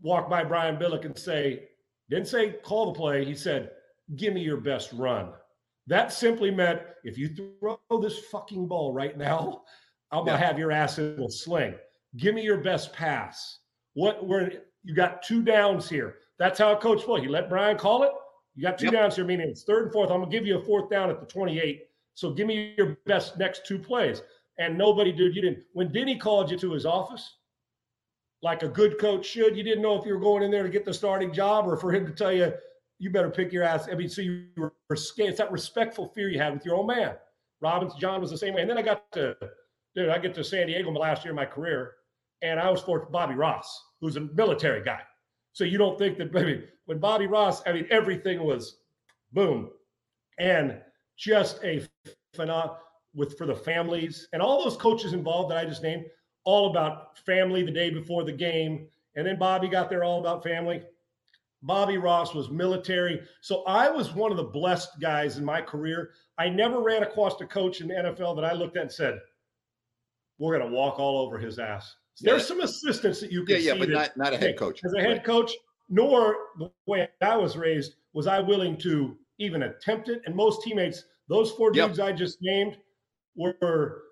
walk 0.04 0.30
by 0.30 0.44
Brian 0.44 0.78
Billick 0.78 1.06
and 1.06 1.18
say, 1.18 1.70
didn't 2.10 2.28
say 2.28 2.52
call 2.64 2.92
the 2.92 3.00
play. 3.00 3.26
He 3.26 3.34
said, 3.34 3.72
give 4.18 4.34
me 4.34 4.42
your 4.42 4.58
best 4.58 4.94
run. 4.94 5.32
That 5.88 6.14
simply 6.14 6.52
meant 6.52 6.82
if 7.04 7.18
you 7.18 7.30
throw 7.60 7.80
this 8.02 8.20
fucking 8.32 8.68
ball 8.68 8.94
right 8.94 9.18
now, 9.18 9.64
I'm 10.12 10.26
gonna 10.26 10.38
have 10.38 10.60
your 10.60 10.72
ass 10.72 11.00
in 11.00 11.20
a 11.20 11.30
sling. 11.30 11.76
Give 12.18 12.36
me 12.36 12.44
your 12.44 12.60
best 12.60 12.94
pass. 12.94 13.60
What 13.94 14.28
we're 14.28 14.52
you 14.84 14.94
got 14.94 15.24
two 15.24 15.42
downs 15.42 15.90
here. 15.90 16.16
That's 16.40 16.60
how 16.60 16.74
a 16.74 16.78
coach 16.78 17.04
play. 17.04 17.22
He 17.22 17.28
let 17.28 17.50
Brian 17.50 17.78
call 17.78 18.04
it. 18.04 18.12
You 18.56 18.64
got 18.64 18.78
two 18.78 18.86
yep. 18.86 18.94
downs 18.94 19.16
here, 19.16 19.26
meaning 19.26 19.50
it's 19.50 19.64
third 19.64 19.84
and 19.84 19.92
fourth. 19.94 20.12
I'm 20.12 20.20
gonna 20.20 20.32
give 20.32 20.46
you 20.46 20.58
a 20.58 20.62
fourth 20.62 20.90
down 20.90 21.10
at 21.10 21.20
the 21.20 21.26
28. 21.26 21.84
So 22.14 22.32
give 22.32 22.48
me 22.48 22.74
your 22.78 22.98
best 23.06 23.38
next 23.38 23.66
two 23.66 23.80
plays. 23.80 24.22
And 24.60 24.78
nobody, 24.78 25.12
dude, 25.12 25.36
you 25.36 25.42
didn't. 25.42 25.64
When 25.74 25.92
Denny 25.92 26.18
called 26.18 26.52
you 26.52 26.58
to 26.58 26.74
his 26.74 26.86
office, 26.86 27.38
like 28.44 28.62
a 28.62 28.68
good 28.68 29.00
coach 29.00 29.26
should. 29.26 29.58
You 29.58 29.64
didn't 29.64 29.82
know 29.82 29.98
if 29.98 30.06
you 30.06 30.14
were 30.14 30.20
going 30.20 30.44
in 30.44 30.52
there 30.52 30.64
to 30.64 30.70
get 30.70 30.86
the 30.86 30.94
starting 30.94 31.34
job 31.34 31.68
or 31.68 31.78
for 31.78 31.92
him 31.92 32.06
to 32.06 32.12
tell 32.12 32.32
you, 32.32 32.54
you 33.00 33.10
better 33.10 33.30
pick 33.30 33.52
your 33.52 33.64
ass. 33.64 33.88
I 33.92 33.96
mean, 33.96 34.10
so 34.10 34.22
you 34.22 34.48
were 34.58 34.74
scared. 34.96 35.30
It's 35.30 35.38
that 35.40 35.52
respectful 35.52 36.10
fear 36.10 36.30
you 36.30 36.40
had 36.40 36.54
with 36.54 36.66
your 36.66 36.76
old 36.76 36.88
man. 36.88 37.16
Robbins, 37.62 37.96
John 37.96 38.22
was 38.22 38.30
the 38.30 38.38
same 38.38 38.54
way. 38.54 38.62
And 38.62 38.70
then 38.70 38.78
I 38.78 38.82
got 38.82 39.10
to, 39.14 39.36
dude, 39.96 40.10
I 40.10 40.18
get 40.20 40.36
to 40.36 40.44
San 40.44 40.68
Diego 40.68 40.92
last 40.92 41.24
year 41.24 41.32
of 41.32 41.38
my 41.38 41.46
career, 41.46 41.94
and 42.42 42.60
I 42.60 42.70
was 42.70 42.82
for 42.82 43.08
Bobby 43.10 43.36
Ross, 43.36 43.82
who's 44.04 44.18
a 44.18 44.22
military 44.36 44.84
guy. 44.84 45.00
So 45.54 45.64
you 45.64 45.78
don't 45.78 45.98
think 45.98 46.18
that, 46.18 46.34
maybe 46.34 46.66
when 46.86 47.00
Bobby 47.00 47.26
Ross, 47.26 47.62
I 47.66 47.72
mean, 47.72 47.88
everything 47.90 48.44
was 48.44 48.80
boom. 49.32 49.70
And 50.38 50.78
just 51.18 51.64
a 51.64 51.88
phenomenal 52.34 52.78
with 53.16 53.38
for 53.38 53.46
the 53.46 53.56
families 53.56 54.28
and 54.34 54.42
all 54.42 54.64
those 54.64 54.76
coaches 54.76 55.14
involved 55.14 55.52
that 55.52 55.58
I 55.58 55.66
just 55.66 55.84
named 55.84 56.06
all 56.46 56.70
about 56.72 57.18
family 57.20 57.64
the 57.64 57.72
day 57.72 57.92
before 57.92 58.24
the 58.24 58.32
game. 58.32 58.88
And 59.16 59.26
then 59.26 59.38
Bobby 59.40 59.70
got 59.70 59.90
there 59.90 60.04
all 60.04 60.20
about 60.20 60.44
family. 60.44 60.82
Bobby 61.62 61.98
Ross 61.98 62.34
was 62.34 62.50
military. 62.50 63.22
So 63.40 63.64
I 63.64 63.90
was 63.90 64.14
one 64.14 64.32
of 64.32 64.38
the 64.38 64.44
blessed 64.44 65.00
guys 65.00 65.38
in 65.38 65.46
my 65.46 65.62
career. 65.62 66.10
I 66.38 66.50
never 66.50 66.82
ran 66.82 67.04
across 67.04 67.40
a 67.40 67.46
coach 67.46 67.80
in 67.80 67.88
the 67.88 67.94
NFL 67.94 68.36
that 68.36 68.44
I 68.44 68.52
looked 68.52 68.76
at 68.76 68.84
and 68.84 68.92
said, 68.92 69.20
we're 70.40 70.58
going 70.58 70.70
to 70.70 70.76
walk 70.76 71.00
all 71.00 71.26
over 71.26 71.38
his 71.38 71.60
ass. 71.60 71.96
There's 72.22 72.42
yeah. 72.42 72.48
some 72.48 72.62
assistants 72.62 73.20
that 73.22 73.32
you 73.32 73.44
can 73.46 73.56
yeah, 73.56 73.74
yeah, 73.74 73.80
but 73.80 73.90
not, 73.90 74.18
not 74.18 74.34
a 74.34 74.38
head 74.38 74.58
coach. 74.58 74.82
As 74.86 74.94
a 74.94 75.02
head 75.02 75.24
coach, 75.24 75.52
nor 75.90 76.36
the 76.60 76.72
way 76.88 77.08
I 77.22 77.38
was 77.38 77.58
raised 77.58 77.96
was 78.14 78.28
I 78.28 78.40
willing 78.40 78.78
to 78.80 79.18
even 79.40 79.64
attempt 79.64 80.10
it. 80.10 80.22
And 80.26 80.36
most 80.36 80.62
teammates, 80.64 81.06
those 81.28 81.52
four 81.52 81.72
dudes. 81.72 82.00
I 82.00 82.12
just 82.12 82.38
named, 82.42 82.78
were, 83.36 84.04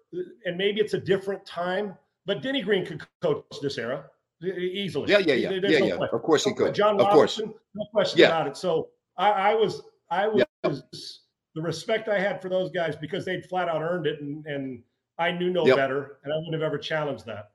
and 0.45 0.57
maybe 0.57 0.81
it's 0.81 0.93
a 0.93 0.99
different 0.99 1.45
time, 1.45 1.95
but 2.25 2.41
Denny 2.41 2.61
Green 2.61 2.85
could 2.85 3.01
coach 3.21 3.45
this 3.61 3.77
era 3.77 4.05
easily. 4.43 5.11
Yeah, 5.11 5.19
yeah, 5.19 5.33
yeah, 5.33 5.59
There's 5.59 5.73
yeah, 5.73 5.79
no 5.79 5.85
yeah. 5.85 5.95
Question. 5.97 6.15
Of 6.15 6.23
course 6.23 6.43
he 6.43 6.53
could. 6.53 6.73
John 6.73 6.99
of 6.99 7.07
Robinson, 7.07 7.45
course. 7.45 7.59
no 7.75 7.85
question 7.93 8.19
yeah. 8.19 8.27
about 8.27 8.47
it. 8.47 8.57
So 8.57 8.89
I, 9.17 9.29
I 9.29 9.53
was, 9.53 9.83
I 10.09 10.27
was 10.27 10.43
yeah. 10.63 10.71
the 11.53 11.61
respect 11.61 12.09
I 12.09 12.19
had 12.19 12.41
for 12.41 12.49
those 12.49 12.71
guys 12.71 12.95
because 12.95 13.25
they'd 13.25 13.45
flat 13.45 13.69
out 13.69 13.81
earned 13.81 14.07
it, 14.07 14.19
and 14.21 14.45
and 14.47 14.81
I 15.19 15.31
knew 15.31 15.51
no 15.51 15.65
yep. 15.67 15.77
better, 15.77 16.17
and 16.23 16.33
I 16.33 16.37
wouldn't 16.37 16.53
have 16.53 16.63
ever 16.63 16.79
challenged 16.79 17.25
that. 17.27 17.51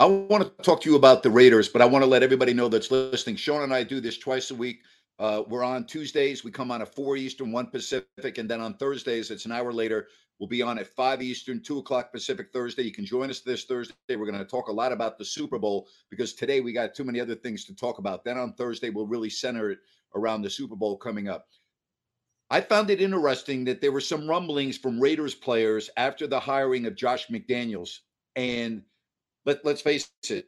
I 0.00 0.06
want 0.06 0.42
to 0.42 0.62
talk 0.64 0.80
to 0.82 0.90
you 0.90 0.96
about 0.96 1.22
the 1.22 1.30
Raiders, 1.30 1.68
but 1.68 1.80
I 1.80 1.84
want 1.84 2.02
to 2.02 2.10
let 2.10 2.24
everybody 2.24 2.52
know 2.52 2.68
that's 2.68 2.90
listening. 2.90 3.36
Sean 3.36 3.62
and 3.62 3.72
I 3.72 3.84
do 3.84 4.00
this 4.00 4.18
twice 4.18 4.50
a 4.50 4.54
week. 4.54 4.80
Uh, 5.20 5.44
we're 5.46 5.62
on 5.62 5.86
Tuesdays. 5.86 6.42
We 6.42 6.50
come 6.50 6.72
on 6.72 6.82
at 6.82 6.92
4 6.92 7.16
Eastern, 7.16 7.52
1 7.52 7.66
Pacific. 7.68 8.38
And 8.38 8.50
then 8.50 8.60
on 8.60 8.74
Thursdays, 8.74 9.30
it's 9.30 9.44
an 9.44 9.52
hour 9.52 9.72
later. 9.72 10.08
We'll 10.40 10.48
be 10.48 10.62
on 10.62 10.80
at 10.80 10.88
5 10.88 11.22
Eastern, 11.22 11.62
2 11.62 11.78
o'clock 11.78 12.10
Pacific 12.10 12.48
Thursday. 12.52 12.82
You 12.82 12.90
can 12.90 13.06
join 13.06 13.30
us 13.30 13.40
this 13.40 13.66
Thursday. 13.66 13.94
We're 14.08 14.26
going 14.26 14.36
to 14.36 14.44
talk 14.44 14.66
a 14.66 14.72
lot 14.72 14.90
about 14.90 15.16
the 15.16 15.24
Super 15.24 15.60
Bowl 15.60 15.86
because 16.10 16.34
today 16.34 16.60
we 16.60 16.72
got 16.72 16.96
too 16.96 17.04
many 17.04 17.20
other 17.20 17.36
things 17.36 17.64
to 17.66 17.74
talk 17.76 17.98
about. 17.98 18.24
Then 18.24 18.36
on 18.36 18.54
Thursday, 18.54 18.90
we'll 18.90 19.06
really 19.06 19.30
center 19.30 19.70
it 19.70 19.78
around 20.16 20.42
the 20.42 20.50
Super 20.50 20.74
Bowl 20.74 20.96
coming 20.96 21.28
up. 21.28 21.46
I 22.50 22.60
found 22.60 22.90
it 22.90 23.00
interesting 23.00 23.64
that 23.66 23.80
there 23.80 23.92
were 23.92 24.00
some 24.00 24.28
rumblings 24.28 24.76
from 24.76 24.98
Raiders 24.98 25.36
players 25.36 25.88
after 25.96 26.26
the 26.26 26.40
hiring 26.40 26.86
of 26.86 26.96
Josh 26.96 27.28
McDaniels. 27.28 28.00
And 28.34 28.82
let, 29.44 29.64
let's 29.64 29.80
face 29.80 30.10
it, 30.30 30.46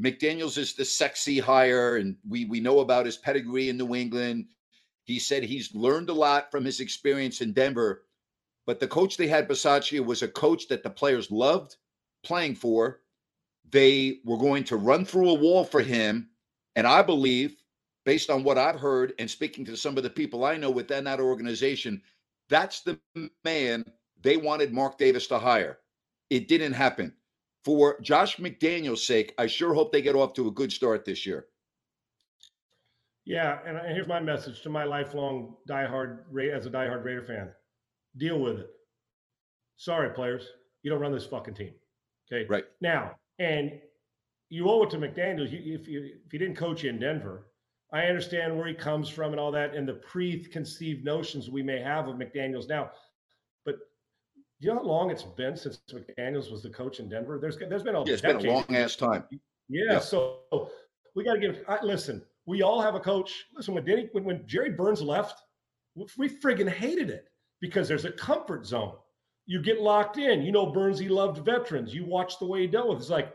McDaniels 0.00 0.56
is 0.56 0.74
the 0.74 0.84
sexy 0.84 1.38
hire, 1.38 1.96
and 1.96 2.16
we 2.28 2.46
we 2.46 2.60
know 2.60 2.80
about 2.80 3.06
his 3.06 3.16
pedigree 3.18 3.68
in 3.68 3.76
New 3.76 3.94
England. 3.94 4.46
He 5.04 5.18
said 5.18 5.42
he's 5.42 5.74
learned 5.74 6.08
a 6.08 6.14
lot 6.14 6.50
from 6.50 6.64
his 6.64 6.80
experience 6.80 7.40
in 7.40 7.52
Denver, 7.52 8.04
but 8.66 8.80
the 8.80 8.88
coach 8.88 9.16
they 9.16 9.26
had, 9.26 9.48
Bisaccia, 9.48 10.04
was 10.04 10.22
a 10.22 10.28
coach 10.28 10.68
that 10.68 10.82
the 10.82 10.90
players 10.90 11.30
loved 11.30 11.76
playing 12.22 12.54
for. 12.54 13.00
They 13.70 14.20
were 14.24 14.38
going 14.38 14.64
to 14.64 14.76
run 14.76 15.04
through 15.04 15.30
a 15.30 15.34
wall 15.34 15.64
for 15.64 15.80
him, 15.80 16.30
and 16.76 16.86
I 16.86 17.02
believe, 17.02 17.56
based 18.04 18.30
on 18.30 18.42
what 18.42 18.58
I've 18.58 18.80
heard 18.80 19.12
and 19.18 19.30
speaking 19.30 19.64
to 19.66 19.76
some 19.76 19.96
of 19.96 20.02
the 20.02 20.10
people 20.10 20.44
I 20.44 20.56
know 20.56 20.70
within 20.70 21.04
that 21.04 21.20
organization, 21.20 22.02
that's 22.48 22.80
the 22.80 22.98
man 23.44 23.84
they 24.22 24.36
wanted 24.36 24.72
Mark 24.72 24.98
Davis 24.98 25.26
to 25.28 25.38
hire. 25.38 25.78
It 26.30 26.48
didn't 26.48 26.72
happen 26.72 27.12
for 27.64 28.00
Josh 28.00 28.36
McDaniels' 28.36 28.98
sake, 28.98 29.34
I 29.38 29.46
sure 29.46 29.74
hope 29.74 29.92
they 29.92 30.02
get 30.02 30.14
off 30.14 30.32
to 30.34 30.48
a 30.48 30.52
good 30.52 30.72
start 30.72 31.04
this 31.04 31.26
year. 31.26 31.46
Yeah, 33.24 33.58
and 33.66 33.76
uh, 33.76 33.82
here's 33.84 34.08
my 34.08 34.20
message 34.20 34.62
to 34.62 34.70
my 34.70 34.84
lifelong 34.84 35.56
diehard 35.68 36.24
as 36.52 36.66
a 36.66 36.70
diehard 36.70 37.04
Raider 37.04 37.22
fan: 37.22 37.50
deal 38.16 38.40
with 38.40 38.60
it. 38.60 38.70
Sorry, 39.76 40.10
players, 40.10 40.46
you 40.82 40.90
don't 40.90 41.00
run 41.00 41.12
this 41.12 41.26
fucking 41.26 41.54
team. 41.54 41.74
Okay, 42.32 42.46
right 42.48 42.64
now, 42.80 43.16
and 43.38 43.72
you 44.48 44.68
owe 44.68 44.82
it 44.82 44.90
to 44.90 44.98
McDaniels. 44.98 45.52
If 45.52 45.86
you 45.86 46.10
if 46.24 46.32
he 46.32 46.38
didn't 46.38 46.56
coach 46.56 46.82
you 46.82 46.90
in 46.90 46.98
Denver, 46.98 47.46
I 47.92 48.04
understand 48.04 48.56
where 48.56 48.66
he 48.66 48.74
comes 48.74 49.08
from 49.08 49.32
and 49.32 49.40
all 49.40 49.52
that, 49.52 49.74
and 49.74 49.86
the 49.86 49.94
preconceived 49.94 51.04
notions 51.04 51.50
we 51.50 51.62
may 51.62 51.80
have 51.80 52.08
of 52.08 52.16
McDaniels 52.16 52.68
now 52.68 52.90
you 54.60 54.68
know 54.68 54.76
how 54.76 54.84
long 54.84 55.10
it's 55.10 55.22
been 55.22 55.56
since 55.56 55.80
McDaniels 55.92 56.50
was 56.50 56.62
the 56.62 56.68
coach 56.68 57.00
in 57.00 57.08
Denver? 57.08 57.38
There's 57.40 57.56
there's 57.56 57.82
been 57.82 57.94
a 57.94 58.04
yeah, 58.04 58.12
it's 58.12 58.22
been 58.22 58.36
a 58.36 58.52
long 58.52 58.64
ass 58.70 58.94
time. 58.94 59.24
Yeah, 59.68 59.98
so 59.98 60.40
we 61.14 61.24
got 61.24 61.34
to 61.34 61.40
give. 61.40 61.64
I, 61.66 61.82
listen, 61.82 62.22
we 62.46 62.62
all 62.62 62.82
have 62.82 62.94
a 62.94 63.00
coach. 63.00 63.46
Listen, 63.54 63.74
when 63.74 63.84
Denny, 63.84 64.08
when, 64.12 64.24
when 64.24 64.46
Jerry 64.46 64.70
Burns 64.70 65.00
left, 65.00 65.40
we 66.18 66.28
friggin' 66.28 66.68
hated 66.68 67.08
it 67.08 67.28
because 67.60 67.88
there's 67.88 68.04
a 68.04 68.12
comfort 68.12 68.66
zone. 68.66 68.94
You 69.46 69.62
get 69.62 69.80
locked 69.80 70.18
in. 70.18 70.42
You 70.42 70.52
know, 70.52 70.66
Burns 70.66 70.98
he 70.98 71.08
loved 71.08 71.44
veterans. 71.44 71.94
You 71.94 72.04
watch 72.04 72.38
the 72.38 72.46
way 72.46 72.60
he 72.60 72.66
dealt 72.66 72.88
with. 72.88 72.98
It. 72.98 73.00
It's 73.00 73.10
like 73.10 73.28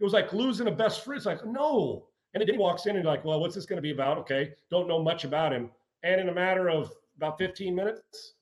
it 0.00 0.04
was 0.04 0.14
like 0.14 0.32
losing 0.32 0.68
a 0.68 0.72
best 0.72 1.04
friend. 1.04 1.18
It's 1.18 1.26
like 1.26 1.44
no. 1.44 2.06
And 2.34 2.40
then 2.40 2.48
he 2.48 2.58
walks 2.58 2.86
in 2.86 2.96
and 2.96 3.04
like, 3.04 3.26
well, 3.26 3.40
what's 3.40 3.54
this 3.54 3.66
going 3.66 3.76
to 3.76 3.82
be 3.82 3.90
about? 3.90 4.16
Okay, 4.18 4.52
don't 4.70 4.88
know 4.88 5.02
much 5.02 5.24
about 5.24 5.52
him. 5.52 5.70
And 6.02 6.18
in 6.18 6.30
a 6.30 6.34
matter 6.34 6.70
of 6.70 6.90
about 7.18 7.36
15 7.38 7.74
minutes, 7.74 8.34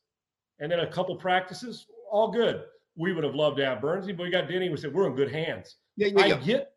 and 0.60 0.70
then 0.70 0.80
a 0.80 0.86
couple 0.86 1.16
practices, 1.16 1.86
all 2.10 2.30
good. 2.30 2.64
We 2.96 3.12
would 3.12 3.24
have 3.24 3.34
loved 3.34 3.56
to 3.58 3.64
have 3.64 3.78
Burnsy, 3.78 4.16
but 4.16 4.24
we 4.24 4.30
got 4.30 4.48
Denny. 4.48 4.68
We 4.68 4.76
said 4.76 4.92
we're 4.92 5.06
in 5.06 5.14
good 5.14 5.32
hands. 5.32 5.76
Yeah, 5.96 6.08
yeah, 6.08 6.26
yeah. 6.26 6.34
I 6.34 6.38
get 6.38 6.72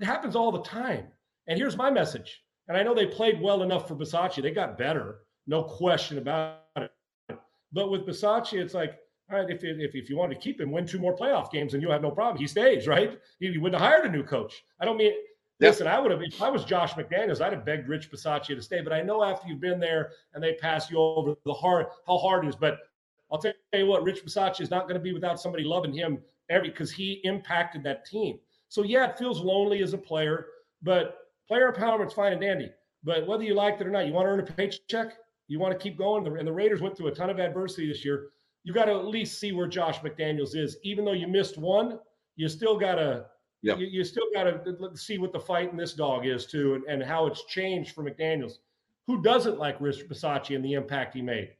it 0.00 0.04
happens 0.04 0.36
all 0.36 0.52
the 0.52 0.62
time. 0.62 1.06
And 1.48 1.58
here's 1.58 1.76
my 1.76 1.90
message. 1.90 2.42
And 2.68 2.76
I 2.76 2.82
know 2.82 2.94
they 2.94 3.06
played 3.06 3.40
well 3.40 3.62
enough 3.62 3.88
for 3.88 3.94
Bisaccia. 3.94 4.42
They 4.42 4.50
got 4.50 4.78
better, 4.78 5.18
no 5.46 5.62
question 5.62 6.18
about 6.18 6.60
it. 6.76 6.90
But 7.72 7.90
with 7.90 8.06
Bisaccia, 8.06 8.60
it's 8.60 8.74
like, 8.74 8.98
all 9.30 9.38
right, 9.38 9.50
if, 9.50 9.64
if, 9.64 9.94
if 9.94 10.08
you 10.08 10.16
want 10.16 10.32
to 10.32 10.38
keep 10.38 10.60
him, 10.60 10.70
win 10.70 10.86
two 10.86 10.98
more 10.98 11.16
playoff 11.16 11.50
games, 11.50 11.74
and 11.74 11.82
you'll 11.82 11.92
have 11.92 12.02
no 12.02 12.10
problem. 12.10 12.38
He 12.40 12.46
stays, 12.46 12.86
right? 12.86 13.18
He, 13.40 13.58
wouldn't 13.58 13.80
have 13.80 13.90
hired 13.90 14.06
a 14.06 14.10
new 14.10 14.22
coach. 14.22 14.62
I 14.80 14.84
don't 14.84 14.96
mean 14.96 15.12
Listen, 15.60 15.86
I 15.86 16.00
would 16.00 16.10
have, 16.10 16.20
if 16.22 16.42
I 16.42 16.50
was 16.50 16.64
Josh 16.64 16.94
McDaniels, 16.94 17.40
I'd 17.40 17.52
have 17.52 17.64
begged 17.64 17.88
Rich 17.88 18.10
Bisaccia 18.10 18.56
to 18.56 18.62
stay. 18.62 18.80
But 18.80 18.92
I 18.92 19.02
know 19.02 19.22
after 19.22 19.48
you've 19.48 19.60
been 19.60 19.78
there 19.78 20.10
and 20.34 20.42
they 20.42 20.54
pass 20.54 20.90
you 20.90 20.98
over 20.98 21.34
the 21.44 21.52
hard, 21.52 21.86
how 22.06 22.18
hard 22.18 22.44
it 22.44 22.48
is. 22.48 22.56
But 22.56 22.78
I'll 23.30 23.38
tell 23.38 23.52
you 23.72 23.86
what, 23.86 24.02
Rich 24.02 24.24
Bisaccia 24.24 24.60
is 24.60 24.70
not 24.70 24.82
going 24.82 24.94
to 24.94 25.00
be 25.00 25.12
without 25.12 25.40
somebody 25.40 25.64
loving 25.64 25.92
him 25.92 26.18
every 26.50 26.70
because 26.70 26.90
he 26.90 27.20
impacted 27.24 27.82
that 27.84 28.04
team. 28.04 28.38
So 28.68 28.82
yeah, 28.82 29.08
it 29.08 29.18
feels 29.18 29.40
lonely 29.40 29.82
as 29.82 29.92
a 29.92 29.98
player, 29.98 30.46
but 30.82 31.18
player 31.46 31.72
empowerment's 31.72 32.14
fine 32.14 32.32
and 32.32 32.40
dandy. 32.40 32.70
But 33.04 33.26
whether 33.26 33.44
you 33.44 33.54
like 33.54 33.80
it 33.80 33.86
or 33.86 33.90
not, 33.90 34.06
you 34.06 34.12
want 34.12 34.26
to 34.26 34.30
earn 34.30 34.40
a 34.40 34.42
paycheck, 34.42 35.14
you 35.46 35.60
want 35.60 35.72
to 35.72 35.78
keep 35.78 35.96
going. 35.96 36.26
And 36.38 36.46
the 36.46 36.52
Raiders 36.52 36.80
went 36.80 36.96
through 36.96 37.08
a 37.08 37.14
ton 37.14 37.30
of 37.30 37.38
adversity 37.38 37.86
this 37.86 38.04
year. 38.04 38.30
You 38.64 38.72
got 38.72 38.86
to 38.86 38.92
at 38.92 39.06
least 39.06 39.38
see 39.38 39.52
where 39.52 39.68
Josh 39.68 40.00
McDaniels 40.00 40.56
is. 40.56 40.78
Even 40.82 41.04
though 41.04 41.12
you 41.12 41.28
missed 41.28 41.58
one, 41.58 41.98
you 42.36 42.48
still 42.48 42.78
got 42.78 42.96
to 42.96 43.26
yeah. 43.64 43.76
You, 43.76 43.86
you, 43.86 44.04
still 44.04 44.26
got 44.34 44.44
to 44.44 44.96
see 44.96 45.16
what 45.16 45.32
the 45.32 45.40
fight 45.40 45.70
in 45.70 45.76
this 45.76 45.94
dog 45.94 46.26
is 46.26 46.44
too, 46.44 46.74
and, 46.74 46.84
and 46.84 47.02
how 47.02 47.26
it's 47.26 47.44
changed 47.46 47.94
for 47.94 48.04
McDaniels. 48.04 48.58
Who 49.06 49.22
doesn't 49.22 49.58
like 49.58 49.80
Rich 49.80 50.06
Bisaccia 50.08 50.54
and 50.54 50.64
the 50.64 50.74
impact 50.74 51.14
he 51.14 51.22
made? 51.22 51.50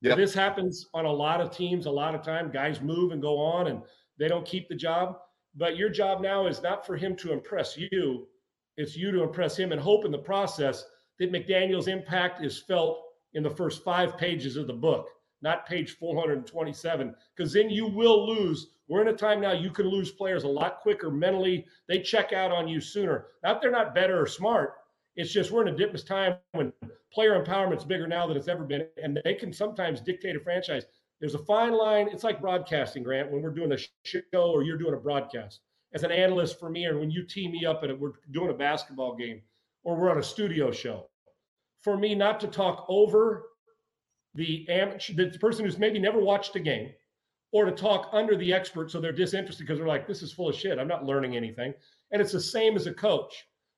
Yep. 0.00 0.16
This 0.16 0.34
happens 0.34 0.86
on 0.94 1.04
a 1.04 1.12
lot 1.12 1.40
of 1.40 1.56
teams. 1.56 1.86
A 1.86 1.90
lot 1.90 2.14
of 2.14 2.22
time, 2.22 2.50
guys 2.50 2.80
move 2.80 3.12
and 3.12 3.22
go 3.22 3.38
on, 3.38 3.68
and 3.68 3.82
they 4.18 4.28
don't 4.28 4.44
keep 4.44 4.68
the 4.68 4.74
job. 4.74 5.18
But 5.54 5.76
your 5.76 5.88
job 5.88 6.20
now 6.20 6.46
is 6.46 6.60
not 6.60 6.84
for 6.84 6.96
him 6.96 7.14
to 7.16 7.32
impress 7.32 7.78
you; 7.78 8.26
it's 8.76 8.96
you 8.96 9.12
to 9.12 9.22
impress 9.22 9.56
him, 9.56 9.70
and 9.70 9.80
hope 9.80 10.04
in 10.04 10.10
the 10.10 10.18
process 10.18 10.84
that 11.20 11.32
McDaniels' 11.32 11.86
impact 11.86 12.44
is 12.44 12.58
felt 12.58 13.00
in 13.34 13.44
the 13.44 13.50
first 13.50 13.84
five 13.84 14.18
pages 14.18 14.56
of 14.56 14.66
the 14.66 14.72
book, 14.72 15.08
not 15.44 15.68
page 15.68 15.92
427, 15.92 17.14
because 17.36 17.52
then 17.52 17.70
you 17.70 17.86
will 17.86 18.26
lose 18.26 18.66
we're 18.88 19.00
in 19.00 19.08
a 19.08 19.16
time 19.16 19.40
now 19.40 19.52
you 19.52 19.70
can 19.70 19.88
lose 19.88 20.10
players 20.10 20.44
a 20.44 20.48
lot 20.48 20.80
quicker 20.80 21.10
mentally. 21.10 21.66
They 21.88 22.00
check 22.00 22.32
out 22.32 22.52
on 22.52 22.68
you 22.68 22.80
sooner. 22.80 23.26
Not 23.42 23.62
they're 23.62 23.70
not 23.70 23.94
better 23.94 24.20
or 24.20 24.26
smart. 24.26 24.74
It's 25.16 25.32
just 25.32 25.50
we're 25.50 25.66
in 25.66 25.72
a 25.72 25.76
different 25.76 26.06
time 26.06 26.36
when 26.52 26.72
player 27.12 27.42
empowerment's 27.42 27.84
bigger 27.84 28.06
now 28.06 28.26
than 28.26 28.36
it's 28.36 28.48
ever 28.48 28.64
been, 28.64 28.86
and 29.02 29.20
they 29.24 29.34
can 29.34 29.52
sometimes 29.52 30.00
dictate 30.00 30.36
a 30.36 30.40
franchise. 30.40 30.84
There's 31.20 31.34
a 31.34 31.38
fine 31.38 31.72
line. 31.72 32.08
It's 32.08 32.24
like 32.24 32.40
broadcasting, 32.40 33.04
Grant, 33.04 33.30
when 33.30 33.40
we're 33.40 33.50
doing 33.50 33.72
a 33.72 33.78
show 34.04 34.50
or 34.50 34.64
you're 34.64 34.76
doing 34.76 34.94
a 34.94 34.98
broadcast. 34.98 35.60
As 35.94 36.02
an 36.02 36.10
analyst 36.10 36.58
for 36.58 36.68
me, 36.68 36.86
or 36.86 36.98
when 36.98 37.10
you 37.10 37.24
team 37.24 37.52
me 37.52 37.64
up 37.64 37.84
and 37.84 38.00
we're 38.00 38.12
doing 38.32 38.50
a 38.50 38.54
basketball 38.54 39.14
game 39.14 39.40
or 39.84 39.96
we're 39.96 40.10
on 40.10 40.18
a 40.18 40.22
studio 40.22 40.72
show, 40.72 41.08
for 41.82 41.96
me 41.96 42.16
not 42.16 42.40
to 42.40 42.48
talk 42.48 42.84
over 42.88 43.44
the 44.34 44.68
amateur, 44.68 45.14
the 45.14 45.38
person 45.38 45.64
who's 45.64 45.78
maybe 45.78 45.98
never 45.98 46.20
watched 46.20 46.56
a 46.56 46.60
game 46.60 46.90
or 47.52 47.64
to 47.64 47.72
talk 47.72 48.08
under 48.12 48.36
the 48.36 48.52
expert 48.52 48.90
so 48.90 49.00
they're 49.00 49.12
disinterested 49.12 49.64
because 49.64 49.78
they're 49.78 49.86
like, 49.86 50.08
this 50.08 50.22
is 50.22 50.32
full 50.32 50.48
of 50.48 50.56
shit. 50.56 50.78
I'm 50.78 50.88
not 50.88 51.04
learning 51.04 51.36
anything. 51.36 51.72
And 52.10 52.20
it's 52.20 52.32
the 52.32 52.40
same 52.40 52.74
as 52.74 52.88
a 52.88 52.92
coach. 52.92 53.32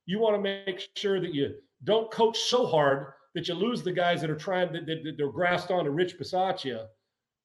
You 0.07 0.19
want 0.19 0.35
to 0.35 0.41
make 0.41 0.89
sure 0.97 1.21
that 1.21 1.35
you 1.35 1.55
don't 1.85 2.11
coach 2.11 2.39
so 2.39 2.67
hard 2.67 3.13
that 3.35 3.49
you 3.49 3.55
lose 3.55 3.83
the 3.83 3.93
guys 3.93 4.23
that 4.23 4.31
are 4.31 4.37
trying 4.37 4.73
that, 4.73 4.87
that, 4.87 5.05
that 5.05 5.17
they're 5.19 5.31
grasped 5.31 5.71
on 5.71 5.85
to 5.85 5.91
Rich 5.91 6.19
Bisaccia, 6.19 6.87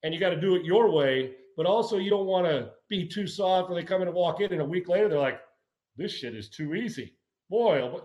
and 0.04 0.14
you 0.14 0.22
got 0.22 0.30
to 0.30 0.40
do 0.40 0.56
it 0.56 0.64
your 0.64 0.90
way. 0.90 1.34
But 1.58 1.66
also, 1.66 1.98
you 1.98 2.10
don't 2.10 2.28
want 2.28 2.46
to 2.46 2.72
be 2.90 3.06
too 3.06 3.28
soft 3.28 3.70
when 3.70 3.78
they 3.78 3.86
come 3.86 4.02
in 4.02 4.08
and 4.08 4.16
walk 4.16 4.40
in, 4.40 4.54
and 4.54 4.62
a 4.62 4.66
week 4.66 4.88
later 4.88 5.10
they're 5.10 5.20
like, 5.20 5.42
"This 5.98 6.14
shit 6.14 6.34
is 6.34 6.50
too 6.50 6.76
easy, 6.76 7.18
boy." 7.50 8.00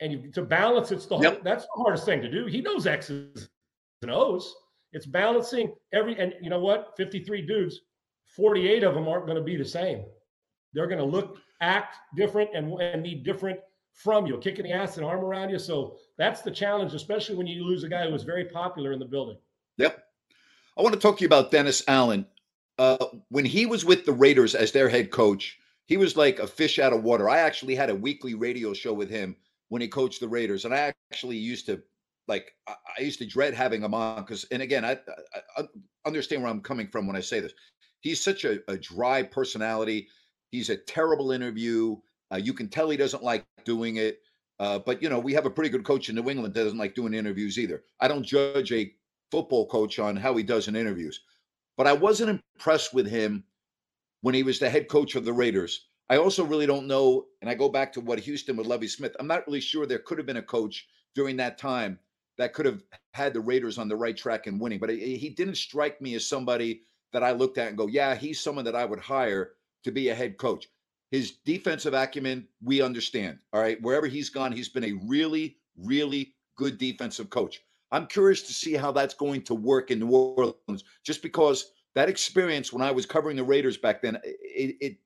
And 0.00 0.12
you, 0.12 0.32
to 0.32 0.42
balance, 0.42 0.90
it's 0.90 1.06
the 1.06 1.16
yep. 1.18 1.44
that's 1.44 1.64
the 1.64 1.80
hardest 1.80 2.04
thing 2.04 2.22
to 2.22 2.30
do. 2.30 2.46
He 2.46 2.60
knows 2.60 2.88
X's 2.88 3.48
and 4.02 4.10
O's. 4.10 4.54
It's 4.92 5.06
balancing 5.06 5.72
every, 5.92 6.18
and 6.18 6.34
you 6.42 6.50
know 6.50 6.60
what? 6.60 6.94
53 6.96 7.42
dudes, 7.42 7.80
48 8.36 8.84
of 8.84 8.94
them 8.94 9.08
aren't 9.08 9.26
going 9.26 9.38
to 9.38 9.44
be 9.44 9.56
the 9.56 9.64
same. 9.64 10.04
They're 10.74 10.86
going 10.86 10.98
to 10.98 11.04
look, 11.04 11.38
act 11.60 11.96
different, 12.16 12.50
and, 12.54 12.72
and 12.80 13.02
need 13.02 13.24
different 13.24 13.58
from 13.92 14.26
you, 14.26 14.38
kicking 14.38 14.64
the 14.64 14.72
ass 14.72 14.96
and 14.96 15.06
arm 15.06 15.24
around 15.24 15.50
you. 15.50 15.58
So 15.58 15.96
that's 16.18 16.42
the 16.42 16.50
challenge, 16.50 16.94
especially 16.94 17.36
when 17.36 17.46
you 17.46 17.64
lose 17.64 17.84
a 17.84 17.88
guy 17.88 18.06
who 18.06 18.12
was 18.12 18.24
very 18.24 18.46
popular 18.46 18.92
in 18.92 18.98
the 18.98 19.04
building. 19.04 19.36
Yep. 19.78 20.02
I 20.76 20.82
want 20.82 20.94
to 20.94 21.00
talk 21.00 21.18
to 21.18 21.22
you 21.22 21.26
about 21.26 21.50
Dennis 21.50 21.82
Allen. 21.88 22.26
Uh, 22.78 23.06
when 23.28 23.44
he 23.44 23.66
was 23.66 23.84
with 23.84 24.06
the 24.06 24.12
Raiders 24.12 24.54
as 24.54 24.72
their 24.72 24.88
head 24.88 25.10
coach, 25.10 25.58
he 25.86 25.96
was 25.96 26.16
like 26.16 26.38
a 26.38 26.46
fish 26.46 26.78
out 26.78 26.92
of 26.92 27.02
water. 27.02 27.28
I 27.28 27.38
actually 27.38 27.74
had 27.74 27.90
a 27.90 27.94
weekly 27.94 28.34
radio 28.34 28.72
show 28.72 28.94
with 28.94 29.10
him 29.10 29.36
when 29.68 29.82
he 29.82 29.88
coached 29.88 30.20
the 30.20 30.28
Raiders, 30.28 30.64
and 30.64 30.74
I 30.74 30.92
actually 31.12 31.36
used 31.36 31.66
to 31.66 31.82
like 32.28 32.52
I, 32.66 32.74
I 32.98 33.02
used 33.02 33.18
to 33.20 33.26
dread 33.26 33.54
having 33.54 33.82
him 33.82 33.94
on 33.94 34.22
because, 34.22 34.44
and 34.50 34.62
again, 34.62 34.84
I, 34.84 34.92
I, 35.56 35.62
I, 35.62 35.64
understand 36.06 36.42
where 36.42 36.50
I'm 36.50 36.60
coming 36.60 36.88
from 36.88 37.06
when 37.06 37.16
I 37.16 37.20
say 37.20 37.40
this. 37.40 37.52
He's 38.00 38.20
such 38.20 38.44
a, 38.44 38.58
a 38.68 38.76
dry 38.76 39.22
personality. 39.22 40.08
He's 40.50 40.70
a 40.70 40.76
terrible 40.76 41.32
interview. 41.32 41.96
Uh, 42.32 42.36
you 42.36 42.52
can 42.52 42.68
tell 42.68 42.90
he 42.90 42.96
doesn't 42.96 43.22
like 43.22 43.44
doing 43.64 43.96
it. 43.96 44.20
Uh, 44.58 44.78
but 44.78 45.02
you 45.02 45.08
know, 45.08 45.18
we 45.18 45.32
have 45.32 45.46
a 45.46 45.50
pretty 45.50 45.70
good 45.70 45.84
coach 45.84 46.08
in 46.08 46.14
New 46.14 46.30
England 46.30 46.54
that 46.54 46.64
doesn't 46.64 46.78
like 46.78 46.94
doing 46.94 47.14
interviews 47.14 47.58
either. 47.58 47.82
I 48.00 48.08
don't 48.08 48.24
judge 48.24 48.72
a 48.72 48.92
football 49.30 49.66
coach 49.66 49.98
on 49.98 50.16
how 50.16 50.36
he 50.36 50.42
does 50.42 50.68
in 50.68 50.76
interviews, 50.76 51.20
but 51.76 51.86
I 51.86 51.92
wasn't 51.92 52.42
impressed 52.56 52.94
with 52.94 53.08
him 53.08 53.44
when 54.20 54.34
he 54.34 54.42
was 54.42 54.58
the 54.58 54.70
head 54.70 54.88
coach 54.88 55.16
of 55.16 55.24
the 55.24 55.32
Raiders. 55.32 55.88
I 56.08 56.18
also 56.18 56.44
really 56.44 56.66
don't 56.66 56.86
know, 56.86 57.26
and 57.40 57.48
I 57.48 57.54
go 57.54 57.68
back 57.68 57.92
to 57.94 58.00
what 58.00 58.20
Houston 58.20 58.56
with 58.56 58.66
Lovie 58.66 58.86
Smith. 58.86 59.16
I'm 59.18 59.26
not 59.26 59.46
really 59.46 59.60
sure 59.60 59.86
there 59.86 59.98
could 59.98 60.18
have 60.18 60.26
been 60.26 60.36
a 60.36 60.42
coach 60.42 60.86
during 61.14 61.36
that 61.38 61.58
time 61.58 61.98
that 62.38 62.54
could 62.54 62.66
have 62.66 62.82
had 63.12 63.34
the 63.34 63.40
Raiders 63.40 63.78
on 63.78 63.88
the 63.88 63.96
right 63.96 64.16
track 64.16 64.46
and 64.46 64.60
winning. 64.60 64.78
But 64.78 64.90
he 64.90 65.28
didn't 65.28 65.56
strike 65.56 66.00
me 66.00 66.14
as 66.14 66.26
somebody 66.26 66.82
that 67.12 67.22
I 67.22 67.32
looked 67.32 67.58
at 67.58 67.68
and 67.68 67.76
go, 67.76 67.86
yeah, 67.86 68.14
he's 68.14 68.40
someone 68.40 68.64
that 68.64 68.76
I 68.76 68.84
would 68.84 69.00
hire 69.00 69.52
to 69.84 69.92
be 69.92 70.08
a 70.08 70.14
head 70.14 70.38
coach. 70.38 70.68
His 71.10 71.32
defensive 71.44 71.92
acumen, 71.92 72.48
we 72.62 72.80
understand. 72.80 73.38
All 73.52 73.60
right. 73.60 73.80
Wherever 73.82 74.06
he's 74.06 74.30
gone, 74.30 74.50
he's 74.52 74.70
been 74.70 74.84
a 74.84 74.98
really, 75.06 75.58
really 75.76 76.34
good 76.56 76.78
defensive 76.78 77.28
coach. 77.28 77.60
I'm 77.90 78.06
curious 78.06 78.42
to 78.42 78.54
see 78.54 78.72
how 78.72 78.92
that's 78.92 79.12
going 79.12 79.42
to 79.42 79.54
work 79.54 79.90
in 79.90 80.00
New 80.00 80.08
Orleans, 80.08 80.84
just 81.04 81.22
because 81.22 81.72
that 81.94 82.08
experience 82.08 82.72
when 82.72 82.80
I 82.80 82.90
was 82.90 83.04
covering 83.04 83.36
the 83.36 83.44
Raiders 83.44 83.76
back 83.76 84.00
then, 84.00 84.18
it 84.24 84.76
it, 84.80 84.96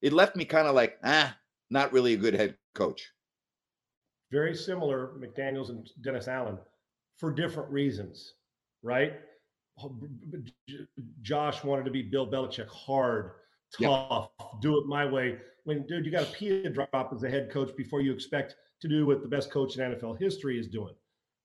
it 0.00 0.12
left 0.12 0.34
me 0.34 0.44
kind 0.44 0.66
of 0.66 0.74
like, 0.74 0.98
ah, 1.04 1.36
not 1.70 1.92
really 1.92 2.14
a 2.14 2.16
good 2.16 2.34
head 2.34 2.56
coach. 2.74 3.12
Very 4.32 4.56
similar, 4.56 5.12
McDaniels 5.20 5.68
and 5.68 5.88
Dennis 6.00 6.26
Allen, 6.26 6.58
for 7.16 7.32
different 7.32 7.70
reasons, 7.70 8.34
right? 8.82 9.14
Josh 11.22 11.64
wanted 11.64 11.84
to 11.84 11.90
be 11.90 12.02
Bill 12.02 12.30
Belichick, 12.30 12.68
hard, 12.68 13.32
tough, 13.80 14.30
yep. 14.38 14.48
do 14.60 14.78
it 14.78 14.86
my 14.86 15.06
way. 15.06 15.38
When, 15.64 15.86
dude, 15.86 16.04
you 16.04 16.12
got 16.12 16.26
to 16.26 16.32
pee 16.32 16.64
a 16.64 16.70
drop 16.70 17.12
as 17.14 17.22
a 17.22 17.30
head 17.30 17.50
coach 17.50 17.74
before 17.76 18.00
you 18.00 18.12
expect 18.12 18.56
to 18.80 18.88
do 18.88 19.06
what 19.06 19.22
the 19.22 19.28
best 19.28 19.50
coach 19.50 19.76
in 19.76 19.92
NFL 19.92 20.20
history 20.20 20.58
is 20.58 20.68
doing. 20.68 20.94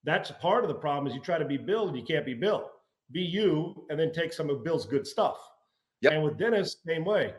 That's 0.04 0.32
part 0.32 0.64
of 0.64 0.70
the 0.70 0.76
problem 0.76 1.08
is 1.08 1.14
you 1.14 1.22
try 1.22 1.38
to 1.38 1.46
be 1.46 1.58
Bill 1.58 1.88
and 1.88 1.96
you 1.96 2.04
can't 2.04 2.26
be 2.26 2.34
Bill. 2.34 2.70
Be 3.12 3.22
you 3.22 3.86
and 3.90 4.00
then 4.00 4.12
take 4.12 4.34
some 4.34 4.50
of 4.50 4.64
Bill's 4.64 4.86
good 4.86 5.08
stuff. 5.08 5.38
Yep. 6.02 6.14
And 6.14 6.24
with 6.24 6.38
Dennis, 6.38 6.78
same 6.86 7.06
way, 7.06 7.34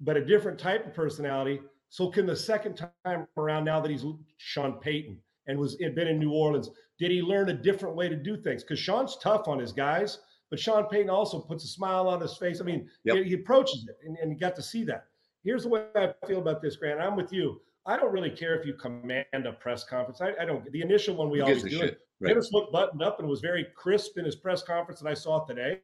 but 0.00 0.16
a 0.16 0.24
different 0.24 0.58
type 0.58 0.86
of 0.86 0.94
personality. 0.94 1.60
So 1.90 2.08
can 2.08 2.26
the 2.26 2.36
second 2.36 2.80
time 3.04 3.26
around 3.36 3.64
now 3.64 3.80
that 3.80 3.90
he's 3.90 4.04
Sean 4.38 4.74
Payton 4.74 5.18
and 5.46 5.58
was 5.58 5.76
had 5.80 5.94
been 5.94 6.08
in 6.08 6.18
New 6.18 6.32
Orleans, 6.32 6.70
did 6.98 7.10
he 7.10 7.22
learn 7.22 7.48
a 7.48 7.54
different 7.54 7.96
way 7.96 8.08
to 8.08 8.16
do 8.16 8.36
things? 8.36 8.62
Because 8.62 8.78
Sean's 8.78 9.16
tough 9.22 9.48
on 9.48 9.58
his 9.58 9.72
guys, 9.72 10.18
but 10.50 10.60
Sean 10.60 10.84
Payton 10.84 11.10
also 11.10 11.40
puts 11.40 11.64
a 11.64 11.68
smile 11.68 12.08
on 12.08 12.20
his 12.20 12.36
face. 12.36 12.60
I 12.60 12.64
mean, 12.64 12.88
yep. 13.04 13.16
he, 13.16 13.24
he, 13.24 13.34
approaches 13.34 13.88
it, 13.88 13.96
and, 14.06 14.16
and 14.18 14.30
you 14.32 14.38
got 14.38 14.54
to 14.56 14.62
see 14.62 14.84
that. 14.84 15.06
Here's 15.44 15.64
the 15.64 15.70
way 15.70 15.86
I 15.96 16.12
feel 16.26 16.38
about 16.38 16.62
this, 16.62 16.76
Grant. 16.76 17.00
I'm 17.00 17.16
with 17.16 17.32
you. 17.32 17.60
I 17.86 17.96
don't 17.96 18.12
really 18.12 18.30
care 18.30 18.54
if 18.54 18.64
you 18.64 18.74
command 18.74 19.26
a 19.32 19.52
press 19.52 19.84
conference. 19.84 20.20
I, 20.20 20.32
I 20.40 20.44
don't. 20.44 20.70
The 20.70 20.82
initial 20.82 21.16
one 21.16 21.30
we 21.30 21.38
Who 21.38 21.44
always 21.44 21.62
do. 21.64 21.70
Shit, 21.70 22.00
right. 22.20 22.28
Dennis 22.28 22.50
looked 22.52 22.72
buttoned 22.72 23.02
up 23.02 23.18
and 23.18 23.28
was 23.28 23.40
very 23.40 23.66
crisp 23.76 24.18
in 24.18 24.24
his 24.24 24.36
press 24.36 24.62
conference 24.62 25.00
that 25.00 25.08
I 25.08 25.14
saw 25.14 25.44
today. 25.44 25.80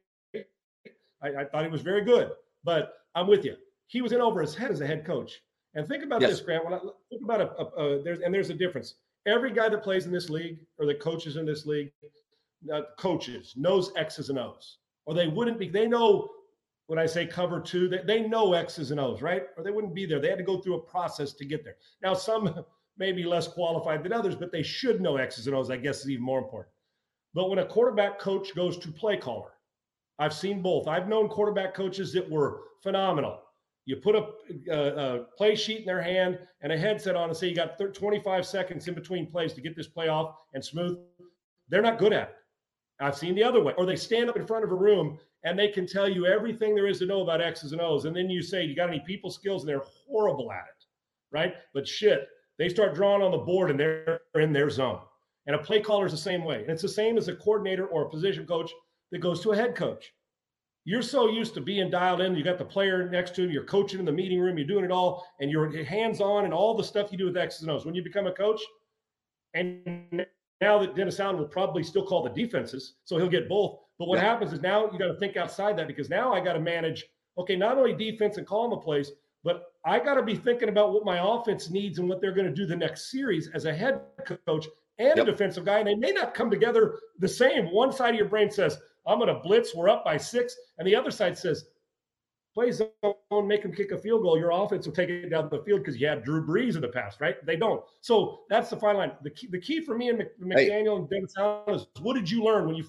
I, 1.21 1.27
I, 1.27 1.45
thought 1.45 1.65
he 1.65 1.69
was 1.69 1.81
very 1.81 2.05
good, 2.05 2.31
but 2.63 2.93
I'm 3.15 3.27
with 3.27 3.43
you. 3.43 3.55
He 3.87 4.01
was 4.01 4.13
in 4.13 4.21
over 4.21 4.39
his 4.39 4.55
head 4.55 4.71
as 4.71 4.79
a 4.79 4.87
head 4.87 5.05
coach. 5.05 5.41
And 5.75 5.87
think 5.87 6.03
about 6.03 6.21
yes. 6.21 6.31
this, 6.31 6.41
Grant. 6.41 6.63
When 6.63 6.73
I 6.73 6.79
think 7.09 7.23
about 7.23 7.41
a, 7.41 7.49
a, 7.57 7.63
a, 7.63 8.03
there's 8.03 8.19
and 8.19 8.33
there's 8.33 8.49
a 8.49 8.53
difference. 8.53 8.95
Every 9.29 9.51
guy 9.51 9.69
that 9.69 9.83
plays 9.83 10.05
in 10.05 10.11
this 10.11 10.29
league 10.29 10.59
or 10.77 10.85
that 10.87 10.99
coaches 10.99 11.35
in 11.37 11.45
this 11.45 11.65
league, 11.65 11.91
uh, 12.73 12.81
coaches 12.97 13.53
knows 13.55 13.91
X's 13.95 14.29
and 14.29 14.39
O's, 14.39 14.79
or 15.05 15.13
they 15.13 15.27
wouldn't 15.27 15.59
be. 15.59 15.69
They 15.69 15.87
know 15.87 16.29
when 16.87 16.97
I 16.97 17.05
say 17.05 17.27
cover 17.27 17.59
two, 17.59 17.87
they, 17.87 18.01
they 18.05 18.27
know 18.27 18.53
X's 18.53 18.89
and 18.89 18.99
O's, 18.99 19.21
right? 19.21 19.43
Or 19.55 19.63
they 19.63 19.69
wouldn't 19.69 19.93
be 19.93 20.07
there. 20.07 20.19
They 20.19 20.29
had 20.29 20.39
to 20.39 20.43
go 20.43 20.59
through 20.59 20.75
a 20.75 20.81
process 20.81 21.33
to 21.33 21.45
get 21.45 21.63
there. 21.63 21.75
Now, 22.01 22.15
some 22.15 22.65
may 22.97 23.11
be 23.11 23.23
less 23.23 23.47
qualified 23.47 24.03
than 24.03 24.11
others, 24.11 24.35
but 24.35 24.51
they 24.51 24.63
should 24.63 24.99
know 24.99 25.17
X's 25.17 25.45
and 25.45 25.55
O's, 25.55 25.69
I 25.69 25.77
guess 25.77 26.01
is 26.01 26.09
even 26.09 26.23
more 26.23 26.39
important. 26.39 26.73
But 27.35 27.49
when 27.49 27.59
a 27.59 27.65
quarterback 27.65 28.19
coach 28.19 28.55
goes 28.55 28.77
to 28.79 28.91
play 28.91 29.17
caller, 29.17 29.51
I've 30.17 30.33
seen 30.33 30.63
both. 30.63 30.87
I've 30.87 31.07
known 31.07 31.29
quarterback 31.29 31.75
coaches 31.75 32.11
that 32.13 32.29
were 32.29 32.61
phenomenal. 32.81 33.39
You 33.89 33.95
put 33.95 34.15
a, 34.15 34.27
a, 34.71 34.77
a 34.77 35.23
play 35.35 35.55
sheet 35.55 35.79
in 35.79 35.85
their 35.85 35.99
hand 35.99 36.37
and 36.61 36.71
a 36.71 36.77
headset 36.77 37.15
on 37.15 37.27
and 37.27 37.35
say 37.35 37.47
you 37.47 37.55
got 37.55 37.79
25 37.91 38.45
seconds 38.45 38.87
in 38.87 38.93
between 38.93 39.25
plays 39.25 39.53
to 39.53 39.61
get 39.61 39.75
this 39.75 39.87
play 39.87 40.09
off 40.09 40.35
and 40.53 40.63
smooth. 40.63 40.99
They're 41.69 41.81
not 41.81 41.97
good 41.97 42.13
at 42.13 42.29
it. 42.29 42.35
I've 42.99 43.17
seen 43.17 43.33
the 43.33 43.43
other 43.43 43.63
way. 43.63 43.73
Or 43.79 43.87
they 43.87 43.95
stand 43.95 44.29
up 44.29 44.37
in 44.37 44.45
front 44.45 44.63
of 44.63 44.71
a 44.71 44.75
room 44.75 45.17
and 45.43 45.57
they 45.57 45.69
can 45.69 45.87
tell 45.87 46.07
you 46.07 46.27
everything 46.27 46.75
there 46.75 46.85
is 46.85 46.99
to 46.99 47.07
know 47.07 47.21
about 47.21 47.41
X's 47.41 47.71
and 47.71 47.81
O's. 47.81 48.05
And 48.05 48.15
then 48.15 48.29
you 48.29 48.43
say, 48.43 48.63
You 48.63 48.75
got 48.75 48.89
any 48.89 48.99
people 48.99 49.31
skills? 49.31 49.63
And 49.63 49.69
they're 49.69 49.81
horrible 50.07 50.51
at 50.51 50.65
it, 50.65 50.85
right? 51.31 51.55
But 51.73 51.87
shit, 51.87 52.27
they 52.59 52.69
start 52.69 52.93
drawing 52.93 53.23
on 53.23 53.31
the 53.31 53.39
board 53.39 53.71
and 53.71 53.79
they're 53.79 54.19
in 54.35 54.53
their 54.53 54.69
zone. 54.69 54.99
And 55.47 55.55
a 55.55 55.63
play 55.63 55.81
caller 55.81 56.05
is 56.05 56.11
the 56.11 56.17
same 56.19 56.43
way. 56.43 56.61
And 56.61 56.69
it's 56.69 56.83
the 56.83 56.89
same 56.89 57.17
as 57.17 57.27
a 57.27 57.35
coordinator 57.35 57.87
or 57.87 58.03
a 58.03 58.09
position 58.11 58.45
coach 58.45 58.71
that 59.11 59.17
goes 59.17 59.41
to 59.41 59.53
a 59.53 59.55
head 59.55 59.73
coach. 59.73 60.13
You're 60.85 61.01
so 61.01 61.29
used 61.29 61.53
to 61.55 61.61
being 61.61 61.89
dialed 61.89 62.21
in. 62.21 62.35
You 62.35 62.43
got 62.43 62.57
the 62.57 62.65
player 62.65 63.09
next 63.09 63.35
to 63.35 63.43
you. 63.43 63.49
You're 63.49 63.65
coaching 63.65 63.99
in 63.99 64.05
the 64.05 64.11
meeting 64.11 64.39
room. 64.39 64.57
You're 64.57 64.67
doing 64.67 64.85
it 64.85 64.91
all, 64.91 65.25
and 65.39 65.51
you're 65.51 65.83
hands 65.83 66.21
on 66.21 66.45
and 66.45 66.53
all 66.53 66.75
the 66.75 66.83
stuff 66.83 67.11
you 67.11 67.17
do 67.17 67.25
with 67.25 67.37
X's 67.37 67.61
and 67.61 67.71
O's. 67.71 67.85
When 67.85 67.93
you 67.93 68.03
become 68.03 68.27
a 68.27 68.31
coach, 68.31 68.61
and 69.53 70.25
now 70.61 70.79
that 70.79 70.95
Dennis 70.95 71.19
Allen 71.19 71.37
will 71.37 71.45
probably 71.45 71.83
still 71.83 72.05
call 72.05 72.23
the 72.23 72.29
defenses, 72.29 72.95
so 73.03 73.17
he'll 73.17 73.29
get 73.29 73.49
both. 73.49 73.79
But 73.97 74.07
what 74.07 74.19
yeah. 74.19 74.25
happens 74.25 74.53
is 74.53 74.61
now 74.61 74.89
you 74.91 74.97
got 74.97 75.07
to 75.07 75.19
think 75.19 75.37
outside 75.37 75.77
that 75.77 75.87
because 75.87 76.09
now 76.09 76.33
I 76.33 76.39
got 76.39 76.53
to 76.53 76.59
manage, 76.59 77.05
okay, 77.37 77.55
not 77.55 77.77
only 77.77 77.93
defense 77.93 78.37
and 78.37 78.47
calling 78.47 78.71
the 78.71 78.77
plays, 78.77 79.11
but 79.43 79.65
I 79.85 79.99
got 79.99 80.15
to 80.15 80.23
be 80.23 80.35
thinking 80.35 80.69
about 80.69 80.93
what 80.93 81.05
my 81.05 81.19
offense 81.21 81.69
needs 81.69 81.99
and 81.99 82.09
what 82.09 82.21
they're 82.21 82.33
going 82.33 82.47
to 82.47 82.53
do 82.53 82.65
the 82.65 82.75
next 82.75 83.11
series 83.11 83.49
as 83.53 83.65
a 83.65 83.73
head 83.73 84.01
coach 84.45 84.65
and 84.97 85.13
yep. 85.15 85.27
a 85.27 85.31
defensive 85.31 85.65
guy. 85.65 85.79
And 85.79 85.87
they 85.87 85.95
may 85.95 86.11
not 86.11 86.33
come 86.33 86.49
together 86.49 86.99
the 87.19 87.27
same. 87.27 87.67
One 87.67 87.91
side 87.91 88.13
of 88.13 88.15
your 88.15 88.27
brain 88.27 88.51
says, 88.51 88.77
I'm 89.09 89.17
going 89.17 89.33
to 89.33 89.41
blitz, 89.41 89.73
we're 89.73 89.89
up 89.89 90.05
by 90.05 90.17
six. 90.17 90.55
And 90.77 90.87
the 90.87 90.95
other 90.95 91.11
side 91.11 91.37
says, 91.37 91.65
play 92.53 92.71
zone, 92.71 92.87
make 93.45 93.63
them 93.63 93.73
kick 93.73 93.91
a 93.91 93.97
field 93.97 94.21
goal. 94.21 94.37
Your 94.37 94.51
offense 94.51 94.85
will 94.85 94.93
take 94.93 95.09
it 95.09 95.29
down 95.29 95.49
the 95.49 95.63
field 95.63 95.81
because 95.81 95.99
you 95.99 96.07
had 96.07 96.23
Drew 96.23 96.45
Brees 96.45 96.75
in 96.75 96.81
the 96.81 96.89
past, 96.89 97.19
right? 97.19 97.43
They 97.45 97.55
don't. 97.55 97.83
So 98.01 98.41
that's 98.49 98.69
the 98.69 98.77
fine 98.77 98.97
line. 98.97 99.11
The 99.23 99.31
key, 99.31 99.47
the 99.47 99.59
key 99.59 99.81
for 99.81 99.97
me 99.97 100.09
and 100.09 100.23
McDaniel 100.41 100.57
hey. 100.57 100.95
and 100.95 101.09
Dennis 101.09 101.33
Allen 101.37 101.75
is 101.75 101.87
what 102.01 102.15
did 102.15 102.29
you 102.29 102.43
learn 102.43 102.67
when 102.67 102.75
you 102.75 102.85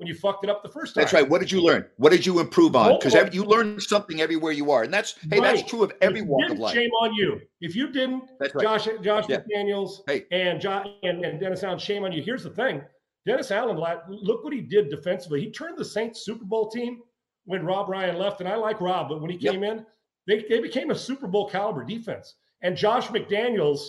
when 0.00 0.06
you 0.06 0.14
fucked 0.14 0.44
it 0.44 0.48
up 0.48 0.62
the 0.62 0.68
first 0.68 0.94
time. 0.94 1.02
That's 1.02 1.12
right. 1.12 1.28
What 1.28 1.42
did 1.42 1.52
you 1.52 1.62
learn? 1.62 1.84
What 1.98 2.10
did 2.10 2.24
you 2.24 2.40
improve 2.40 2.74
on? 2.74 2.98
Because 2.98 3.14
oh, 3.14 3.28
you 3.32 3.44
learn 3.44 3.78
something 3.78 4.22
everywhere 4.22 4.50
you 4.50 4.70
are, 4.70 4.82
and 4.82 4.92
that's 4.92 5.14
hey, 5.30 5.38
right. 5.38 5.56
that's 5.56 5.68
true 5.68 5.84
of 5.84 5.92
every 6.00 6.22
walk 6.22 6.50
of 6.50 6.58
life. 6.58 6.74
Shame 6.74 6.88
on 7.02 7.12
you 7.12 7.38
if 7.60 7.76
you 7.76 7.92
didn't. 7.92 8.24
Right. 8.40 8.50
Josh 8.62 8.88
Josh 9.02 9.26
yeah. 9.28 9.40
McDaniels 9.40 10.00
hey. 10.06 10.24
and 10.32 10.58
John 10.58 10.94
and, 11.02 11.22
and 11.22 11.38
Dennis 11.38 11.62
Allen. 11.62 11.78
Shame 11.78 12.04
on 12.04 12.12
you. 12.12 12.22
Here's 12.22 12.42
the 12.42 12.48
thing: 12.48 12.80
Dennis 13.26 13.50
Allen, 13.50 13.76
look 14.08 14.44
what 14.44 14.52
he 14.52 14.60
did 14.60 14.88
defensively. 14.88 15.40
He 15.40 15.50
turned 15.50 15.76
the 15.76 15.84
Saints 15.84 16.24
Super 16.24 16.44
Bowl 16.44 16.70
team 16.70 17.02
when 17.44 17.64
Rob 17.64 17.88
Ryan 17.88 18.16
left, 18.16 18.40
and 18.40 18.48
I 18.48 18.56
like 18.56 18.80
Rob, 18.80 19.08
but 19.08 19.20
when 19.20 19.30
he 19.30 19.36
came 19.36 19.62
yep. 19.62 19.72
in, 19.72 19.86
they, 20.26 20.44
they 20.48 20.60
became 20.60 20.90
a 20.90 20.94
Super 20.94 21.26
Bowl 21.26 21.48
caliber 21.48 21.84
defense. 21.84 22.34
And 22.62 22.76
Josh 22.76 23.08
McDaniels, 23.08 23.80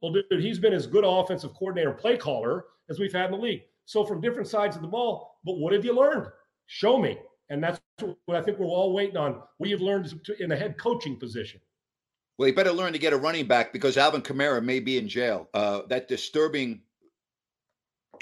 well, 0.00 0.12
dude, 0.12 0.40
he's 0.40 0.58
been 0.58 0.72
as 0.72 0.86
good 0.86 1.04
offensive 1.06 1.54
coordinator, 1.54 1.92
play 1.92 2.16
caller 2.16 2.66
as 2.88 2.98
we've 2.98 3.12
had 3.12 3.26
in 3.26 3.32
the 3.32 3.38
league. 3.38 3.62
So 3.84 4.04
from 4.04 4.20
different 4.20 4.48
sides 4.48 4.76
of 4.76 4.82
the 4.82 4.88
ball, 4.88 5.38
but 5.44 5.58
what 5.58 5.72
have 5.72 5.84
you 5.84 5.94
learned? 5.94 6.28
Show 6.66 6.98
me. 6.98 7.18
And 7.50 7.62
that's 7.62 7.80
what 7.98 8.36
I 8.36 8.42
think 8.42 8.58
we're 8.58 8.66
all 8.66 8.94
waiting 8.94 9.16
on. 9.16 9.42
What 9.58 9.68
you've 9.68 9.82
learned 9.82 10.14
in 10.40 10.48
the 10.48 10.56
head 10.56 10.78
coaching 10.78 11.18
position. 11.18 11.60
Well, 12.38 12.48
you 12.48 12.54
better 12.54 12.72
learn 12.72 12.92
to 12.94 12.98
get 12.98 13.12
a 13.12 13.16
running 13.16 13.46
back 13.46 13.72
because 13.72 13.96
Alvin 13.96 14.22
Kamara 14.22 14.62
may 14.62 14.80
be 14.80 14.96
in 14.96 15.08
jail. 15.08 15.48
Uh, 15.52 15.82
that 15.88 16.08
disturbing 16.08 16.80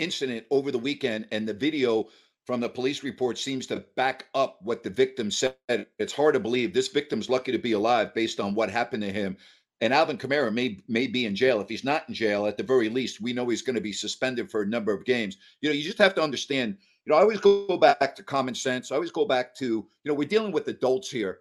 incident 0.00 0.46
over 0.50 0.70
the 0.70 0.78
weekend 0.78 1.26
and 1.30 1.46
the 1.46 1.54
video 1.54 2.08
from 2.46 2.60
the 2.60 2.68
police 2.68 3.04
report 3.04 3.38
seems 3.38 3.66
to 3.66 3.84
back 3.96 4.26
up 4.34 4.58
what 4.62 4.82
the 4.82 4.90
victim 4.90 5.30
said. 5.30 5.54
It's 5.68 6.12
hard 6.12 6.34
to 6.34 6.40
believe 6.40 6.72
this 6.72 6.88
victim's 6.88 7.28
lucky 7.28 7.52
to 7.52 7.58
be 7.58 7.72
alive 7.72 8.14
based 8.14 8.40
on 8.40 8.54
what 8.54 8.70
happened 8.70 9.02
to 9.02 9.12
him. 9.12 9.36
And 9.82 9.94
Alvin 9.94 10.18
Kamara 10.18 10.52
may 10.52 10.78
may 10.88 11.06
be 11.06 11.26
in 11.26 11.34
jail. 11.34 11.60
If 11.60 11.68
he's 11.68 11.84
not 11.84 12.08
in 12.08 12.14
jail, 12.14 12.46
at 12.46 12.56
the 12.56 12.62
very 12.62 12.88
least, 12.88 13.20
we 13.20 13.32
know 13.32 13.48
he's 13.48 13.62
going 13.62 13.76
to 13.76 13.80
be 13.80 13.92
suspended 13.92 14.50
for 14.50 14.62
a 14.62 14.66
number 14.66 14.92
of 14.92 15.04
games. 15.04 15.36
You 15.60 15.70
know, 15.70 15.74
you 15.74 15.82
just 15.82 15.98
have 15.98 16.14
to 16.16 16.22
understand. 16.22 16.76
You 17.06 17.12
know, 17.12 17.18
I 17.18 17.22
always 17.22 17.40
go 17.40 17.78
back 17.78 18.14
to 18.16 18.22
common 18.22 18.54
sense. 18.54 18.90
I 18.90 18.96
always 18.96 19.10
go 19.10 19.24
back 19.24 19.54
to 19.56 19.64
you 19.66 19.86
know 20.04 20.14
we're 20.14 20.28
dealing 20.28 20.52
with 20.52 20.68
adults 20.68 21.10
here. 21.10 21.38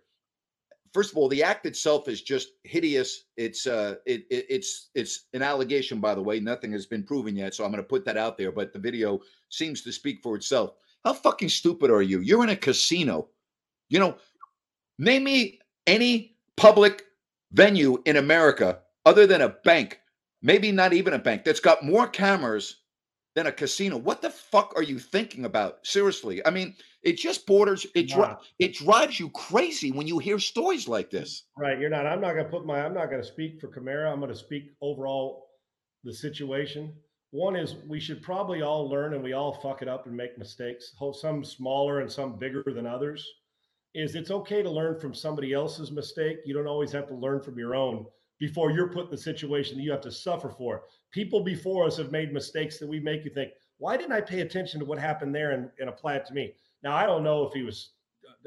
First 0.93 1.11
of 1.11 1.17
all, 1.17 1.27
the 1.29 1.43
act 1.43 1.65
itself 1.65 2.07
is 2.07 2.21
just 2.21 2.49
hideous. 2.63 3.25
It's 3.37 3.67
uh, 3.67 3.95
it, 4.05 4.25
it 4.29 4.45
it's 4.49 4.89
it's 4.95 5.25
an 5.33 5.41
allegation, 5.41 5.99
by 5.99 6.15
the 6.15 6.21
way. 6.21 6.39
Nothing 6.39 6.71
has 6.71 6.85
been 6.85 7.03
proven 7.03 7.35
yet, 7.35 7.53
so 7.53 7.63
I'm 7.63 7.71
going 7.71 7.83
to 7.83 7.87
put 7.87 8.05
that 8.05 8.17
out 8.17 8.37
there. 8.37 8.51
But 8.51 8.73
the 8.73 8.79
video 8.79 9.19
seems 9.49 9.81
to 9.83 9.91
speak 9.91 10.21
for 10.21 10.35
itself. 10.35 10.73
How 11.03 11.13
fucking 11.13 11.49
stupid 11.49 11.91
are 11.91 12.01
you? 12.01 12.19
You're 12.19 12.43
in 12.43 12.49
a 12.49 12.55
casino. 12.55 13.29
You 13.89 13.99
know, 13.99 14.17
name 14.97 15.23
me 15.23 15.59
any 15.87 16.35
public 16.57 17.05
venue 17.53 18.01
in 18.05 18.17
America 18.17 18.79
other 19.05 19.25
than 19.25 19.41
a 19.41 19.49
bank, 19.49 19.99
maybe 20.41 20.71
not 20.71 20.93
even 20.93 21.13
a 21.13 21.19
bank, 21.19 21.43
that's 21.43 21.59
got 21.59 21.83
more 21.83 22.07
cameras 22.07 22.77
than 23.35 23.47
a 23.47 23.51
casino. 23.51 23.97
What 23.97 24.21
the 24.21 24.29
fuck 24.29 24.73
are 24.75 24.83
you 24.83 24.99
thinking 24.99 25.45
about? 25.45 25.85
Seriously. 25.85 26.45
I 26.45 26.51
mean, 26.51 26.75
it 27.03 27.17
just 27.17 27.45
borders 27.45 27.85
it 27.95 28.09
dri- 28.09 28.35
it 28.59 28.73
drives 28.73 29.19
you 29.19 29.29
crazy 29.29 29.91
when 29.91 30.07
you 30.07 30.19
hear 30.19 30.39
stories 30.39 30.87
like 30.87 31.09
this. 31.09 31.45
Right, 31.57 31.79
you're 31.79 31.89
not. 31.89 32.05
I'm 32.05 32.21
not 32.21 32.33
going 32.33 32.45
to 32.45 32.51
put 32.51 32.65
my 32.65 32.81
I'm 32.81 32.93
not 32.93 33.09
going 33.09 33.21
to 33.21 33.27
speak 33.27 33.59
for 33.59 33.67
Kamara. 33.67 34.11
I'm 34.11 34.19
going 34.19 34.31
to 34.31 34.37
speak 34.37 34.71
overall 34.81 35.47
the 36.03 36.13
situation. 36.13 36.93
One 37.31 37.55
is 37.55 37.75
we 37.87 37.99
should 37.99 38.21
probably 38.21 38.61
all 38.61 38.89
learn 38.89 39.13
and 39.13 39.23
we 39.23 39.33
all 39.33 39.53
fuck 39.53 39.81
it 39.81 39.87
up 39.87 40.07
and 40.07 40.17
make 40.17 40.37
mistakes. 40.37 40.93
Some 41.13 41.43
smaller 41.43 41.99
and 41.99 42.11
some 42.11 42.37
bigger 42.37 42.63
than 42.65 42.87
others 42.87 43.25
is 43.93 44.15
it's 44.15 44.31
okay 44.31 44.61
to 44.61 44.69
learn 44.69 44.99
from 44.99 45.13
somebody 45.13 45.53
else's 45.53 45.91
mistake. 45.91 46.37
You 46.45 46.53
don't 46.53 46.67
always 46.67 46.91
have 46.91 47.07
to 47.07 47.15
learn 47.15 47.41
from 47.41 47.57
your 47.57 47.75
own 47.75 48.05
before 48.39 48.71
you're 48.71 48.89
put 48.89 49.05
in 49.05 49.11
the 49.11 49.17
situation 49.17 49.77
that 49.77 49.83
you 49.83 49.91
have 49.91 50.01
to 50.01 50.11
suffer 50.11 50.49
for. 50.49 50.83
people 51.11 51.43
before 51.43 51.85
us 51.85 51.97
have 51.97 52.11
made 52.11 52.31
mistakes 52.31 52.77
that 52.79 52.87
we 52.87 52.99
make 52.99 53.25
you 53.25 53.31
think, 53.31 53.51
why 53.77 53.97
didn't 53.97 54.11
I 54.11 54.21
pay 54.21 54.41
attention 54.41 54.79
to 54.79 54.85
what 54.85 54.99
happened 54.99 55.33
there 55.33 55.51
and, 55.51 55.69
and 55.79 55.89
apply 55.89 56.15
it 56.15 56.25
to 56.27 56.33
me? 56.33 56.53
Now, 56.83 56.95
I 56.95 57.05
don't 57.05 57.23
know 57.23 57.45
if 57.45 57.53
he 57.53 57.63
was, 57.63 57.91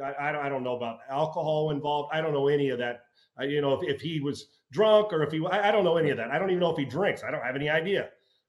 I, 0.03 0.31
I 0.31 0.49
don't 0.49 0.65
know 0.65 0.77
about 0.77 0.99
alcohol 1.11 1.71
involved. 1.71 2.11
I 2.13 2.21
don't 2.21 2.33
know 2.33 2.49
any 2.49 2.71
of 2.71 2.79
that. 2.79 3.05
I, 3.39 3.45
you 3.45 3.61
know, 3.61 3.75
if, 3.75 3.97
if 3.97 4.01
he 4.01 4.21
was 4.21 4.47
drunk 4.73 5.13
or 5.13 5.23
if 5.23 5.33
he, 5.33 5.45
I, 5.47 5.69
I 5.69 5.73
don't 5.73 5.85
know 5.85 5.97
any 5.97 6.11
of 6.11 6.17
that. 6.17 6.31
I 6.31 6.39
don't 6.39 6.51
even 6.51 6.61
know 6.61 6.71
if 6.71 6.79
he 6.79 6.85
drinks. 6.85 7.23
I 7.23 7.31
don't 7.31 7.43
have 7.43 7.57
any 7.57 7.69
idea. 7.69 8.09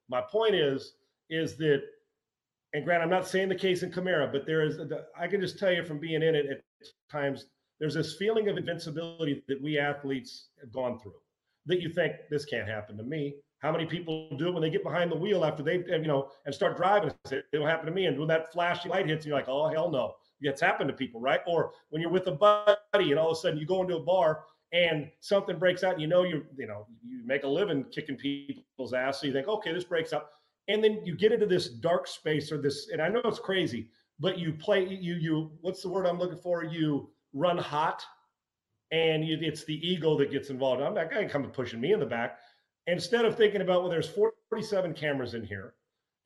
My 0.10 0.22
point 0.22 0.56
is, 0.56 0.94
is 1.30 1.58
that, 1.58 1.82
and 2.74 2.84
Grant, 2.86 3.04
I'm 3.04 3.10
not 3.10 3.28
saying 3.28 3.50
the 3.50 3.56
case 3.56 3.84
in 3.84 3.92
Kamara, 3.92 4.32
but 4.32 4.46
there 4.46 4.64
is, 4.64 4.80
I 5.18 5.28
can 5.28 5.42
just 5.42 5.60
tell 5.60 5.72
you 5.72 5.84
from 5.86 6.00
being 6.00 6.24
in 6.24 6.36
it 6.36 6.46
at 6.48 6.62
times, 7.12 7.46
there's 7.80 7.94
this 7.94 8.16
feeling 8.16 8.50
of 8.50 8.58
invincibility 8.58 9.44
that 9.48 9.62
we 9.62 9.78
athletes 9.78 10.48
have 10.62 10.72
gone 10.72 11.00
through 11.00 11.14
that 11.66 11.82
you 11.82 11.90
think 11.90 12.14
this 12.30 12.46
can't 12.46 12.68
happen 12.68 12.98
to 12.98 13.04
me. 13.04 13.36
How 13.64 13.72
many 13.72 13.86
people 13.86 14.28
do 14.38 14.50
it 14.50 14.52
when 14.52 14.62
they 14.62 14.70
get 14.70 14.84
behind 14.84 15.10
the 15.10 15.16
wheel 15.16 15.46
after 15.46 15.64
they, 15.64 15.78
you 15.88 16.06
know, 16.06 16.30
and 16.46 16.54
start 16.54 16.76
driving? 16.76 17.12
It'll 17.54 17.66
happen 17.66 17.86
to 17.86 17.94
me. 17.94 18.08
And 18.08 18.20
when 18.20 18.28
that 18.28 18.52
flashy 18.52 18.90
light 18.90 19.08
hits, 19.08 19.26
you're 19.26 19.36
like, 19.36 19.48
oh 19.48 19.70
hell 19.70 19.90
no. 19.90 20.16
It's 20.42 20.60
happened 20.60 20.90
to 20.90 20.94
people, 20.94 21.22
right? 21.22 21.40
Or 21.48 21.72
when 21.90 22.02
you're 22.02 22.12
with 22.12 22.28
a 22.28 22.34
buddy 22.34 23.12
and 23.12 23.18
all 23.18 23.32
of 23.32 23.38
a 23.38 23.40
sudden 23.40 23.58
you 23.58 23.66
go 23.66 23.82
into 23.82 23.96
a 23.96 24.02
bar 24.02 24.42
and 24.74 25.10
something 25.22 25.58
breaks 25.58 25.84
out, 25.84 25.94
and 25.94 26.02
you 26.02 26.08
know 26.08 26.24
you, 26.24 26.44
you 26.58 26.68
know, 26.68 26.88
you 27.08 27.22
make 27.26 27.44
a 27.44 27.48
living 27.48 27.86
kicking 27.86 28.18
people's 28.18 28.94
ass. 28.94 29.22
So 29.22 29.28
you 29.28 29.34
think, 29.34 29.48
okay, 29.48 29.72
this 29.72 29.84
breaks 29.86 30.12
up, 30.12 30.32
and 30.68 30.84
then 30.84 31.00
you 31.06 31.16
get 31.16 31.32
into 31.32 31.46
this 31.46 31.70
dark 31.70 32.08
space 32.08 32.52
or 32.52 32.58
this, 32.58 32.90
and 32.92 33.02
I 33.02 33.08
know 33.08 33.22
it's 33.24 33.40
crazy, 33.40 33.88
but 34.20 34.40
you 34.40 34.52
play, 34.52 34.84
you, 34.86 35.14
you, 35.14 35.52
what's 35.62 35.84
the 35.84 35.90
word 35.90 36.06
I'm 36.06 36.20
looking 36.20 36.40
for? 36.40 36.64
You 36.64 37.10
run 37.34 37.58
hot 37.58 38.04
and 38.92 39.26
you, 39.26 39.38
it's 39.42 39.64
the 39.64 39.88
ego 39.88 40.18
that 40.18 40.32
gets 40.32 40.50
involved. 40.50 40.82
I'm 40.82 40.96
not 40.96 41.12
going 41.12 41.26
to 41.26 41.32
come 41.32 41.44
pushing 41.52 41.80
me 41.80 41.94
in 41.94 42.00
the 42.00 42.06
back. 42.06 42.40
Instead 42.88 43.26
of 43.26 43.38
thinking 43.38 43.62
about, 43.62 43.82
well, 43.82 43.90
there's 43.90 44.10
47 44.10 44.94
cameras 44.94 45.34
in 45.34 45.44
here. 45.44 45.74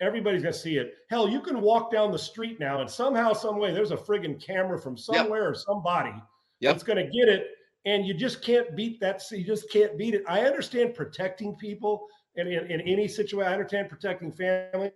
Everybody's 0.02 0.44
going 0.44 0.54
to 0.54 0.60
see 0.60 0.78
it. 0.78 0.94
Hell, 1.10 1.28
you 1.28 1.42
can 1.42 1.62
walk 1.62 1.92
down 1.92 2.12
the 2.12 2.20
street 2.20 2.60
now 2.60 2.82
and 2.82 2.90
somehow, 2.90 3.34
some 3.34 3.58
way, 3.58 3.74
there's 3.74 3.92
a 3.92 3.98
friggin' 3.98 4.42
camera 4.44 4.80
from 4.80 4.98
somewhere 4.98 5.44
yep. 5.44 5.52
or 5.52 5.56
somebody 5.56 6.14
yep. 6.60 6.74
that's 6.74 6.84
going 6.84 6.98
to 6.98 7.12
get 7.12 7.30
it. 7.30 7.48
And 7.86 8.06
you 8.06 8.14
just 8.14 8.44
can't 8.44 8.76
beat 8.76 9.00
that. 9.00 9.22
You 9.32 9.46
just 9.46 9.72
can't 9.72 9.98
beat 9.98 10.14
it. 10.14 10.24
I 10.28 10.42
understand 10.42 10.94
protecting 10.94 11.56
people 11.56 12.06
in, 12.36 12.48
in, 12.48 12.70
in 12.70 12.82
any 12.82 13.08
situation. 13.08 13.50
I 13.50 13.54
understand 13.54 13.90
protecting 13.90 14.32
family, 14.32 14.92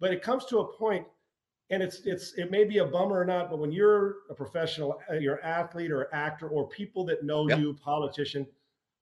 but 0.00 0.12
it 0.12 0.22
comes 0.22 0.46
to 0.46 0.58
a 0.60 0.76
point 0.76 1.06
and 1.70 1.82
it's 1.82 2.00
it's 2.04 2.34
it 2.34 2.50
may 2.50 2.64
be 2.64 2.78
a 2.78 2.84
bummer 2.84 3.18
or 3.18 3.24
not, 3.24 3.50
but 3.50 3.58
when 3.58 3.72
you're 3.72 4.16
a 4.30 4.34
professional, 4.34 5.00
uh, 5.10 5.14
you're 5.14 5.36
an 5.36 5.44
athlete 5.44 5.90
or 5.90 6.12
actor 6.14 6.48
or 6.48 6.68
people 6.68 7.04
that 7.06 7.24
know 7.24 7.48
yep. 7.48 7.58
you, 7.58 7.74
politician, 7.74 8.46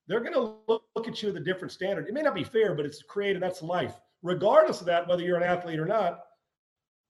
they're 0.07 0.19
going 0.19 0.33
to 0.33 0.55
look, 0.67 0.83
look 0.95 1.07
at 1.07 1.21
you 1.21 1.29
with 1.29 1.37
a 1.37 1.45
different 1.45 1.71
standard. 1.71 2.07
It 2.07 2.13
may 2.13 2.21
not 2.21 2.35
be 2.35 2.43
fair, 2.43 2.75
but 2.75 2.85
it's 2.85 3.01
created. 3.01 3.41
That's 3.41 3.61
life. 3.61 3.95
Regardless 4.21 4.79
of 4.79 4.87
that, 4.87 5.07
whether 5.07 5.23
you're 5.23 5.37
an 5.37 5.43
athlete 5.43 5.79
or 5.79 5.85
not, 5.85 6.21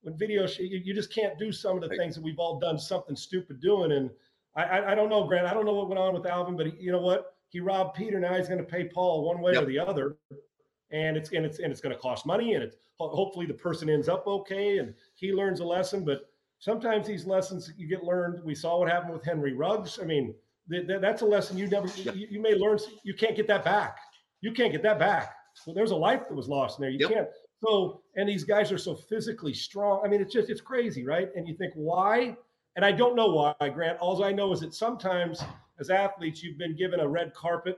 when 0.02 0.18
video, 0.18 0.48
you, 0.60 0.82
you 0.84 0.94
just 0.94 1.14
can't 1.14 1.38
do 1.40 1.52
some 1.52 1.76
of 1.76 1.82
the 1.82 1.90
right. 1.90 1.98
things 1.98 2.16
that 2.16 2.24
we've 2.24 2.40
all 2.40 2.60
done 2.60 2.78
something 2.78 3.16
stupid 3.16 3.60
doing. 3.60 3.92
And 3.94 4.10
I, 4.56 4.64
I, 4.64 4.92
I 4.92 4.96
don't 4.96 5.10
know, 5.10 5.26
Grant. 5.26 5.48
I 5.48 5.54
don't 5.54 5.66
know 5.66 5.74
what 5.74 5.90
went 5.90 6.00
on 6.00 6.14
with 6.14 6.26
Alvin, 6.26 6.56
but 6.56 6.68
he, 6.68 6.74
you 6.80 6.92
know 6.92 7.02
what? 7.02 7.36
He 7.50 7.60
robbed 7.60 7.96
Peter. 7.96 8.20
Now 8.20 8.36
he's 8.36 8.48
going 8.48 8.60
to 8.60 8.66
pay 8.66 8.86
Paul 8.86 9.26
one 9.26 9.42
way 9.42 9.54
yep. 9.54 9.64
or 9.64 9.66
the 9.66 9.80
other 9.80 10.18
and 10.92 11.18
it's 11.18 11.32
and 11.32 11.46
it's 11.46 11.60
and 11.60 11.72
it's 11.72 11.82
going 11.82 11.94
to 11.94 12.02
cost 12.02 12.26
money 12.26 12.54
and 12.54 12.64
it's 12.64 12.78
hopefully 13.00 13.46
the 13.46 13.54
person 13.54 13.90
ends 13.90 14.08
up 14.08 14.26
okay 14.28 14.78
and 14.78 14.94
he 15.16 15.34
learns 15.34 15.60
a 15.60 15.66
lesson 15.66 16.06
but 16.06 16.30
sometimes 16.60 17.08
these 17.08 17.26
lessons 17.26 17.72
you 17.78 17.88
get 17.88 18.04
learned 18.04 18.44
we 18.44 18.56
saw 18.56 18.80
what 18.80 18.90
happened 18.90 19.12
with 19.12 19.24
henry 19.24 19.54
ruggs 19.54 20.00
i 20.02 20.06
mean 20.06 20.34
th- 20.70 20.88
th- 20.88 21.02
that's 21.02 21.22
a 21.22 21.26
lesson 21.26 21.58
you 21.58 21.68
never 21.68 21.88
you, 21.98 22.28
you, 22.30 22.42
may 22.42 22.56
learn 22.56 22.78
you 23.04 23.14
can't 23.14 23.36
get 23.36 23.48
that 23.48 23.64
back 23.64 23.98
you 24.42 24.52
can't 24.52 24.72
get 24.72 24.84
that 24.84 25.00
back 25.00 25.36
well, 25.66 25.74
there's 25.74 25.92
a 25.92 25.96
life 25.96 26.28
that 26.28 26.36
was 26.36 26.48
lost 26.48 26.80
in 26.80 26.84
there 26.84 26.92
you 26.92 27.00
yep. 27.00 27.10
can't 27.10 27.28
so 27.64 28.02
and 28.16 28.28
these 28.28 28.44
guys 28.44 28.72
are 28.72 28.78
so 28.78 28.96
physically 28.96 29.54
strong 29.54 30.02
i 30.04 30.08
mean 30.08 30.22
it's 30.22 30.34
just 30.34 30.50
it's 30.50 30.62
crazy 30.62 31.06
right 31.06 31.30
and 31.36 31.48
you 31.48 31.56
think 31.56 31.74
why 31.76 32.36
and 32.76 32.86
i 32.86 32.92
don't 32.92 33.16
know 33.16 33.28
why 33.28 33.70
grant 33.70 33.98
all 34.00 34.24
i 34.24 34.32
know 34.32 34.52
is 34.52 34.60
that 34.60 34.74
sometimes 34.74 35.44
as 35.80 35.90
athletes 35.90 36.44
you've 36.44 36.58
been 36.58 36.76
given 36.76 37.00
a 37.00 37.08
red 37.08 37.34
carpet 37.34 37.78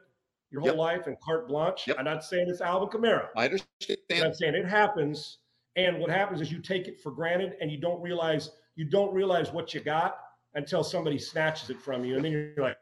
your 0.52 0.62
whole 0.62 0.70
yep. 0.70 0.78
life 0.78 1.08
and 1.08 1.20
carte 1.20 1.48
blanche. 1.48 1.88
Yep. 1.88 1.98
I'm 2.00 2.06
not 2.06 2.24
saying 2.24 2.48
it's 2.50 2.62
Alvin 2.62 2.90
Kamara. 2.90 3.28
I 3.36 3.46
understand. 3.46 3.98
I'm 4.12 4.34
saying 4.34 4.56
it 4.56 4.66
happens. 4.66 5.40
And 5.76 6.00
what 6.00 6.10
happens 6.10 6.42
is 6.42 6.52
you 6.52 6.60
take 6.60 6.88
it 6.88 7.00
for 7.02 7.12
granted 7.12 7.56
and 7.62 7.72
you 7.72 7.80
don't 7.80 8.02
realize 8.02 8.52
you 8.76 8.86
don't 8.86 9.14
realize 9.14 9.52
what 9.52 9.74
you 9.74 9.80
got 9.80 10.20
until 10.54 10.84
somebody 10.84 11.18
snatches 11.18 11.70
it 11.70 11.82
from 11.82 12.04
you. 12.04 12.16
And 12.16 12.26
then 12.26 12.32
you're 12.32 12.54
like, 12.58 12.78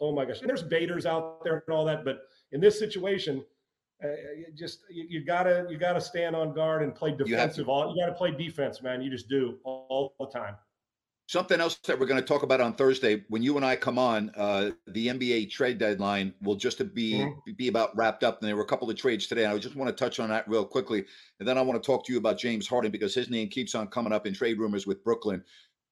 oh 0.00 0.12
my 0.12 0.24
gosh. 0.24 0.40
And 0.40 0.48
there's 0.48 0.62
baiters 0.62 1.06
out 1.06 1.42
there 1.44 1.62
and 1.66 1.76
all 1.76 1.84
that. 1.84 2.04
But 2.04 2.20
in 2.50 2.60
this 2.60 2.78
situation, 2.78 3.44
uh, 4.02 4.08
just 4.54 4.80
you, 4.90 5.06
you, 5.08 5.24
gotta 5.24 5.66
you 5.70 5.78
gotta 5.78 6.00
stand 6.00 6.34
on 6.34 6.52
guard 6.52 6.82
and 6.82 6.94
play 6.94 7.12
defensive. 7.12 7.66
You, 7.66 7.72
all 7.72 7.94
you 7.94 8.02
gotta 8.02 8.16
play 8.16 8.32
defense, 8.32 8.82
man. 8.82 9.00
You 9.00 9.10
just 9.10 9.28
do 9.28 9.58
all, 9.64 9.86
all 10.18 10.26
the 10.26 10.38
time. 10.38 10.56
Something 11.28 11.60
else 11.60 11.76
that 11.86 11.98
we're 11.98 12.06
going 12.06 12.20
to 12.20 12.26
talk 12.26 12.42
about 12.42 12.60
on 12.60 12.74
Thursday 12.74 13.24
when 13.28 13.42
you 13.42 13.56
and 13.56 13.64
I 13.64 13.76
come 13.76 13.96
on, 13.96 14.32
uh, 14.36 14.72
the 14.88 15.06
NBA 15.06 15.50
trade 15.50 15.78
deadline 15.78 16.34
will 16.42 16.56
just 16.56 16.78
be 16.94 17.14
mm-hmm. 17.14 17.52
be 17.56 17.68
about 17.68 17.96
wrapped 17.96 18.24
up. 18.24 18.40
And 18.40 18.48
there 18.48 18.56
were 18.56 18.64
a 18.64 18.66
couple 18.66 18.90
of 18.90 18.96
trades 18.96 19.28
today. 19.28 19.46
I 19.46 19.56
just 19.56 19.76
want 19.76 19.88
to 19.88 20.04
touch 20.04 20.20
on 20.20 20.28
that 20.30 20.46
real 20.48 20.64
quickly, 20.64 21.04
and 21.38 21.48
then 21.48 21.56
I 21.56 21.62
want 21.62 21.80
to 21.80 21.86
talk 21.86 22.04
to 22.06 22.12
you 22.12 22.18
about 22.18 22.38
James 22.38 22.66
Harden 22.66 22.90
because 22.90 23.14
his 23.14 23.30
name 23.30 23.48
keeps 23.48 23.74
on 23.74 23.86
coming 23.86 24.12
up 24.12 24.26
in 24.26 24.34
trade 24.34 24.58
rumors 24.58 24.86
with 24.86 25.02
Brooklyn. 25.04 25.42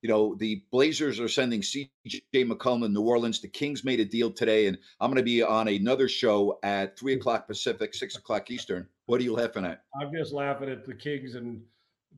You 0.02 0.08
know, 0.08 0.34
the 0.34 0.62
Blazers 0.70 1.20
are 1.20 1.28
sending 1.28 1.60
CJ 1.60 2.22
McCollum 2.34 2.82
to 2.82 2.88
New 2.88 3.02
Orleans. 3.02 3.40
The 3.40 3.48
Kings 3.48 3.84
made 3.84 4.00
a 4.00 4.04
deal 4.04 4.30
today, 4.30 4.66
and 4.66 4.78
I'm 4.98 5.10
going 5.10 5.18
to 5.18 5.22
be 5.22 5.42
on 5.42 5.68
another 5.68 6.08
show 6.08 6.58
at 6.62 6.98
three 6.98 7.14
o'clock 7.14 7.46
Pacific, 7.46 7.94
six 7.94 8.16
o'clock 8.16 8.50
Eastern. 8.50 8.86
What 9.06 9.20
are 9.20 9.24
you 9.24 9.34
laughing 9.34 9.66
at? 9.66 9.82
I'm 10.00 10.10
just 10.12 10.32
laughing 10.32 10.70
at 10.70 10.86
the 10.86 10.94
Kings 10.94 11.34
and 11.34 11.60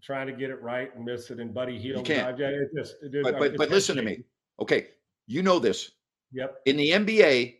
trying 0.00 0.28
to 0.28 0.32
get 0.32 0.50
it 0.50 0.62
right 0.62 0.94
and 0.94 1.04
miss 1.04 1.30
it. 1.30 1.40
And 1.40 1.52
Buddy 1.52 1.76
Hield, 1.76 2.06
you 2.08 2.14
can't. 2.14 2.38
It 2.38 2.70
just, 2.76 2.96
but 3.22 3.38
but, 3.38 3.56
but 3.56 3.70
listen 3.70 3.96
to 3.96 4.02
me. 4.02 4.22
Okay, 4.60 4.88
you 5.26 5.42
know 5.42 5.58
this. 5.58 5.90
Yep. 6.32 6.60
In 6.66 6.76
the 6.76 6.90
NBA, 6.90 7.56